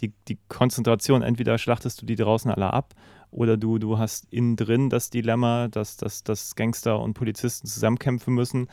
die, 0.00 0.12
die 0.28 0.38
Konzentration, 0.48 1.22
entweder 1.22 1.58
schlachtest 1.58 2.02
du 2.02 2.06
die 2.06 2.16
draußen 2.16 2.50
alle 2.50 2.72
ab 2.72 2.94
oder 3.30 3.56
du, 3.56 3.78
du 3.78 3.98
hast 3.98 4.26
innen 4.32 4.56
drin 4.56 4.90
das 4.90 5.10
Dilemma, 5.10 5.68
dass, 5.68 5.96
dass, 5.96 6.24
dass 6.24 6.56
Gangster 6.56 7.00
und 7.00 7.14
Polizisten 7.14 7.66
zusammenkämpfen 7.66 8.34
müssen. 8.34 8.68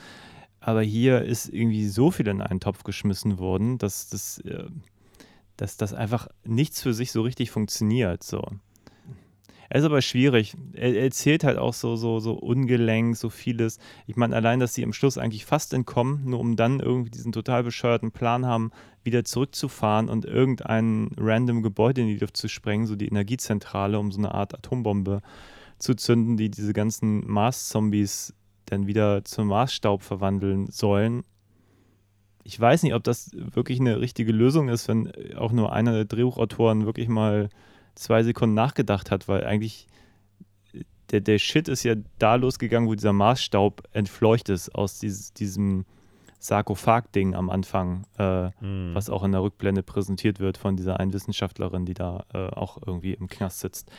Aber 0.59 0.81
hier 0.81 1.21
ist 1.21 1.47
irgendwie 1.49 1.87
so 1.87 2.11
viel 2.11 2.27
in 2.27 2.41
einen 2.41 2.59
Topf 2.59 2.83
geschmissen 2.83 3.37
worden, 3.37 3.77
dass 3.77 4.09
das, 4.09 4.39
äh, 4.39 4.65
dass 5.55 5.77
das 5.77 5.93
einfach 5.93 6.27
nichts 6.43 6.81
für 6.81 6.93
sich 6.93 7.11
so 7.11 7.21
richtig 7.21 7.51
funktioniert. 7.51 8.23
So. 8.23 8.43
Er 9.69 9.79
ist 9.79 9.85
aber 9.85 10.01
schwierig. 10.01 10.55
Er, 10.73 10.93
er 10.93 11.03
erzählt 11.03 11.43
halt 11.43 11.57
auch 11.57 11.73
so, 11.73 11.95
so, 11.95 12.19
so 12.19 12.33
ungelenk, 12.33 13.17
so 13.17 13.29
vieles. 13.29 13.79
Ich 14.05 14.15
meine, 14.15 14.35
allein, 14.35 14.59
dass 14.59 14.73
sie 14.73 14.83
am 14.83 14.93
Schluss 14.93 15.17
eigentlich 15.17 15.45
fast 15.45 15.73
entkommen, 15.73 16.25
nur 16.25 16.39
um 16.39 16.55
dann 16.55 16.79
irgendwie 16.79 17.11
diesen 17.11 17.31
total 17.31 17.63
bescheuerten 17.63 18.11
Plan 18.11 18.45
haben, 18.45 18.71
wieder 19.03 19.23
zurückzufahren 19.23 20.09
und 20.09 20.25
irgendein 20.25 21.11
random 21.17 21.63
Gebäude 21.63 22.01
in 22.01 22.07
die 22.07 22.17
Luft 22.17 22.37
zu 22.37 22.47
sprengen, 22.47 22.87
so 22.87 22.95
die 22.95 23.07
Energiezentrale, 23.07 23.99
um 23.99 24.11
so 24.11 24.19
eine 24.19 24.33
Art 24.33 24.53
Atombombe 24.53 25.21
zu 25.79 25.95
zünden, 25.95 26.37
die 26.37 26.49
diese 26.49 26.73
ganzen 26.73 27.29
Mars-Zombies 27.29 28.33
dann 28.65 28.87
wieder 28.87 29.23
zum 29.23 29.47
Marsstaub 29.47 30.03
verwandeln 30.03 30.67
sollen. 30.67 31.23
Ich 32.43 32.59
weiß 32.59 32.83
nicht, 32.83 32.93
ob 32.93 33.03
das 33.03 33.31
wirklich 33.33 33.79
eine 33.79 33.99
richtige 33.99 34.31
Lösung 34.31 34.69
ist, 34.69 34.87
wenn 34.87 35.11
auch 35.35 35.51
nur 35.51 35.73
einer 35.73 35.93
der 35.93 36.05
Drehbuchautoren 36.05 36.85
wirklich 36.85 37.09
mal 37.09 37.49
zwei 37.97 38.23
Sekunden 38.23 38.55
nachgedacht 38.55 39.11
hat, 39.11 39.27
weil 39.27 39.45
eigentlich 39.45 39.87
der, 41.11 41.21
der 41.21 41.39
Shit 41.39 41.67
ist 41.67 41.83
ja 41.83 41.95
da 42.19 42.35
losgegangen, 42.35 42.89
wo 42.89 42.93
dieser 42.93 43.13
Marsstaub 43.13 43.83
entfleucht 43.91 44.49
ist 44.49 44.73
aus 44.75 44.99
dieses, 44.99 45.33
diesem 45.33 45.85
Sarkophag-Ding 46.39 47.33
am 47.33 47.49
Anfang, 47.49 48.05
äh, 48.17 48.51
Hm. 48.59 48.91
was 48.93 49.09
auch 49.09 49.23
in 49.23 49.31
der 49.31 49.41
Rückblende 49.41 49.83
präsentiert 49.83 50.39
wird 50.39 50.57
von 50.57 50.75
dieser 50.75 50.99
einen 50.99 51.13
Wissenschaftlerin, 51.13 51.85
die 51.85 51.93
da 51.93 52.25
äh, 52.33 52.47
auch 52.49 52.77
irgendwie 52.85 53.13
im 53.13 53.27
Knast 53.27 53.59
sitzt. 53.59 53.91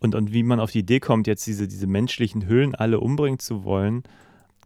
Und, 0.00 0.14
und 0.16 0.32
wie 0.32 0.42
man 0.42 0.58
auf 0.58 0.72
die 0.72 0.80
Idee 0.80 0.98
kommt, 0.98 1.26
jetzt 1.28 1.46
diese, 1.46 1.68
diese 1.68 1.86
menschlichen 1.86 2.48
Hüllen 2.48 2.74
alle 2.74 2.98
umbringen 2.98 3.38
zu 3.38 3.62
wollen, 3.62 4.02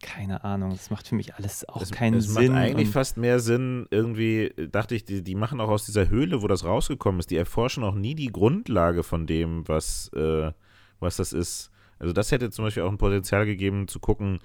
keine 0.03 0.45
Ahnung. 0.45 0.71
Das 0.71 0.91
macht 0.91 1.09
für 1.09 1.15
mich 1.15 1.35
alles 1.35 1.69
auch 1.69 1.83
es, 1.83 1.91
keinen 1.91 2.19
es 2.19 2.27
Sinn. 2.27 2.53
macht 2.53 2.63
eigentlich 2.63 2.91
fast 2.91 3.17
mehr 3.17 3.41
Sinn, 3.41 3.87
irgendwie, 3.91 4.53
dachte 4.71 4.95
ich, 4.95 5.05
die, 5.05 5.23
die 5.23 5.35
machen 5.35 5.61
auch 5.61 5.69
aus 5.69 5.87
dieser 5.87 6.09
Höhle, 6.09 6.43
wo 6.43 6.49
das 6.49 6.65
rausgekommen 6.65 7.19
ist, 7.19 7.31
die 7.31 7.37
erforschen 7.37 7.85
auch 7.85 7.95
nie 7.95 8.15
die 8.15 8.33
Grundlage 8.33 9.03
von 9.03 9.27
dem, 9.27 9.67
was, 9.69 10.11
äh, 10.15 10.53
was 11.01 11.17
das 11.17 11.33
ist. 11.33 11.71
Also 11.99 12.13
das 12.13 12.31
hätte 12.31 12.51
zum 12.51 12.65
Beispiel 12.65 12.83
auch 12.83 12.91
ein 12.91 12.99
Potenzial 12.99 13.47
gegeben, 13.47 13.89
zu 13.89 14.01
gucken, 14.01 14.41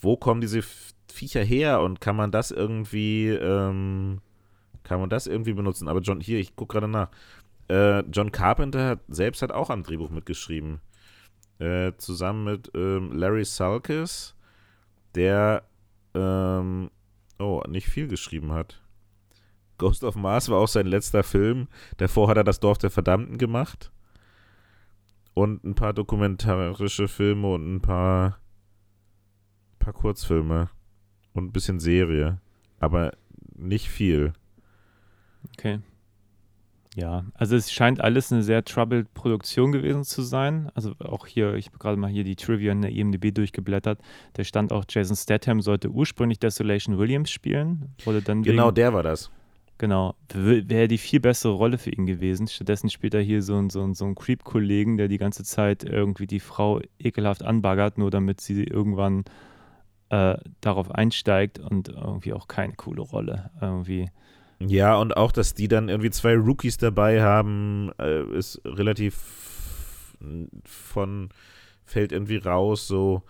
wo 0.00 0.16
kommen 0.16 0.40
diese 0.40 0.62
Viecher 1.10 1.42
her 1.42 1.80
und 1.80 2.00
kann 2.00 2.16
man 2.16 2.30
das 2.30 2.50
irgendwie, 2.50 3.28
ähm, 3.28 4.20
kann 4.84 5.00
man 5.00 5.10
das 5.10 5.26
irgendwie 5.26 5.52
benutzen? 5.52 5.88
Aber 5.88 6.00
John, 6.00 6.20
hier, 6.20 6.38
ich 6.38 6.54
gucke 6.56 6.74
gerade 6.74 6.88
nach. 6.88 7.08
Äh, 7.68 8.00
John 8.10 8.32
Carpenter 8.32 8.86
hat, 8.86 9.00
selbst 9.08 9.42
hat 9.42 9.52
auch 9.52 9.70
am 9.70 9.82
Drehbuch 9.82 10.10
mitgeschrieben. 10.10 10.80
Äh, 11.58 11.92
zusammen 11.98 12.44
mit 12.44 12.70
ähm, 12.74 13.12
Larry 13.12 13.44
Salkis, 13.44 14.34
der 15.14 15.64
ähm, 16.14 16.90
oh, 17.38 17.62
nicht 17.68 17.88
viel 17.88 18.08
geschrieben 18.08 18.52
hat. 18.52 18.82
Ghost 19.78 20.04
of 20.04 20.14
Mars 20.14 20.48
war 20.48 20.58
auch 20.58 20.68
sein 20.68 20.86
letzter 20.86 21.22
Film. 21.22 21.68
Davor 21.96 22.28
hat 22.28 22.36
er 22.36 22.44
das 22.44 22.60
Dorf 22.60 22.78
der 22.78 22.90
Verdammten 22.90 23.38
gemacht. 23.38 23.90
Und 25.32 25.64
ein 25.64 25.74
paar 25.74 25.94
dokumentarische 25.94 27.08
Filme 27.08 27.48
und 27.52 27.76
ein 27.76 27.80
paar, 27.80 28.38
paar 29.78 29.94
Kurzfilme. 29.94 30.68
Und 31.32 31.44
ein 31.46 31.52
bisschen 31.52 31.80
Serie. 31.80 32.40
Aber 32.78 33.12
nicht 33.56 33.88
viel. 33.88 34.34
Okay. 35.56 35.80
Ja, 36.96 37.24
also 37.34 37.54
es 37.54 37.70
scheint 37.72 38.00
alles 38.00 38.32
eine 38.32 38.42
sehr 38.42 38.64
troubled 38.64 39.14
Produktion 39.14 39.70
gewesen 39.70 40.02
zu 40.02 40.22
sein. 40.22 40.70
Also 40.74 40.92
auch 40.98 41.26
hier, 41.26 41.54
ich 41.54 41.66
habe 41.66 41.78
gerade 41.78 41.96
mal 41.96 42.10
hier 42.10 42.24
die 42.24 42.34
Trivia 42.34 42.72
in 42.72 42.82
der 42.82 42.90
IMDb 42.90 43.32
durchgeblättert. 43.32 44.00
Da 44.32 44.42
stand 44.42 44.72
auch, 44.72 44.84
Jason 44.88 45.14
Statham 45.16 45.60
sollte 45.60 45.88
ursprünglich 45.88 46.40
Desolation 46.40 46.98
Williams 46.98 47.30
spielen. 47.30 47.94
Wurde 48.04 48.22
dann 48.22 48.42
Genau 48.42 48.66
wegen, 48.66 48.74
der 48.74 48.92
war 48.92 49.04
das. 49.04 49.30
Genau, 49.78 50.14
wäre 50.34 50.88
die 50.88 50.98
viel 50.98 51.20
bessere 51.20 51.52
Rolle 51.54 51.78
für 51.78 51.90
ihn 51.90 52.04
gewesen. 52.06 52.48
Stattdessen 52.48 52.90
spielt 52.90 53.14
er 53.14 53.22
hier 53.22 53.40
so, 53.42 53.56
einen- 53.56 53.70
so, 53.70 53.82
einen- 53.82 53.94
so 53.94 54.04
einen 54.04 54.14
Creep-Kollegen, 54.14 54.96
der 54.98 55.08
die 55.08 55.16
ganze 55.16 55.42
Zeit 55.44 55.84
irgendwie 55.84 56.26
die 56.26 56.40
Frau 56.40 56.80
ekelhaft 56.98 57.42
anbaggert, 57.44 57.96
nur 57.98 58.10
damit 58.10 58.40
sie 58.40 58.64
irgendwann 58.64 59.24
äh, 60.10 60.36
darauf 60.60 60.90
einsteigt 60.90 61.60
und 61.60 61.88
irgendwie 61.88 62.32
auch 62.32 62.48
keine 62.48 62.74
coole 62.74 63.00
Rolle. 63.00 63.50
Irgendwie. 63.60 64.10
Ja, 64.66 64.96
und 64.96 65.16
auch, 65.16 65.32
dass 65.32 65.54
die 65.54 65.68
dann 65.68 65.88
irgendwie 65.88 66.10
zwei 66.10 66.34
Rookies 66.36 66.76
dabei 66.76 67.22
haben, 67.22 67.90
äh, 67.98 68.22
ist 68.36 68.60
relativ 68.64 69.16
von, 70.64 71.30
fällt 71.84 72.12
irgendwie 72.12 72.36
raus, 72.36 72.86
so. 72.86 73.22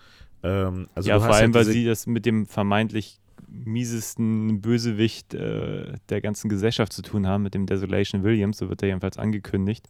Ähm, 0.42 0.88
also 0.94 1.08
ja, 1.08 1.18
vor 1.18 1.34
allem, 1.34 1.54
halt 1.54 1.66
weil 1.66 1.72
sie 1.72 1.84
das 1.84 2.06
mit 2.06 2.26
dem 2.26 2.46
vermeintlich 2.46 3.20
miesesten 3.48 4.60
Bösewicht 4.60 5.34
äh, 5.34 5.94
der 6.08 6.20
ganzen 6.20 6.48
Gesellschaft 6.48 6.92
zu 6.92 7.02
tun 7.02 7.26
haben, 7.26 7.42
mit 7.42 7.54
dem 7.54 7.66
Desolation 7.66 8.22
Williams, 8.22 8.58
so 8.58 8.68
wird 8.68 8.82
er 8.82 8.88
jedenfalls 8.88 9.18
angekündigt. 9.18 9.88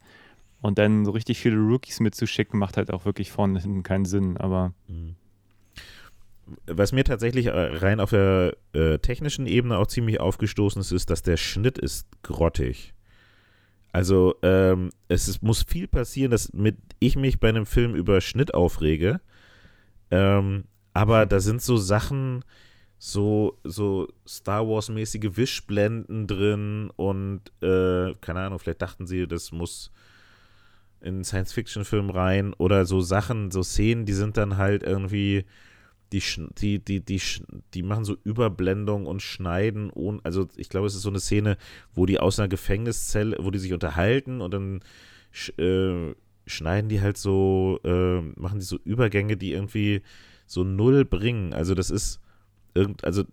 Und 0.61 0.77
dann 0.77 1.05
so 1.05 1.11
richtig 1.11 1.39
viele 1.39 1.57
Rookies 1.57 1.99
mitzuschicken, 1.99 2.59
macht 2.59 2.77
halt 2.77 2.91
auch 2.91 3.05
wirklich 3.05 3.31
vorne 3.31 3.59
hinten 3.59 3.83
keinen 3.83 4.05
Sinn. 4.05 4.37
Aber 4.37 4.73
Mhm. 4.87 5.15
Was 6.65 6.91
mir 6.91 7.03
tatsächlich 7.03 7.47
äh, 7.47 7.51
rein 7.51 7.99
auf 7.99 8.11
der 8.11 8.55
äh, 8.73 8.99
technischen 8.99 9.47
Ebene 9.47 9.77
auch 9.77 9.87
ziemlich 9.87 10.19
aufgestoßen 10.19 10.81
ist, 10.81 10.91
ist, 10.91 11.09
dass 11.09 11.21
der 11.21 11.37
Schnitt 11.37 11.77
ist 11.77 12.07
grottig. 12.23 12.93
Also 13.91 14.35
ähm, 14.41 14.89
es 15.07 15.27
ist, 15.27 15.43
muss 15.43 15.63
viel 15.63 15.87
passieren, 15.87 16.31
dass 16.31 16.53
mit 16.53 16.77
ich 16.99 17.15
mich 17.15 17.39
bei 17.39 17.49
einem 17.49 17.65
Film 17.65 17.95
über 17.95 18.21
Schnitt 18.21 18.53
aufrege. 18.53 19.19
Ähm, 20.11 20.65
aber 20.93 21.25
da 21.25 21.39
sind 21.39 21.61
so 21.61 21.77
Sachen, 21.77 22.43
so, 22.97 23.57
so 23.63 24.07
Star 24.27 24.67
Wars-mäßige 24.67 25.35
Wischblenden 25.35 26.27
drin 26.27 26.91
und 26.95 27.41
äh, 27.61 28.13
keine 28.21 28.41
Ahnung, 28.41 28.59
vielleicht 28.59 28.81
dachten 28.81 29.07
sie, 29.07 29.27
das 29.27 29.51
muss 29.51 29.91
in 31.01 31.15
einen 31.15 31.23
Science-Fiction-Film 31.23 32.11
rein 32.11 32.53
oder 32.53 32.85
so 32.85 33.01
Sachen, 33.01 33.49
so 33.49 33.63
Szenen, 33.63 34.05
die 34.05 34.13
sind 34.13 34.37
dann 34.37 34.57
halt 34.57 34.83
irgendwie, 34.83 35.45
die, 36.11 36.21
die, 36.57 36.79
die, 36.79 36.99
die, 36.99 37.21
die 37.73 37.83
machen 37.83 38.05
so 38.05 38.17
Überblendung 38.23 39.05
und 39.05 39.21
schneiden 39.21 39.89
ohne, 39.91 40.19
also 40.23 40.47
ich 40.57 40.69
glaube, 40.69 40.87
es 40.87 40.95
ist 40.95 41.03
so 41.03 41.09
eine 41.09 41.19
Szene, 41.19 41.57
wo 41.93 42.05
die 42.05 42.19
aus 42.19 42.39
einer 42.39 42.49
Gefängniszelle, 42.49 43.37
wo 43.39 43.51
die 43.51 43.59
sich 43.59 43.73
unterhalten 43.73 44.41
und 44.41 44.53
dann 44.53 44.81
äh, 45.57 46.13
schneiden 46.45 46.89
die 46.89 47.01
halt 47.01 47.17
so, 47.17 47.79
äh, 47.83 48.21
machen 48.21 48.59
die 48.59 48.65
so 48.65 48.77
Übergänge, 48.83 49.37
die 49.37 49.53
irgendwie 49.53 50.01
so 50.45 50.63
null 50.63 51.05
bringen. 51.05 51.53
Also 51.53 51.75
das 51.75 51.89
ist 51.89 52.19
irgend, 52.73 53.03
also 53.03 53.23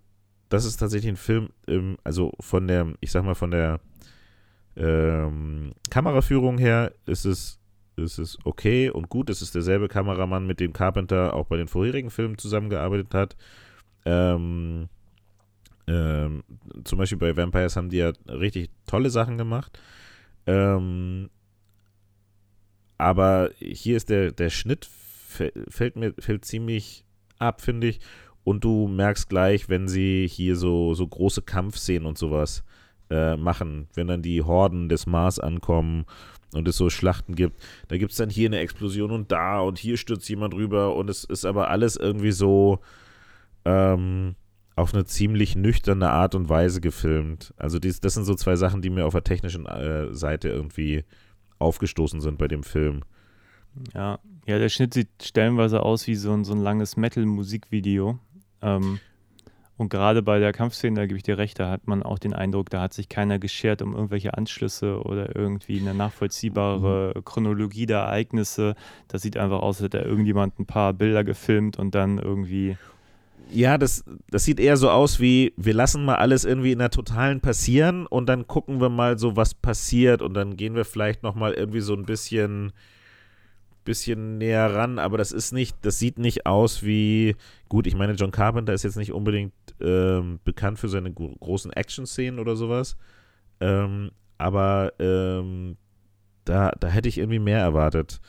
das 0.48 0.64
ist 0.64 0.76
tatsächlich 0.76 1.10
ein 1.10 1.16
Film, 1.16 1.50
ähm, 1.66 1.98
also 2.04 2.32
von 2.40 2.68
der, 2.68 2.94
ich 3.00 3.10
sag 3.10 3.24
mal, 3.24 3.34
von 3.34 3.50
der 3.50 3.80
ähm, 4.76 5.72
Kameraführung 5.90 6.58
her 6.58 6.92
ist 7.06 7.24
es, 7.24 7.58
ist 7.98 8.18
es 8.18 8.38
okay 8.44 8.90
und 8.90 9.08
gut. 9.08 9.30
Es 9.30 9.42
ist 9.42 9.54
derselbe 9.54 9.88
Kameramann, 9.88 10.46
mit 10.46 10.60
dem 10.60 10.72
Carpenter 10.72 11.34
auch 11.34 11.46
bei 11.46 11.56
den 11.56 11.68
vorherigen 11.68 12.10
Filmen 12.10 12.38
zusammengearbeitet 12.38 13.14
hat. 13.14 13.36
Ähm, 14.04 14.88
ähm, 15.86 16.44
zum 16.84 16.98
Beispiel 16.98 17.18
bei 17.18 17.36
Vampires 17.36 17.76
haben 17.76 17.90
die 17.90 17.98
ja 17.98 18.12
richtig 18.28 18.70
tolle 18.86 19.10
Sachen 19.10 19.38
gemacht. 19.38 19.78
Ähm, 20.46 21.30
aber 22.96 23.50
hier 23.58 23.96
ist 23.96 24.08
der, 24.10 24.32
der 24.32 24.50
Schnitt 24.50 24.88
fä- 25.30 25.52
fällt 25.70 25.96
mir 25.96 26.14
fällt 26.18 26.44
ziemlich 26.44 27.04
ab, 27.38 27.60
finde 27.60 27.88
ich. 27.88 28.00
Und 28.44 28.64
du 28.64 28.88
merkst 28.88 29.28
gleich, 29.28 29.68
wenn 29.68 29.88
sie 29.88 30.26
hier 30.26 30.56
so, 30.56 30.94
so 30.94 31.06
große 31.06 31.42
Kampfszenen 31.42 32.06
und 32.06 32.16
sowas 32.16 32.64
äh, 33.10 33.36
machen, 33.36 33.88
wenn 33.94 34.06
dann 34.06 34.22
die 34.22 34.42
Horden 34.42 34.88
des 34.88 35.06
Mars 35.06 35.38
ankommen 35.38 36.06
und 36.54 36.66
es 36.68 36.76
so 36.76 36.90
Schlachten 36.90 37.34
gibt. 37.34 37.60
Da 37.88 37.98
gibt 37.98 38.12
es 38.12 38.18
dann 38.18 38.30
hier 38.30 38.48
eine 38.48 38.58
Explosion 38.58 39.10
und 39.10 39.30
da 39.32 39.60
und 39.60 39.78
hier 39.78 39.96
stürzt 39.96 40.28
jemand 40.28 40.54
rüber 40.54 40.94
und 40.96 41.10
es 41.10 41.24
ist 41.24 41.44
aber 41.44 41.70
alles 41.70 41.96
irgendwie 41.96 42.32
so 42.32 42.80
ähm, 43.64 44.34
auf 44.76 44.94
eine 44.94 45.04
ziemlich 45.04 45.56
nüchterne 45.56 46.10
Art 46.10 46.34
und 46.34 46.48
Weise 46.48 46.80
gefilmt. 46.80 47.52
Also 47.56 47.78
dies, 47.78 48.00
das 48.00 48.14
sind 48.14 48.24
so 48.24 48.34
zwei 48.34 48.56
Sachen, 48.56 48.80
die 48.80 48.90
mir 48.90 49.06
auf 49.06 49.12
der 49.12 49.24
technischen 49.24 49.66
äh, 49.66 50.14
Seite 50.14 50.48
irgendwie 50.48 51.04
aufgestoßen 51.58 52.20
sind 52.20 52.38
bei 52.38 52.48
dem 52.48 52.62
Film. 52.62 53.02
ja, 53.94 54.18
ja, 54.46 54.58
der 54.58 54.70
Schnitt 54.70 54.94
sieht 54.94 55.08
stellenweise 55.22 55.82
aus 55.82 56.06
wie 56.06 56.14
so 56.14 56.32
ein, 56.32 56.44
so 56.44 56.54
ein 56.54 56.62
langes 56.62 56.96
Metal-Musikvideo. 56.96 58.18
Ähm, 58.62 58.98
und 59.78 59.90
gerade 59.90 60.22
bei 60.22 60.40
der 60.40 60.52
Kampfszene, 60.52 60.96
da 60.96 61.06
gebe 61.06 61.16
ich 61.16 61.22
dir 61.22 61.38
recht, 61.38 61.60
da 61.60 61.70
hat 61.70 61.86
man 61.86 62.02
auch 62.02 62.18
den 62.18 62.34
Eindruck, 62.34 62.68
da 62.68 62.80
hat 62.80 62.92
sich 62.92 63.08
keiner 63.08 63.38
geschert 63.38 63.80
um 63.80 63.94
irgendwelche 63.94 64.36
Anschlüsse 64.36 65.00
oder 65.04 65.36
irgendwie 65.36 65.78
eine 65.78 65.94
nachvollziehbare 65.94 67.22
Chronologie 67.24 67.86
der 67.86 67.98
Ereignisse. 67.98 68.74
Das 69.06 69.22
sieht 69.22 69.36
einfach 69.36 69.60
aus, 69.60 69.76
als 69.76 69.84
hätte 69.84 69.98
irgendjemand 69.98 70.58
ein 70.58 70.66
paar 70.66 70.92
Bilder 70.94 71.22
gefilmt 71.22 71.78
und 71.78 71.94
dann 71.94 72.18
irgendwie. 72.18 72.76
Ja, 73.52 73.78
das, 73.78 74.04
das 74.28 74.44
sieht 74.44 74.58
eher 74.58 74.76
so 74.76 74.90
aus 74.90 75.20
wie, 75.20 75.54
wir 75.56 75.74
lassen 75.74 76.04
mal 76.04 76.16
alles 76.16 76.44
irgendwie 76.44 76.72
in 76.72 76.80
der 76.80 76.90
Totalen 76.90 77.40
passieren 77.40 78.06
und 78.06 78.26
dann 78.26 78.48
gucken 78.48 78.80
wir 78.80 78.88
mal 78.88 79.16
so, 79.16 79.36
was 79.36 79.54
passiert 79.54 80.22
und 80.22 80.34
dann 80.34 80.56
gehen 80.56 80.74
wir 80.74 80.84
vielleicht 80.84 81.22
nochmal 81.22 81.54
irgendwie 81.54 81.80
so 81.80 81.94
ein 81.94 82.04
bisschen, 82.04 82.72
bisschen 83.88 84.38
näher 84.38 84.74
ran, 84.74 84.98
aber 84.98 85.16
das 85.18 85.32
ist 85.32 85.52
nicht, 85.52 85.76
das 85.82 85.98
sieht 85.98 86.18
nicht 86.18 86.46
aus 86.46 86.84
wie, 86.84 87.36
gut, 87.68 87.86
ich 87.86 87.96
meine, 87.96 88.12
John 88.12 88.30
Carpenter 88.30 88.74
ist 88.74 88.84
jetzt 88.84 88.96
nicht 88.96 89.12
unbedingt 89.12 89.54
ähm, 89.80 90.40
bekannt 90.44 90.78
für 90.78 90.88
seine 90.88 91.12
gro 91.12 91.34
großen 91.40 91.72
Action-Szenen 91.72 92.38
oder 92.38 92.54
sowas, 92.54 92.96
ähm, 93.60 94.10
aber 94.36 94.92
ähm, 94.98 95.76
da, 96.44 96.72
da 96.78 96.88
hätte 96.88 97.08
ich 97.08 97.18
irgendwie 97.18 97.38
mehr 97.38 97.60
erwartet 97.60 98.20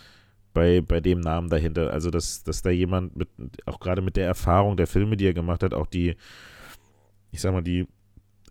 bei, 0.54 0.82
bei 0.82 1.00
dem 1.00 1.20
Namen 1.20 1.50
dahinter. 1.50 1.92
Also, 1.92 2.10
dass, 2.10 2.44
dass 2.44 2.62
da 2.62 2.70
jemand 2.70 3.16
mit, 3.16 3.30
auch 3.66 3.80
gerade 3.80 4.02
mit 4.02 4.16
der 4.16 4.28
Erfahrung 4.28 4.78
der 4.78 4.88
Filme, 4.88 5.18
die 5.18 5.28
er 5.28 5.34
gemacht 5.34 5.64
hat, 5.64 5.74
auch 5.74 5.88
die, 5.88 6.16
ich 7.32 7.42
sag 7.42 7.54
mal, 7.54 7.62
die 7.62 7.88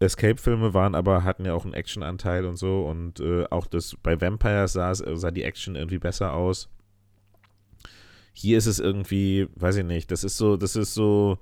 Escape-Filme 0.01 0.75
waren, 0.75 0.95
aber 0.95 1.25
hatten 1.25 1.45
ja 1.45 1.55
auch 1.55 1.65
einen 1.65 1.75
Action-Anteil 1.75 2.45
und 2.47 2.57
so. 2.57 2.87
Und 2.87 3.21
äh, 3.21 3.47
auch 3.51 3.67
das 3.67 3.97
bei 4.03 4.21
Vampires 4.21 4.75
sah, 4.75 4.95
sah 4.95 5.31
die 5.31 5.43
Action 5.43 5.75
irgendwie 5.75 5.99
besser 5.99 6.33
aus. 6.35 6.69
Hier 8.33 8.59
ist 8.59 8.67
es 8.67 8.79
irgendwie, 8.79 9.49
weiß 9.57 9.77
ich 9.77 9.85
nicht, 9.85 10.11
das 10.11 10.25
ist 10.25 10.37
so, 10.37 10.57
das 10.57 10.77
ist 10.77 10.95
so, 10.95 11.39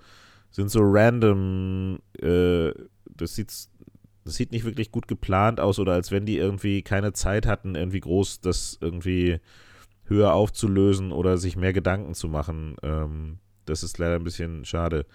sind 0.50 0.70
so 0.70 0.80
random, 0.82 1.98
äh, 2.20 2.72
das 3.04 3.34
sieht, 3.34 3.52
das 4.24 4.34
sieht 4.34 4.52
nicht 4.52 4.64
wirklich 4.64 4.90
gut 4.90 5.08
geplant 5.08 5.60
aus 5.60 5.78
oder 5.78 5.92
als 5.92 6.10
wenn 6.10 6.26
die 6.26 6.38
irgendwie 6.38 6.82
keine 6.82 7.12
Zeit 7.12 7.46
hatten, 7.46 7.74
irgendwie 7.74 8.00
groß 8.00 8.40
das 8.40 8.78
irgendwie 8.80 9.40
höher 10.04 10.32
aufzulösen 10.32 11.12
oder 11.12 11.36
sich 11.38 11.56
mehr 11.56 11.72
Gedanken 11.72 12.14
zu 12.14 12.28
machen. 12.28 12.76
Ähm, 12.82 13.38
das 13.66 13.82
ist 13.82 13.98
leider 13.98 14.16
ein 14.16 14.24
bisschen 14.24 14.64
schade. 14.64 15.06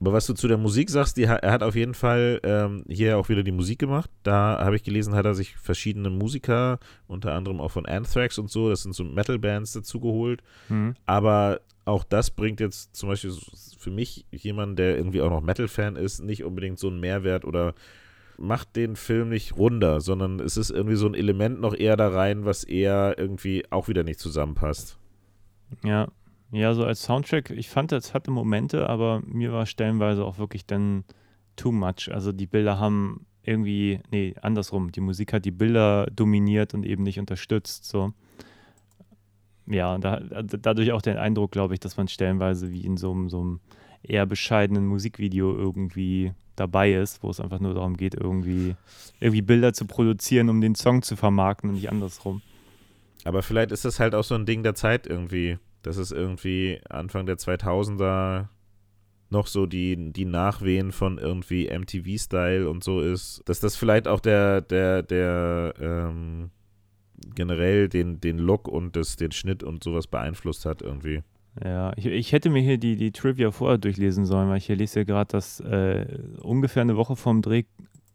Aber 0.00 0.12
was 0.12 0.26
du 0.26 0.34
zu 0.34 0.46
der 0.46 0.58
Musik 0.58 0.90
sagst, 0.90 1.16
die, 1.16 1.22
er 1.22 1.50
hat 1.50 1.62
auf 1.62 1.74
jeden 1.74 1.94
Fall 1.94 2.40
ähm, 2.42 2.84
hier 2.88 3.16
auch 3.16 3.28
wieder 3.30 3.42
die 3.42 3.52
Musik 3.52 3.78
gemacht. 3.78 4.10
Da 4.22 4.58
habe 4.62 4.76
ich 4.76 4.82
gelesen, 4.82 5.14
hat 5.14 5.24
er 5.24 5.34
sich 5.34 5.56
verschiedene 5.56 6.10
Musiker, 6.10 6.78
unter 7.06 7.32
anderem 7.32 7.60
auch 7.60 7.70
von 7.70 7.86
Anthrax 7.86 8.38
und 8.38 8.50
so, 8.50 8.68
das 8.68 8.82
sind 8.82 8.94
so 8.94 9.04
Metal-Bands 9.04 9.72
dazugeholt. 9.72 10.42
Hm, 10.68 10.94
Aber 11.06 11.60
auch 11.86 12.04
das 12.04 12.30
bringt 12.30 12.60
jetzt 12.60 12.94
zum 12.94 13.08
Beispiel 13.08 13.32
für 13.78 13.90
mich, 13.90 14.26
jemanden, 14.32 14.76
der 14.76 14.96
irgendwie 14.98 15.22
auch 15.22 15.30
noch 15.30 15.40
Metal-Fan 15.40 15.96
ist, 15.96 16.22
nicht 16.22 16.44
unbedingt 16.44 16.78
so 16.78 16.88
einen 16.88 17.00
Mehrwert 17.00 17.44
oder 17.44 17.74
macht 18.38 18.76
den 18.76 18.96
Film 18.96 19.30
nicht 19.30 19.56
runder, 19.56 20.02
sondern 20.02 20.40
es 20.40 20.58
ist 20.58 20.70
irgendwie 20.70 20.96
so 20.96 21.06
ein 21.06 21.14
Element 21.14 21.60
noch 21.60 21.74
eher 21.74 21.96
da 21.96 22.08
rein, 22.08 22.44
was 22.44 22.64
eher 22.64 23.14
irgendwie 23.16 23.64
auch 23.70 23.88
wieder 23.88 24.02
nicht 24.02 24.20
zusammenpasst. 24.20 24.98
Ja. 25.82 26.08
Ja, 26.52 26.74
so 26.74 26.84
als 26.84 27.02
Soundtrack, 27.02 27.50
ich 27.50 27.68
fand, 27.68 27.92
das 27.92 28.14
hatte 28.14 28.30
Momente, 28.30 28.88
aber 28.88 29.20
mir 29.26 29.52
war 29.52 29.66
stellenweise 29.66 30.24
auch 30.24 30.38
wirklich 30.38 30.64
dann 30.66 31.04
too 31.56 31.72
much. 31.72 32.10
Also 32.12 32.32
die 32.32 32.46
Bilder 32.46 32.78
haben 32.78 33.26
irgendwie, 33.42 34.00
nee, 34.10 34.34
andersrum, 34.42 34.92
die 34.92 35.00
Musik 35.00 35.32
hat 35.32 35.44
die 35.44 35.50
Bilder 35.50 36.06
dominiert 36.14 36.74
und 36.74 36.84
eben 36.84 37.02
nicht 37.02 37.18
unterstützt. 37.18 37.84
So. 37.84 38.12
Ja, 39.66 39.98
da, 39.98 40.20
dadurch 40.42 40.92
auch 40.92 41.02
den 41.02 41.16
Eindruck, 41.16 41.52
glaube 41.52 41.74
ich, 41.74 41.80
dass 41.80 41.96
man 41.96 42.08
stellenweise 42.08 42.70
wie 42.72 42.84
in 42.84 42.96
so 42.96 43.12
einem, 43.12 43.28
so 43.28 43.40
einem 43.40 43.60
eher 44.02 44.26
bescheidenen 44.26 44.86
Musikvideo 44.86 45.56
irgendwie 45.56 46.32
dabei 46.54 46.94
ist, 46.94 47.22
wo 47.22 47.30
es 47.30 47.40
einfach 47.40 47.60
nur 47.60 47.74
darum 47.74 47.96
geht, 47.96 48.14
irgendwie, 48.14 48.76
irgendwie 49.20 49.42
Bilder 49.42 49.72
zu 49.72 49.86
produzieren, 49.86 50.48
um 50.48 50.60
den 50.60 50.74
Song 50.74 51.02
zu 51.02 51.16
vermarkten 51.16 51.70
und 51.70 51.76
nicht 51.76 51.90
andersrum. 51.90 52.42
Aber 53.24 53.42
vielleicht 53.42 53.72
ist 53.72 53.84
das 53.84 53.98
halt 54.00 54.14
auch 54.14 54.24
so 54.24 54.34
ein 54.34 54.46
Ding 54.46 54.62
der 54.62 54.74
Zeit 54.74 55.06
irgendwie. 55.06 55.58
Das 55.86 55.98
ist 55.98 56.10
irgendwie 56.10 56.80
Anfang 56.90 57.26
der 57.26 57.36
2000er 57.36 58.48
noch 59.30 59.46
so 59.46 59.66
die, 59.66 60.12
die 60.12 60.24
Nachwehen 60.24 60.90
von 60.90 61.18
irgendwie 61.18 61.68
MTV-Style 61.68 62.68
und 62.68 62.82
so 62.82 63.00
ist. 63.00 63.40
Dass 63.44 63.60
das 63.60 63.76
vielleicht 63.76 64.08
auch 64.08 64.18
der, 64.18 64.62
der, 64.62 65.04
der, 65.04 65.74
ähm, 65.80 66.50
generell 67.36 67.88
den, 67.88 68.20
den 68.20 68.38
Look 68.38 68.66
und 68.66 68.96
das, 68.96 69.14
den 69.14 69.30
Schnitt 69.30 69.62
und 69.62 69.84
sowas 69.84 70.08
beeinflusst 70.08 70.66
hat 70.66 70.82
irgendwie. 70.82 71.22
Ja, 71.64 71.92
ich, 71.96 72.06
ich 72.06 72.32
hätte 72.32 72.50
mir 72.50 72.62
hier 72.62 72.78
die, 72.78 72.96
die 72.96 73.12
Trivia 73.12 73.52
vorher 73.52 73.78
durchlesen 73.78 74.26
sollen, 74.26 74.48
weil 74.48 74.58
ich 74.58 74.66
hier 74.66 74.76
lese 74.76 75.00
ja 75.00 75.04
gerade, 75.04 75.30
dass 75.30 75.60
äh, 75.60 76.18
ungefähr 76.42 76.82
eine 76.82 76.96
Woche 76.96 77.14
vorm 77.14 77.42
Dreh 77.42 77.62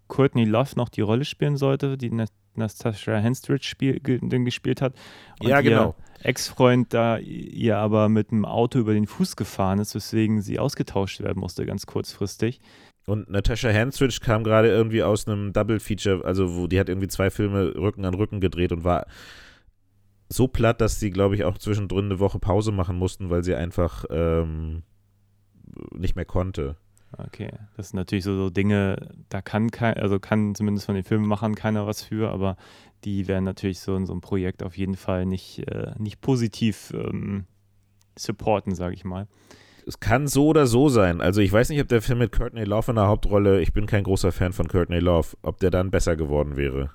Courtney 0.09 0.43
Love 0.43 0.71
noch 0.75 0.89
die 0.89 1.01
Rolle 1.01 1.23
spielen 1.23 1.55
sollte, 1.55 1.97
die 1.97 2.09
Na- 2.55 2.65
Natasha 2.65 3.17
Henstridge 3.17 3.65
spiel, 3.65 3.99
den 3.99 4.45
gespielt 4.45 4.81
hat. 4.81 4.93
Und 5.39 5.49
ja, 5.49 5.57
ihr 5.57 5.63
genau. 5.69 5.95
Ex-Freund 6.23 6.93
da 6.93 7.17
ihr 7.17 7.77
aber 7.77 8.09
mit 8.09 8.31
dem 8.31 8.45
Auto 8.45 8.79
über 8.79 8.93
den 8.93 9.07
Fuß 9.07 9.35
gefahren 9.35 9.79
ist, 9.79 9.95
weswegen 9.95 10.41
sie 10.41 10.59
ausgetauscht 10.59 11.21
werden 11.21 11.39
musste, 11.39 11.65
ganz 11.65 11.85
kurzfristig. 11.85 12.61
Und 13.07 13.29
Natasha 13.29 13.69
Henstridge 13.69 14.19
kam 14.21 14.43
gerade 14.43 14.69
irgendwie 14.69 15.01
aus 15.01 15.27
einem 15.27 15.53
Double-Feature, 15.53 16.23
also 16.23 16.55
wo 16.55 16.67
die 16.67 16.79
hat 16.79 16.89
irgendwie 16.89 17.07
zwei 17.07 17.31
Filme 17.31 17.73
Rücken 17.75 18.05
an 18.05 18.13
Rücken 18.13 18.39
gedreht 18.39 18.71
und 18.71 18.83
war 18.83 19.07
so 20.29 20.47
platt, 20.47 20.79
dass 20.79 20.99
sie, 20.99 21.09
glaube 21.09 21.35
ich, 21.35 21.43
auch 21.43 21.57
zwischendrin 21.57 22.05
eine 22.05 22.19
Woche 22.19 22.39
Pause 22.39 22.71
machen 22.71 22.97
mussten, 22.97 23.29
weil 23.29 23.43
sie 23.43 23.55
einfach 23.55 24.05
ähm, 24.09 24.83
nicht 25.93 26.15
mehr 26.15 26.25
konnte. 26.25 26.77
Okay, 27.17 27.51
das 27.75 27.89
sind 27.89 27.97
natürlich 27.97 28.23
so, 28.23 28.35
so 28.35 28.49
Dinge, 28.49 29.09
da 29.29 29.41
kann 29.41 29.69
kein, 29.69 29.95
also 29.97 30.19
kann 30.19 30.55
zumindest 30.55 30.85
von 30.85 30.95
den 30.95 31.03
Filmemachern 31.03 31.55
keiner 31.55 31.85
was 31.85 32.01
für, 32.03 32.31
aber 32.31 32.55
die 33.03 33.27
werden 33.27 33.43
natürlich 33.43 33.79
so 33.79 33.95
in 33.95 34.05
so 34.05 34.13
einem 34.13 34.21
Projekt 34.21 34.63
auf 34.63 34.77
jeden 34.77 34.95
Fall 34.95 35.25
nicht, 35.25 35.67
äh, 35.67 35.93
nicht 35.97 36.21
positiv 36.21 36.93
ähm, 36.93 37.45
supporten, 38.17 38.75
sage 38.75 38.93
ich 38.93 39.03
mal. 39.03 39.27
Es 39.85 39.99
kann 39.99 40.27
so 40.27 40.47
oder 40.47 40.67
so 40.67 40.89
sein. 40.89 41.21
Also 41.21 41.41
ich 41.41 41.51
weiß 41.51 41.69
nicht, 41.69 41.81
ob 41.81 41.87
der 41.87 42.01
Film 42.01 42.19
mit 42.19 42.31
Courtney 42.31 42.63
Love 42.63 42.91
in 42.91 42.95
der 42.95 43.07
Hauptrolle, 43.07 43.61
ich 43.61 43.73
bin 43.73 43.87
kein 43.87 44.03
großer 44.03 44.31
Fan 44.31 44.53
von 44.53 44.67
Courtney 44.67 44.99
Love, 44.99 45.35
ob 45.41 45.59
der 45.59 45.71
dann 45.71 45.91
besser 45.91 46.15
geworden 46.15 46.55
wäre. 46.55 46.91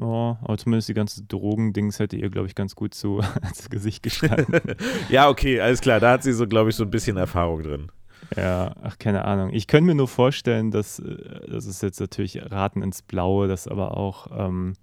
Oh, 0.00 0.36
aber 0.42 0.58
zumindest 0.58 0.90
die 0.90 0.94
ganzen 0.94 1.26
Drogendings 1.28 1.98
hätte 1.98 2.16
ihr, 2.16 2.28
glaube 2.28 2.46
ich, 2.46 2.54
ganz 2.54 2.74
gut 2.76 2.92
zu, 2.92 3.20
ins 3.42 3.70
Gesicht 3.70 4.02
gestanden. 4.02 4.60
ja, 5.08 5.28
okay, 5.28 5.60
alles 5.60 5.80
klar. 5.80 5.98
Da 5.98 6.12
hat 6.12 6.22
sie 6.22 6.32
so, 6.32 6.46
glaube 6.46 6.70
ich, 6.70 6.76
so 6.76 6.84
ein 6.84 6.90
bisschen 6.90 7.16
Erfahrung 7.16 7.62
drin. 7.62 7.90
Ja, 8.36 8.74
ach, 8.82 8.98
keine 8.98 9.24
Ahnung. 9.24 9.52
Ich 9.52 9.66
könnte 9.66 9.86
mir 9.86 9.94
nur 9.94 10.08
vorstellen, 10.08 10.70
dass, 10.70 10.98
äh, 10.98 11.48
das 11.48 11.66
ist 11.66 11.82
jetzt 11.82 12.00
natürlich 12.00 12.40
Raten 12.50 12.82
ins 12.82 13.02
Blaue, 13.02 13.48
dass 13.48 13.68
aber 13.68 13.96
auch 13.96 14.26
ähm, 14.36 14.74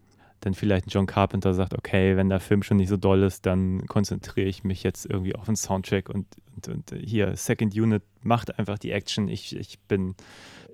dann 0.46 0.54
vielleicht 0.54 0.93
John 0.93 1.06
Carpenter 1.06 1.54
sagt, 1.54 1.74
okay, 1.74 2.18
wenn 2.18 2.30
der 2.30 2.39
Film 2.39 2.64
schon 2.64 2.78
nicht 2.78 2.89
so 2.89 2.98
doll 2.98 3.24
ist, 3.24 3.46
dann 3.46 3.86
konzentriere 3.88 4.48
ich 4.48 4.64
mich 4.64 4.84
jetzt 4.84 5.06
irgendwie 5.06 5.36
auf 5.36 5.46
den 5.46 5.56
Soundtrack 5.56 6.10
und, 6.10 6.28
und, 6.56 6.68
und 6.68 6.96
hier, 7.04 7.36
Second 7.36 7.76
Unit 7.76 8.04
macht 8.22 8.58
einfach 8.60 8.78
die 8.78 8.91
Action. 8.91 9.28
Ich, 9.28 9.56
ich 9.56 9.80
bin, 9.80 10.16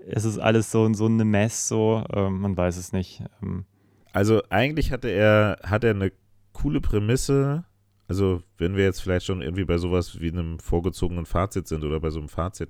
es 0.07 0.25
ist 0.25 0.39
alles 0.39 0.71
so, 0.71 0.91
so 0.93 1.05
eine 1.05 1.25
Mess, 1.25 1.67
so, 1.67 2.03
ähm, 2.13 2.41
man 2.41 2.57
weiß 2.57 2.77
es 2.77 2.91
nicht. 2.91 3.23
Ähm, 3.41 3.65
also 4.13 4.41
eigentlich 4.49 4.91
hatte 4.91 5.09
er, 5.09 5.59
hat 5.63 5.83
er 5.83 5.91
eine 5.91 6.11
coole 6.53 6.81
Prämisse. 6.81 7.63
Also 8.11 8.43
wenn 8.57 8.75
wir 8.75 8.83
jetzt 8.83 9.01
vielleicht 9.01 9.25
schon 9.25 9.41
irgendwie 9.41 9.63
bei 9.63 9.77
sowas 9.77 10.19
wie 10.19 10.29
einem 10.29 10.59
vorgezogenen 10.59 11.25
Fazit 11.25 11.69
sind 11.69 11.85
oder 11.85 12.01
bei 12.01 12.09
so 12.09 12.19
einem 12.19 12.27
Fazit, 12.27 12.67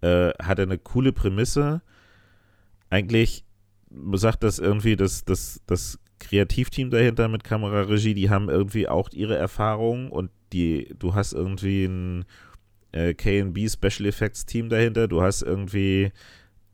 äh, 0.00 0.28
hat 0.40 0.60
er 0.60 0.66
eine 0.66 0.78
coole 0.78 1.12
Prämisse. 1.12 1.82
Eigentlich 2.88 3.44
sagt 4.12 4.44
das 4.44 4.60
irgendwie 4.60 4.94
das, 4.94 5.24
das, 5.24 5.60
das 5.66 5.98
Kreativteam 6.20 6.90
dahinter 6.90 7.26
mit 7.26 7.42
Kameraregie, 7.42 8.14
die 8.14 8.30
haben 8.30 8.48
irgendwie 8.48 8.86
auch 8.86 9.10
ihre 9.10 9.34
Erfahrungen 9.36 10.08
und 10.08 10.30
die, 10.52 10.94
du 10.96 11.16
hast 11.16 11.32
irgendwie 11.32 11.86
ein 11.86 12.24
äh, 12.92 13.14
KB 13.14 13.68
Special 13.68 14.06
Effects 14.06 14.46
Team 14.46 14.68
dahinter, 14.68 15.08
du 15.08 15.20
hast 15.20 15.42
irgendwie 15.42 16.12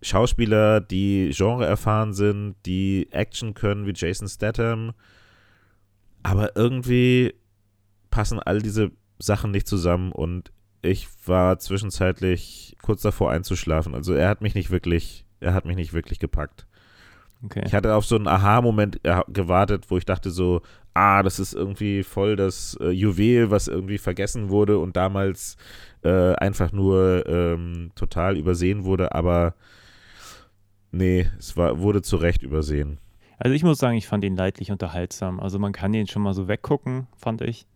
Schauspieler, 0.02 0.82
die 0.82 1.30
Genre 1.34 1.64
erfahren 1.64 2.12
sind, 2.12 2.56
die 2.66 3.08
Action 3.10 3.54
können 3.54 3.86
wie 3.86 3.94
Jason 3.96 4.28
Statham. 4.28 4.92
Aber 6.22 6.56
irgendwie 6.56 7.34
passen 8.10 8.38
all 8.38 8.60
diese 8.60 8.90
Sachen 9.18 9.50
nicht 9.50 9.66
zusammen 9.66 10.12
und 10.12 10.52
ich 10.82 11.08
war 11.26 11.58
zwischenzeitlich 11.58 12.76
kurz 12.82 13.02
davor 13.02 13.30
einzuschlafen. 13.30 13.94
Also 13.94 14.14
er 14.14 14.28
hat 14.28 14.40
mich 14.40 14.54
nicht 14.54 14.70
wirklich, 14.70 15.24
er 15.40 15.54
hat 15.54 15.64
mich 15.64 15.76
nicht 15.76 15.92
wirklich 15.92 16.18
gepackt. 16.18 16.66
Okay. 17.44 17.62
Ich 17.66 17.74
hatte 17.74 17.94
auf 17.94 18.04
so 18.04 18.16
einen 18.16 18.26
Aha-Moment 18.26 19.00
gewartet, 19.28 19.86
wo 19.88 19.96
ich 19.96 20.04
dachte 20.04 20.30
so, 20.30 20.62
ah, 20.94 21.22
das 21.22 21.38
ist 21.38 21.54
irgendwie 21.54 22.02
voll 22.02 22.34
das 22.34 22.76
äh, 22.80 22.90
Juwel, 22.90 23.50
was 23.50 23.68
irgendwie 23.68 23.98
vergessen 23.98 24.50
wurde 24.50 24.78
und 24.78 24.96
damals 24.96 25.56
äh, 26.02 26.34
einfach 26.34 26.72
nur 26.72 27.24
ähm, 27.26 27.92
total 27.94 28.36
übersehen 28.36 28.84
wurde, 28.84 29.14
aber 29.14 29.54
Nee, 30.90 31.30
es 31.38 31.56
war, 31.56 31.80
wurde 31.80 32.02
zu 32.02 32.16
Recht 32.16 32.42
übersehen. 32.42 32.98
Also 33.38 33.54
ich 33.54 33.62
muss 33.62 33.78
sagen, 33.78 33.96
ich 33.96 34.08
fand 34.08 34.24
ihn 34.24 34.36
leidlich 34.36 34.70
unterhaltsam. 34.72 35.38
Also 35.40 35.58
man 35.58 35.72
kann 35.72 35.94
ihn 35.94 36.08
schon 36.08 36.22
mal 36.22 36.34
so 36.34 36.48
weggucken, 36.48 37.06
fand 37.16 37.40
ich. 37.40 37.66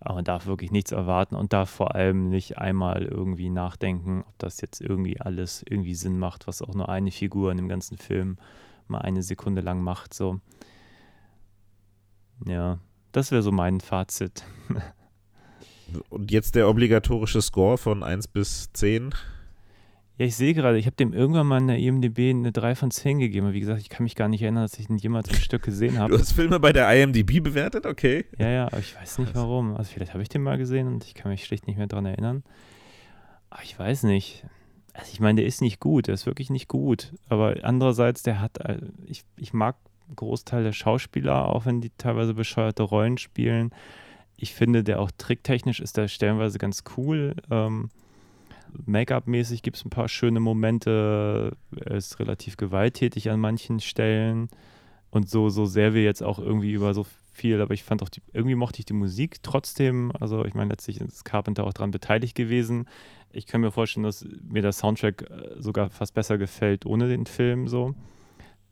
Aber 0.00 0.16
man 0.16 0.24
darf 0.24 0.46
wirklich 0.46 0.70
nichts 0.70 0.92
erwarten 0.92 1.34
und 1.34 1.52
darf 1.52 1.70
vor 1.70 1.94
allem 1.94 2.28
nicht 2.28 2.58
einmal 2.58 3.02
irgendwie 3.02 3.50
nachdenken, 3.50 4.22
ob 4.28 4.38
das 4.38 4.60
jetzt 4.60 4.80
irgendwie 4.80 5.20
alles 5.20 5.64
irgendwie 5.68 5.94
Sinn 5.94 6.18
macht, 6.18 6.46
was 6.46 6.62
auch 6.62 6.74
nur 6.74 6.88
eine 6.88 7.10
Figur 7.10 7.50
in 7.50 7.56
dem 7.56 7.68
ganzen 7.68 7.98
Film 7.98 8.36
mal 8.86 9.00
eine 9.00 9.22
Sekunde 9.22 9.60
lang 9.60 9.82
macht. 9.82 10.14
So. 10.14 10.40
Ja, 12.46 12.78
das 13.12 13.32
wäre 13.32 13.42
so 13.42 13.50
mein 13.50 13.80
Fazit. 13.80 14.44
und 16.10 16.30
jetzt 16.30 16.54
der 16.54 16.68
obligatorische 16.68 17.42
Score 17.42 17.78
von 17.78 18.02
1 18.02 18.28
bis 18.28 18.72
10. 18.74 19.14
Ja, 20.18 20.26
ich 20.26 20.34
sehe 20.34 20.52
gerade, 20.52 20.78
ich 20.78 20.86
habe 20.86 20.96
dem 20.96 21.12
irgendwann 21.12 21.46
mal 21.46 21.58
in 21.58 21.68
der 21.68 21.78
IMDb 21.78 22.30
eine 22.30 22.50
3 22.50 22.74
von 22.74 22.90
10 22.90 23.20
gegeben. 23.20 23.52
Wie 23.52 23.60
gesagt, 23.60 23.80
ich 23.80 23.88
kann 23.88 24.02
mich 24.02 24.16
gar 24.16 24.26
nicht 24.26 24.42
erinnern, 24.42 24.64
dass 24.64 24.76
ich 24.76 24.90
ihn 24.90 24.98
jemals 24.98 25.28
im 25.28 25.36
Stück 25.36 25.62
gesehen 25.62 25.96
habe. 25.96 26.12
Du 26.12 26.18
hast 26.18 26.32
Filme 26.32 26.58
bei 26.58 26.72
der 26.72 26.90
IMDb 26.92 27.40
bewertet? 27.40 27.86
Okay. 27.86 28.24
Ja, 28.36 28.48
ja, 28.48 28.66
aber 28.66 28.80
ich 28.80 28.96
weiß 28.96 29.18
nicht 29.18 29.36
warum. 29.36 29.76
Also 29.76 29.92
vielleicht 29.94 30.14
habe 30.14 30.22
ich 30.24 30.28
den 30.28 30.42
mal 30.42 30.58
gesehen 30.58 30.88
und 30.88 31.04
ich 31.04 31.14
kann 31.14 31.30
mich 31.30 31.44
schlicht 31.44 31.68
nicht 31.68 31.76
mehr 31.76 31.86
daran 31.86 32.04
erinnern. 32.04 32.42
Aber 33.48 33.62
ich 33.62 33.78
weiß 33.78 34.02
nicht. 34.02 34.44
Also 34.92 35.10
ich 35.12 35.20
meine, 35.20 35.36
der 35.36 35.46
ist 35.46 35.62
nicht 35.62 35.78
gut, 35.78 36.08
der 36.08 36.14
ist 36.14 36.26
wirklich 36.26 36.50
nicht 36.50 36.66
gut. 36.66 37.12
Aber 37.28 37.54
andererseits, 37.62 38.24
der 38.24 38.40
hat, 38.40 38.58
äh, 38.58 38.80
ich, 39.06 39.22
ich 39.36 39.52
mag 39.52 39.76
einen 40.08 40.16
Großteil 40.16 40.64
der 40.64 40.72
Schauspieler, 40.72 41.48
auch 41.48 41.64
wenn 41.64 41.80
die 41.80 41.92
teilweise 41.96 42.34
bescheuerte 42.34 42.82
Rollen 42.82 43.18
spielen. 43.18 43.70
Ich 44.36 44.52
finde, 44.52 44.82
der 44.82 44.98
auch 44.98 45.12
tricktechnisch 45.16 45.78
ist 45.78 45.96
der 45.96 46.08
stellenweise 46.08 46.58
ganz 46.58 46.82
cool. 46.96 47.36
Ähm, 47.52 47.90
Make-up-mäßig 48.86 49.62
gibt 49.62 49.76
es 49.76 49.84
ein 49.84 49.90
paar 49.90 50.08
schöne 50.08 50.40
Momente. 50.40 51.56
Er 51.76 51.96
ist 51.96 52.18
relativ 52.18 52.56
gewalttätig 52.56 53.30
an 53.30 53.40
manchen 53.40 53.80
Stellen. 53.80 54.48
Und 55.10 55.28
so, 55.28 55.48
so 55.48 55.64
sehr 55.64 55.94
wir 55.94 56.02
jetzt 56.02 56.22
auch 56.22 56.38
irgendwie 56.38 56.72
über 56.72 56.92
so 56.92 57.06
viel, 57.32 57.60
aber 57.62 57.72
ich 57.72 57.84
fand 57.84 58.02
auch, 58.02 58.08
die, 58.08 58.20
irgendwie 58.32 58.56
mochte 58.56 58.80
ich 58.80 58.84
die 58.84 58.92
Musik 58.92 59.42
trotzdem. 59.42 60.12
Also, 60.20 60.44
ich 60.44 60.54
meine, 60.54 60.70
letztlich 60.70 61.00
ist 61.00 61.24
Carpenter 61.24 61.64
auch 61.64 61.72
daran 61.72 61.90
beteiligt 61.90 62.34
gewesen. 62.34 62.86
Ich 63.30 63.46
kann 63.46 63.60
mir 63.60 63.70
vorstellen, 63.70 64.04
dass 64.04 64.26
mir 64.42 64.60
der 64.62 64.72
Soundtrack 64.72 65.30
äh, 65.30 65.62
sogar 65.62 65.90
fast 65.90 66.14
besser 66.14 66.36
gefällt 66.36 66.84
ohne 66.84 67.08
den 67.08 67.26
Film 67.26 67.68
so. 67.68 67.94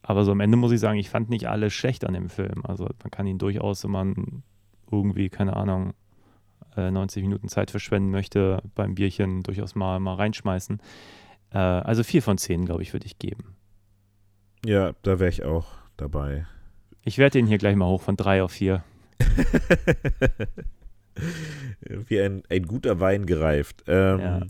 Aber 0.02 0.24
so 0.24 0.32
am 0.32 0.40
Ende 0.40 0.56
muss 0.56 0.72
ich 0.72 0.80
sagen, 0.80 0.98
ich 0.98 1.10
fand 1.10 1.30
nicht 1.30 1.48
alle 1.48 1.70
schlecht 1.70 2.04
an 2.04 2.14
dem 2.14 2.28
Film. 2.28 2.64
Also, 2.64 2.84
man 2.84 3.10
kann 3.10 3.26
ihn 3.26 3.38
durchaus, 3.38 3.84
wenn 3.84 3.92
man 3.92 4.42
irgendwie, 4.90 5.30
keine 5.30 5.56
Ahnung, 5.56 5.94
90 6.76 7.22
äh, 7.22 7.26
Minuten 7.26 7.48
Zeit 7.48 7.70
verschwenden 7.70 8.10
möchte, 8.10 8.62
beim 8.74 8.94
Bierchen 8.94 9.42
durchaus 9.42 9.74
mal, 9.74 9.98
mal 10.00 10.14
reinschmeißen. 10.14 10.80
Äh, 11.52 11.58
also 11.58 12.02
vier 12.02 12.22
von 12.22 12.38
zehn, 12.38 12.64
glaube 12.64 12.82
ich, 12.82 12.92
würde 12.92 13.06
ich 13.06 13.18
geben. 13.18 13.56
Ja, 14.64 14.94
da 15.02 15.18
wäre 15.18 15.30
ich 15.30 15.44
auch 15.44 15.66
dabei. 15.96 16.46
Ich 17.02 17.18
werde 17.18 17.38
den 17.38 17.46
hier 17.46 17.58
gleich 17.58 17.76
mal 17.76 17.86
hoch 17.86 18.02
von 18.02 18.16
drei 18.16 18.42
auf 18.42 18.52
vier. 18.52 18.84
Wie 21.80 22.20
ein, 22.20 22.42
ein 22.48 22.66
guter 22.66 23.00
Wein 23.00 23.26
gereift. 23.26 23.84
Ähm, 23.86 24.20
ja. 24.20 24.40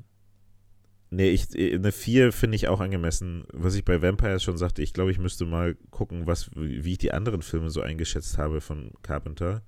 Nee, 1.11 1.31
ich, 1.31 1.47
eine 1.57 1.93
4 1.93 2.33
finde 2.33 2.57
ich 2.57 2.69
auch 2.69 2.81
angemessen. 2.81 3.45
Was 3.53 3.75
ich 3.75 3.85
bei 3.85 4.03
Vampires 4.03 4.43
schon 4.43 4.59
sagte, 4.59 4.83
ich 4.83 4.93
glaube, 4.93 5.13
ich 5.13 5.19
müsste 5.19 5.47
mal 5.47 5.77
gucken, 5.91 6.27
was, 6.27 6.51
wie 6.55 6.93
ich 6.93 6.99
die 6.99 7.13
anderen 7.13 7.43
Filme 7.43 7.71
so 7.71 7.81
eingeschätzt 7.81 8.39
habe 8.39 8.61
von 8.61 8.91
Carpenter. 9.03 9.63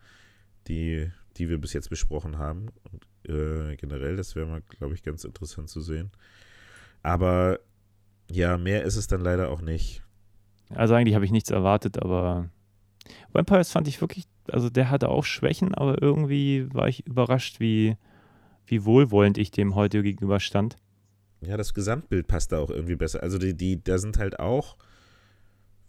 Die 0.67 1.11
die 1.39 1.49
wir 1.49 1.59
bis 1.59 1.73
jetzt 1.73 1.91
besprochen 1.91 2.39
haben. 2.39 2.69
Und 2.91 3.33
äh, 3.33 3.77
generell, 3.77 4.17
das 4.17 4.35
wäre 4.35 4.47
mal, 4.47 4.63
glaube 4.63 4.95
ich, 4.95 5.03
ganz 5.03 5.25
interessant 5.25 5.69
zu 5.69 5.81
sehen. 5.81 6.11
Aber 7.03 7.61
ja, 8.31 8.59
mehr 8.59 8.85
ist 8.85 8.97
es 8.97 9.07
dann 9.07 9.21
leider 9.21 9.51
auch 9.51 9.61
nicht. 9.61 10.03
Also 10.71 10.95
eigentlich 10.95 11.15
habe 11.15 11.25
ich 11.25 11.31
nichts 11.31 11.51
erwartet, 11.51 12.03
aber 12.03 12.51
Vampires 13.33 13.73
fand 13.73 13.89
ich 13.89 14.01
wirklich, 14.01 14.27
also 14.51 14.69
der 14.69 14.91
hatte 14.91 15.09
auch 15.09 15.25
Schwächen, 15.25 15.75
aber 15.75 16.03
irgendwie 16.03 16.67
war 16.73 16.89
ich 16.89 17.07
überrascht, 17.07 17.61
wie, 17.61 17.97
wie 18.67 18.85
wohlwollend 18.85 19.39
ich 19.39 19.51
dem 19.51 19.75
heute 19.75 20.03
gegenüberstand. 20.03 20.77
Ja, 21.41 21.57
das 21.57 21.73
Gesamtbild 21.73 22.27
passt 22.27 22.53
da 22.53 22.59
auch 22.59 22.71
irgendwie 22.71 22.97
besser. 22.97 23.23
Also 23.23 23.39
die, 23.39 23.55
die, 23.55 23.83
da 23.83 23.99
sind 23.99 24.19
halt 24.19 24.41
auch 24.41 24.77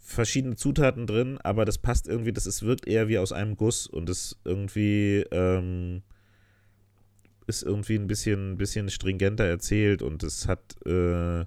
verschiedene 0.09 0.55
Zutaten 0.55 1.07
drin, 1.07 1.37
aber 1.43 1.65
das 1.65 1.77
passt 1.77 2.07
irgendwie, 2.07 2.33
das 2.33 2.45
ist, 2.45 2.63
wirkt 2.63 2.87
eher 2.87 3.07
wie 3.07 3.19
aus 3.19 3.31
einem 3.31 3.55
Guss 3.55 3.87
und 3.87 4.09
das 4.09 4.37
irgendwie 4.43 5.23
ähm, 5.31 6.01
ist 7.47 7.63
irgendwie 7.63 7.95
ein 7.95 8.07
bisschen, 8.07 8.57
bisschen 8.57 8.89
stringenter 8.89 9.45
erzählt 9.45 10.01
und 10.01 10.23
es 10.23 10.47
hat 10.47 10.75
äh, 10.85 11.45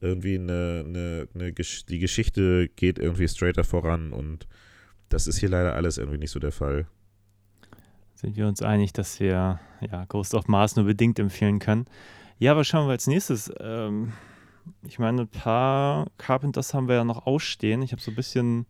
irgendwie 0.00 0.36
eine, 0.36 0.84
eine, 0.86 1.28
eine 1.34 1.52
Gesch 1.52 1.86
die 1.86 1.98
Geschichte 1.98 2.68
geht 2.68 2.98
irgendwie 2.98 3.26
straighter 3.26 3.64
voran 3.64 4.12
und 4.12 4.46
das 5.08 5.26
ist 5.26 5.38
hier 5.38 5.48
leider 5.48 5.74
alles 5.74 5.98
irgendwie 5.98 6.18
nicht 6.18 6.30
so 6.30 6.38
der 6.38 6.52
Fall. 6.52 6.86
Sind 8.14 8.36
wir 8.36 8.46
uns 8.46 8.62
einig, 8.62 8.92
dass 8.92 9.18
wir 9.20 9.60
ja, 9.80 10.04
Ghost 10.08 10.34
of 10.34 10.48
Mars 10.48 10.76
nur 10.76 10.84
bedingt 10.84 11.18
empfehlen 11.18 11.58
können? 11.58 11.86
Ja, 12.38 12.56
was 12.56 12.68
schauen 12.68 12.86
wir 12.86 12.92
als 12.92 13.06
nächstes? 13.06 13.52
Ähm, 13.58 14.12
ich 14.82 14.98
meine, 14.98 15.22
ein 15.22 15.28
paar 15.28 16.06
Carpenters 16.18 16.74
haben 16.74 16.88
wir 16.88 16.96
ja 16.96 17.04
noch 17.04 17.26
ausstehen. 17.26 17.82
Ich 17.82 17.92
habe 17.92 18.02
so 18.02 18.10
ein 18.10 18.14
bisschen, 18.14 18.66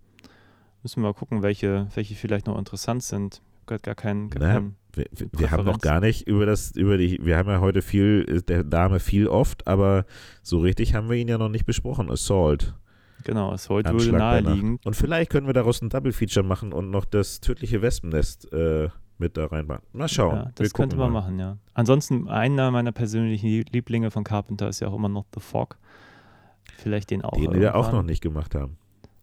müssen 0.83 1.03
wir 1.03 1.09
mal 1.09 1.15
gucken, 1.15 1.43
welche, 1.43 1.89
welche 1.95 2.15
vielleicht 2.15 2.47
noch 2.47 2.59
interessant 2.59 3.03
sind. 3.03 3.43
Ich 3.67 3.73
habe 3.73 3.81
gar 3.81 3.95
keinen. 3.95 4.31
Gar 4.31 4.41
naja, 4.41 4.55
keinen 4.55 4.77
wir, 4.99 5.07
wir 5.33 5.51
haben 5.51 5.65
noch 5.65 5.81
gar 5.81 6.01
nicht 6.01 6.27
über 6.27 6.47
das, 6.47 6.73
über 6.73 6.99
die, 6.99 7.19
wir 7.23 7.37
haben 7.37 7.49
ja 7.49 7.61
heute 7.61 7.83
viel, 7.83 8.43
der 8.43 8.65
Dame 8.65 9.01
viel 9.01 9.29
oft, 9.29 9.67
aber 9.67 10.05
so 10.43 10.59
richtig 10.59 10.95
haben 10.95 11.09
wir 11.09 11.17
ihn 11.17 11.29
ja 11.29 11.39
noch 11.39 11.49
nicht 11.49 11.67
besprochen. 11.67 12.11
Assault. 12.11 12.75
Genau, 13.25 13.53
Assault 13.53 13.87
würde 13.91 14.13
naheliegen. 14.13 14.79
Und 14.85 14.95
vielleicht 14.95 15.31
können 15.31 15.47
wir 15.47 15.55
daraus 15.55 15.83
ein 15.83 15.89
Double-Feature 15.89 16.47
machen 16.47 16.73
und 16.73 16.91
noch 16.91 17.05
das 17.05 17.41
tödliche 17.41 17.83
Wespennest 17.83 18.53
äh, 18.53 18.89
mit 19.19 19.37
da 19.37 19.47
reinbauen. 19.47 19.81
Mal 19.93 20.09
schauen. 20.09 20.37
Ja, 20.37 20.51
das 20.55 20.73
könnte 20.73 20.97
man 20.97 21.13
mal. 21.13 21.23
machen, 21.23 21.39
ja. 21.39 21.59
Ansonsten, 21.75 22.29
einer 22.29 22.71
meiner 22.71 22.93
persönlichen 22.93 23.49
Lieblinge 23.73 24.11
von 24.11 24.25
Carpenter 24.25 24.69
ist 24.69 24.81
ja 24.81 24.89
auch 24.89 24.95
immer 24.95 25.09
noch 25.09 25.27
The 25.35 25.41
Fog. 25.41 25.79
Vielleicht 26.79 27.11
den 27.11 27.23
auch. 27.23 27.33
Den 27.37 27.55
wir 27.55 27.75
auch 27.75 27.93
noch 27.93 28.03
nicht 28.03 28.23
gemacht 28.23 28.55
haben. 28.55 28.79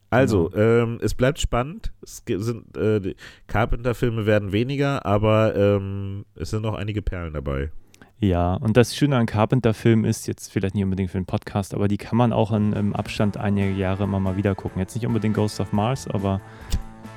Also, 0.09 0.53
ähm, 0.53 0.99
es 1.01 1.13
bleibt 1.13 1.39
spannend. 1.39 1.91
Es 2.01 2.23
sind 2.25 2.77
äh, 2.77 3.15
Carpenter-Filme 3.47 4.25
werden 4.25 4.51
weniger, 4.51 5.05
aber 5.05 5.55
ähm, 5.55 6.25
es 6.35 6.51
sind 6.51 6.61
noch 6.61 6.75
einige 6.75 7.01
Perlen 7.01 7.33
dabei. 7.33 7.71
Ja, 8.19 8.53
und 8.55 8.77
das 8.77 8.95
Schöne 8.95 9.17
an 9.17 9.25
Carpenter-Filmen 9.25 10.05
ist, 10.05 10.25
jetzt 10.27 10.51
vielleicht 10.53 10.73
nicht 10.75 10.83
unbedingt 10.85 11.11
für 11.11 11.17
den 11.17 11.25
Podcast, 11.25 11.73
aber 11.73 11.87
die 11.89 11.97
kann 11.97 12.17
man 12.17 12.31
auch 12.31 12.53
in, 12.53 12.71
im 12.73 12.95
Abstand 12.95 13.35
einiger 13.35 13.67
Jahre 13.75 14.05
immer 14.05 14.19
mal 14.21 14.37
wieder 14.37 14.55
gucken. 14.55 14.79
Jetzt 14.79 14.95
nicht 14.95 15.05
unbedingt 15.05 15.35
Ghost 15.35 15.59
of 15.59 15.73
Mars, 15.73 16.07
aber 16.07 16.39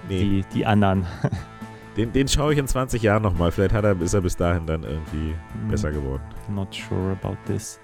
Nee, 0.09 0.21
die, 0.21 0.45
die 0.55 0.67
anderen. 0.67 1.07
den, 1.97 2.13
den 2.13 2.27
schaue 2.29 2.53
ich 2.53 2.59
in 2.59 2.67
20 2.67 3.03
Jahren 3.03 3.23
nochmal. 3.23 3.53
Vielleicht 3.53 3.75
hat 3.75 3.85
er, 3.85 4.01
ist 4.01 4.15
er 4.15 4.23
bis 4.23 4.37
dahin 4.37 4.67
dann 4.67 4.83
irgendwie 4.83 5.35
Hm. 5.61 5.69
besser 5.69 5.93
geworden. 5.93 6.23
Not 6.49 6.75
sure 6.75 7.13
about 7.13 7.37
this. 7.47 7.79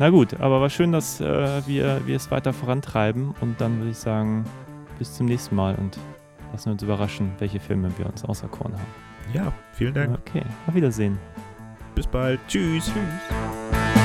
Na 0.00 0.08
gut, 0.08 0.40
aber 0.40 0.62
war 0.62 0.70
schön, 0.70 0.92
dass 0.92 1.20
äh, 1.20 1.60
wir, 1.66 2.00
wir 2.06 2.16
es 2.16 2.30
weiter 2.30 2.54
vorantreiben 2.54 3.34
und 3.42 3.60
dann 3.60 3.80
würde 3.80 3.90
ich 3.90 3.98
sagen, 3.98 4.46
bis 4.98 5.14
zum 5.14 5.26
nächsten 5.26 5.54
Mal 5.54 5.74
und 5.74 5.98
lassen 6.52 6.66
wir 6.66 6.72
uns 6.72 6.82
überraschen, 6.82 7.32
welche 7.38 7.60
Filme 7.60 7.90
wir 7.98 8.06
uns 8.06 8.24
auserkoren 8.24 8.72
haben. 8.72 9.34
Ja, 9.34 9.52
vielen 9.74 9.92
Dank. 9.92 10.18
Okay, 10.18 10.42
auf 10.66 10.74
Wiedersehen. 10.74 11.18
Bis 11.94 12.06
bald. 12.06 12.40
Tschüss. 12.48 12.86
Tschüss. 12.86 13.99